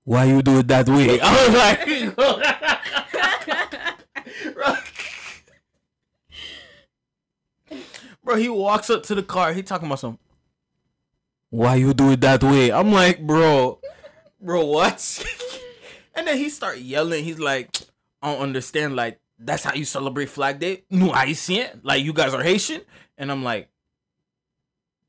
[0.05, 1.85] "Why you do it that way?" I was like,
[8.25, 9.53] bro, he walks up to the car.
[9.53, 10.19] He talking about some.
[11.51, 12.71] Why you do it that way?
[12.71, 13.79] I'm like, bro,
[14.41, 15.25] bro, what?
[16.15, 17.23] and then he start yelling.
[17.23, 17.77] He's like,
[18.21, 18.95] I don't understand.
[18.95, 20.83] Like, that's how you celebrate Flag Day?
[20.89, 21.79] No Haitian?
[21.83, 22.81] Like, you guys are Haitian?
[23.17, 23.69] And I'm like,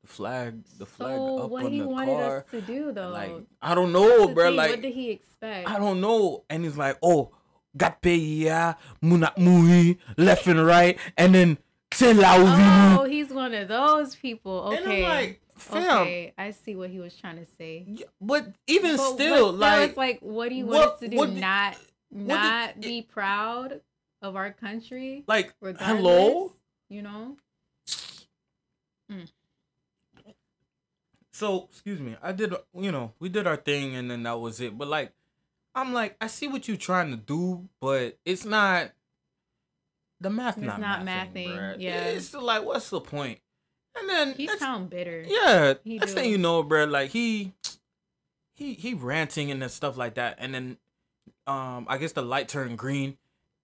[0.03, 2.37] the flag, the flag so up what on he the wanted car.
[2.37, 3.09] us to do though?
[3.09, 4.47] Like, I don't know, bro.
[4.47, 5.67] thing, Like, what did he expect?
[5.69, 6.45] I don't know.
[6.49, 7.31] And he's like, oh,
[7.77, 8.73] ya,
[9.03, 11.57] muna mui, left and right, and then
[11.97, 13.09] c'est la Oh, vie.
[13.11, 14.69] he's one of those people.
[14.69, 15.03] And I'm Okay.
[15.03, 17.83] like, fam, okay, I see what he was trying to say.
[17.87, 20.99] yeah, but even But still, but like, it's like, what do you what- want us
[20.99, 21.17] to do?
[21.17, 21.73] what did- not,
[22.13, 23.81] did not it- be proud
[24.21, 25.97] of our country, like, regardless.
[25.97, 26.51] hello.
[26.89, 27.35] You know?
[29.11, 29.27] Mm.
[31.31, 32.15] So, excuse me.
[32.21, 34.77] I did, you know, we did our thing, and then that was it.
[34.77, 35.11] But like,
[35.75, 38.91] I'm like, I see what you're trying to do, but it's not.
[40.19, 42.05] The math It's not, not mathing, mathing, yeah.
[42.05, 43.39] It's like, what's the point?
[43.99, 45.23] And then He sound bitter.
[45.27, 46.19] Yeah, He next do.
[46.21, 47.53] thing you know, bro, like he,
[48.55, 50.77] he, he ranting and then stuff like that, and then,
[51.45, 53.17] um, I guess the light turned green,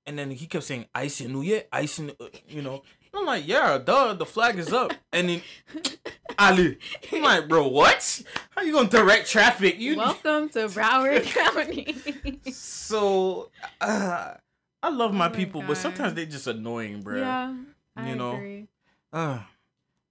[0.05, 2.83] and then he kept saying "ice in New Year, ice in," uh, you know.
[3.15, 5.41] I'm like, yeah, duh, the flag is up, and then
[6.39, 6.79] Ali,
[7.11, 8.23] I'm like, bro, what?
[8.51, 9.77] How you gonna direct traffic?
[9.79, 12.39] You Welcome to Broward County.
[12.51, 14.33] so, uh,
[14.83, 16.15] I love my, Oh my people, but sometimes God.
[16.17, 17.19] they just annoying, bro.
[17.21, 17.55] yeah,
[17.95, 18.67] I You know, agree.
[19.13, 19.39] Uh,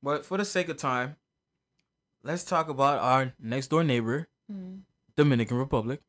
[0.02, 1.16] but for the sake of time,
[2.24, 4.80] let's talk about our next door neighbor, Mm.
[5.14, 6.00] Dominican Republic.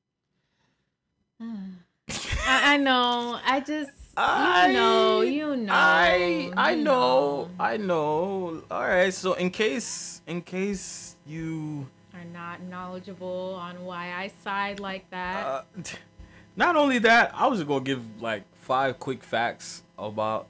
[1.39, 3.39] I, I know.
[3.43, 5.73] I just I you know, you know.
[5.73, 8.63] I I you know, I know.
[8.71, 14.79] All right, so in case in case you are not knowledgeable on why I side
[14.79, 15.45] like that.
[15.45, 15.61] uh,
[16.55, 20.47] not only that, I was gonna give like five quick facts about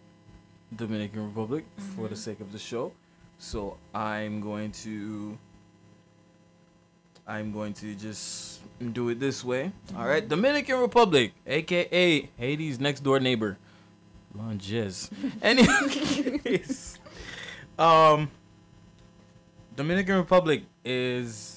[0.75, 1.65] Dominican Republic
[1.95, 2.91] for the sake of the show.
[3.37, 5.37] So I'm going to
[7.25, 8.61] I'm going to just
[8.91, 9.71] do it this way.
[9.95, 13.57] All right, Dominican Republic, aka Haiti's next door neighbor,
[14.37, 15.09] Longes.
[15.41, 16.99] Anyways,
[17.79, 18.29] um,
[19.75, 21.52] Dominican Republic is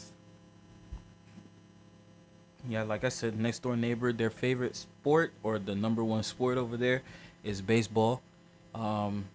[2.69, 4.13] yeah, like I said, next door neighbor.
[4.13, 7.03] Their favorite sport or the number one sport over there
[7.45, 8.23] is baseball.
[8.75, 9.27] Um,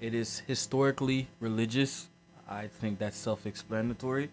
[0.00, 2.08] it is historically religious.
[2.48, 4.30] I think that's self-explanatory.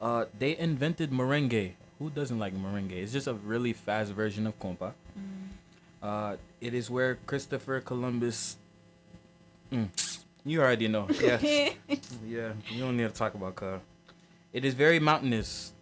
[0.00, 1.72] Uh, they invented merengue.
[1.98, 2.92] Who doesn't like merengue?
[2.92, 4.92] It's just a really fast version of compa.
[6.02, 8.56] Uh, it is where Christopher Columbus.
[9.72, 9.88] Mm,
[10.44, 11.08] you already know.
[11.20, 11.74] Yes.
[12.26, 12.52] yeah.
[12.70, 13.80] You don't need to talk about car.
[14.52, 15.72] It is very mountainous.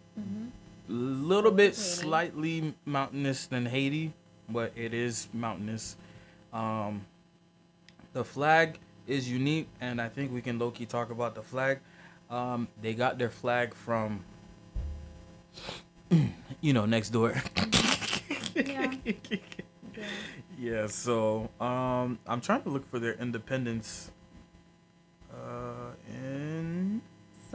[0.87, 4.13] Little bit slightly mountainous than Haiti,
[4.47, 5.95] but it is mountainous.
[6.53, 7.05] Um,
[8.13, 11.79] the flag is unique, and I think we can low key talk about the flag.
[12.29, 14.23] Um, they got their flag from,
[16.61, 17.41] you know, next door.
[18.55, 18.93] Yeah.
[20.59, 20.87] yeah.
[20.87, 24.11] So um, I'm trying to look for their independence.
[25.33, 26.54] Uh, in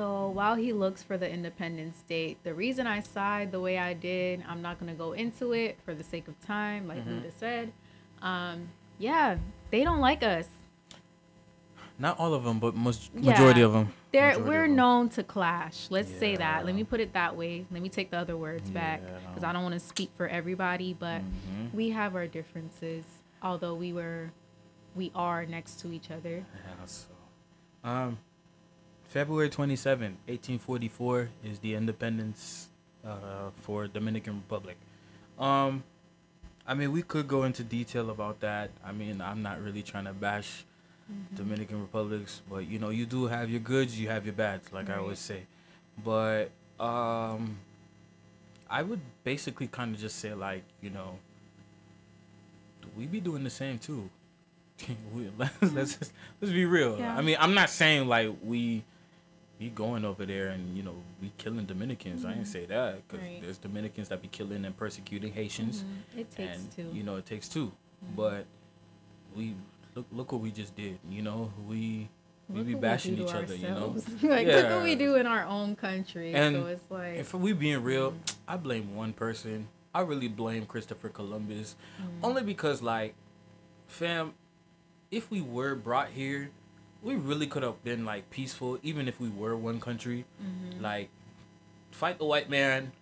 [0.00, 3.92] So while he looks for the Independence Date, the reason I side the way I
[3.92, 7.20] did, I'm not gonna go into it for the sake of time, like Mhm.
[7.20, 7.72] Luda said.
[8.22, 9.36] Um, yeah,
[9.70, 10.48] they don't like us.
[11.98, 13.92] not all of them, but most majority of them.
[14.10, 14.76] They're Majority we're of 'em.
[14.76, 15.90] known to clash.
[15.90, 16.64] Let's say that.
[16.64, 17.66] Let me put it that way.
[17.70, 20.94] Let me take the other words back because I don't want to speak for everybody,
[20.94, 21.74] but Mhm.
[21.74, 23.04] we have our differences.
[23.42, 24.32] Although we were,
[24.96, 26.36] we are next to each other.
[26.54, 27.08] Yeah, so,
[27.84, 28.16] um,
[29.10, 32.68] February 27, 1844 is the independence
[33.04, 34.76] uh, for Dominican Republic.
[35.36, 35.82] Um,
[36.64, 38.70] I mean, we could go into detail about that.
[38.84, 40.64] I mean, I'm not really trying to bash
[41.34, 44.88] Dominican Republics, but you know, you do have your goods, you have your bads, like
[44.88, 45.42] I always say.
[46.04, 47.58] But um,
[48.70, 51.18] I would basically kind of just say, like, you know,
[52.96, 54.08] we be doing the same too.
[55.12, 56.96] we, let's let's let's be real.
[56.96, 57.16] Yeah.
[57.16, 58.84] I mean, I'm not saying like we
[59.60, 62.24] we going over there and you know we killing Dominicans.
[62.24, 62.50] I ain't mm-hmm.
[62.50, 63.42] say that because Right.
[63.42, 66.20] there's Dominicans that be killing and persecuting Haitians, Mhm.
[66.20, 66.90] It takes and two.
[66.92, 68.16] you know it takes 2 mm-hmm.
[68.16, 68.46] But
[69.36, 69.54] we
[69.94, 70.98] look look what we just did.
[71.08, 72.08] You know we
[72.48, 73.54] we Look be bashing do each other.
[73.54, 73.94] You know.
[73.94, 74.08] ourselves.
[74.22, 76.32] like look what we do in our own country.
[76.34, 78.40] And so it's like If we being real, mm-hmm.
[78.48, 81.76] I blame one person, I really blame Christopher Columbus,
[82.22, 83.14] only because like,
[83.88, 84.34] fam,
[85.10, 86.50] if we were brought here,
[87.02, 90.24] we really could have been like peaceful, even if we were one country.
[90.80, 91.08] Like,
[91.90, 92.92] fight the white man.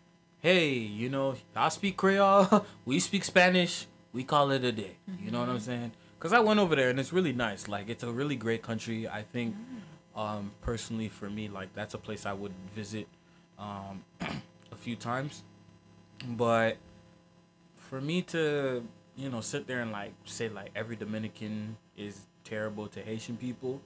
[0.41, 2.65] Hey, you know, I speak Creole.
[2.85, 3.87] we speak Spanish.
[4.13, 4.97] We call it a day.
[5.23, 5.93] You know what I'm saying?
[6.19, 7.69] Because I went over there and it's really nice.
[7.69, 9.09] Like, it's a really great country.
[9.09, 9.55] I think,
[10.17, 13.07] um, personally, for me, like, that's a place I would visit
[13.59, 14.05] um,
[14.73, 15.43] a few times.
[16.27, 16.77] But
[17.77, 18.83] for me to,
[19.17, 23.81] you know, sit there and like say like every Dominican is terrible to Haitian people,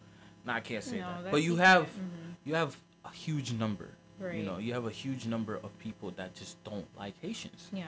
[0.45, 1.31] no, I can't say No, that.
[1.31, 2.35] But you have mhm.
[2.45, 3.89] you have a huge number.
[4.19, 4.37] Right.
[4.37, 7.69] You know, you have a huge number of people that just don't like Haitians.
[7.73, 7.85] Yeah.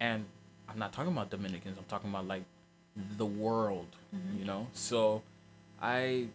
[0.00, 0.24] And
[0.68, 1.76] I'm not talking about Dominicans.
[1.78, 2.44] I'm talking about like
[3.16, 3.88] the world.
[4.14, 4.38] Mm-hmm.
[4.38, 5.22] You know, so
[5.80, 6.26] I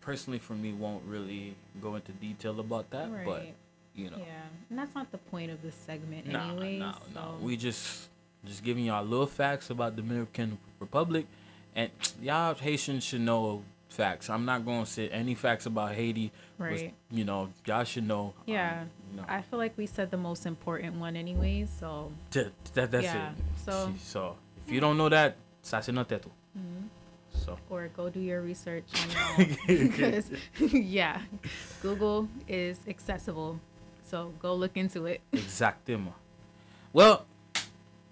[0.00, 3.08] personally, for me, won't really go into detail about that.
[3.24, 3.46] But
[3.94, 4.24] you know, Yeah.
[4.70, 6.80] And that's not the point of this segment, no, anyways.
[6.80, 7.20] no, no.
[7.38, 8.08] so- We just
[8.44, 11.26] just giving y'all little facts about Dominican Republic,
[11.74, 11.90] and
[12.22, 14.28] y'all Haitians should know facts.
[14.30, 16.32] I'm not gonna say any facts about Haiti.
[16.58, 16.94] Right.
[17.10, 18.26] you know, y'all should know.
[18.26, 18.84] um, Yeah.
[19.10, 21.68] you know, I feel like we said the most important one, anyways.
[21.80, 23.36] So that, that that's Yeah, it.
[23.64, 24.36] so- so
[24.66, 25.80] if you don't know that, c'est.
[25.88, 26.86] Mm-hmm.
[27.32, 30.30] So or go do your research on your because
[30.72, 31.20] yeah
[31.82, 33.58] google is accessible
[34.04, 36.12] so go look into it exactement.
[36.92, 37.26] Well,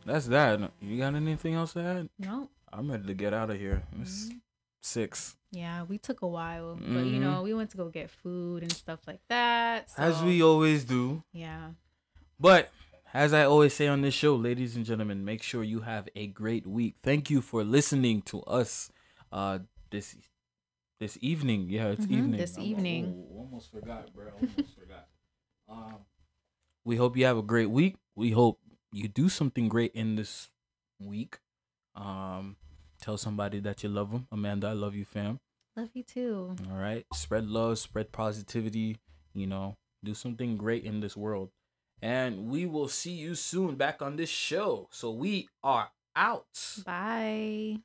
[0.05, 0.59] that's that.
[0.81, 2.09] You got anything else to add?
[2.19, 3.83] no I'm ready to get out of here.
[4.01, 4.37] It's Mm-hmm.
[4.81, 5.37] six.
[5.53, 7.21] yeah we took a while but you Mhm.
[7.21, 10.85] know we went to go get food and stuff like that so, As we always
[10.85, 11.23] do.
[11.33, 11.73] yeah
[12.41, 12.73] But
[13.15, 16.27] as I always say on this show, ladies and gentlemen, make sure you have a
[16.29, 16.97] great week.
[17.03, 18.91] Thank you for listening to us
[19.31, 19.59] uh
[19.91, 20.17] this
[20.99, 21.69] this evening.
[21.69, 22.41] Yeah, it's Mhm, evening.
[22.41, 23.05] this I'm- evening.
[23.31, 24.33] oh, almost forgot, bro.
[24.33, 25.07] Almost forgot.
[25.69, 25.99] Um
[26.85, 27.97] we hope you have a great week.
[28.17, 28.59] We hope
[28.91, 30.51] you do something great in this
[30.99, 31.39] week.
[31.95, 32.57] Um
[33.01, 34.27] tell somebody that you love them.
[34.31, 35.39] Amanda, I love you, fam.
[35.77, 37.05] love you too All right.
[37.13, 38.99] Spread love, spread positivity,
[39.35, 39.75] you know,
[40.05, 41.51] do something great in this world.
[42.01, 44.89] And we will see you soon back on this show.
[44.91, 46.83] So we are out.
[46.85, 47.79] bye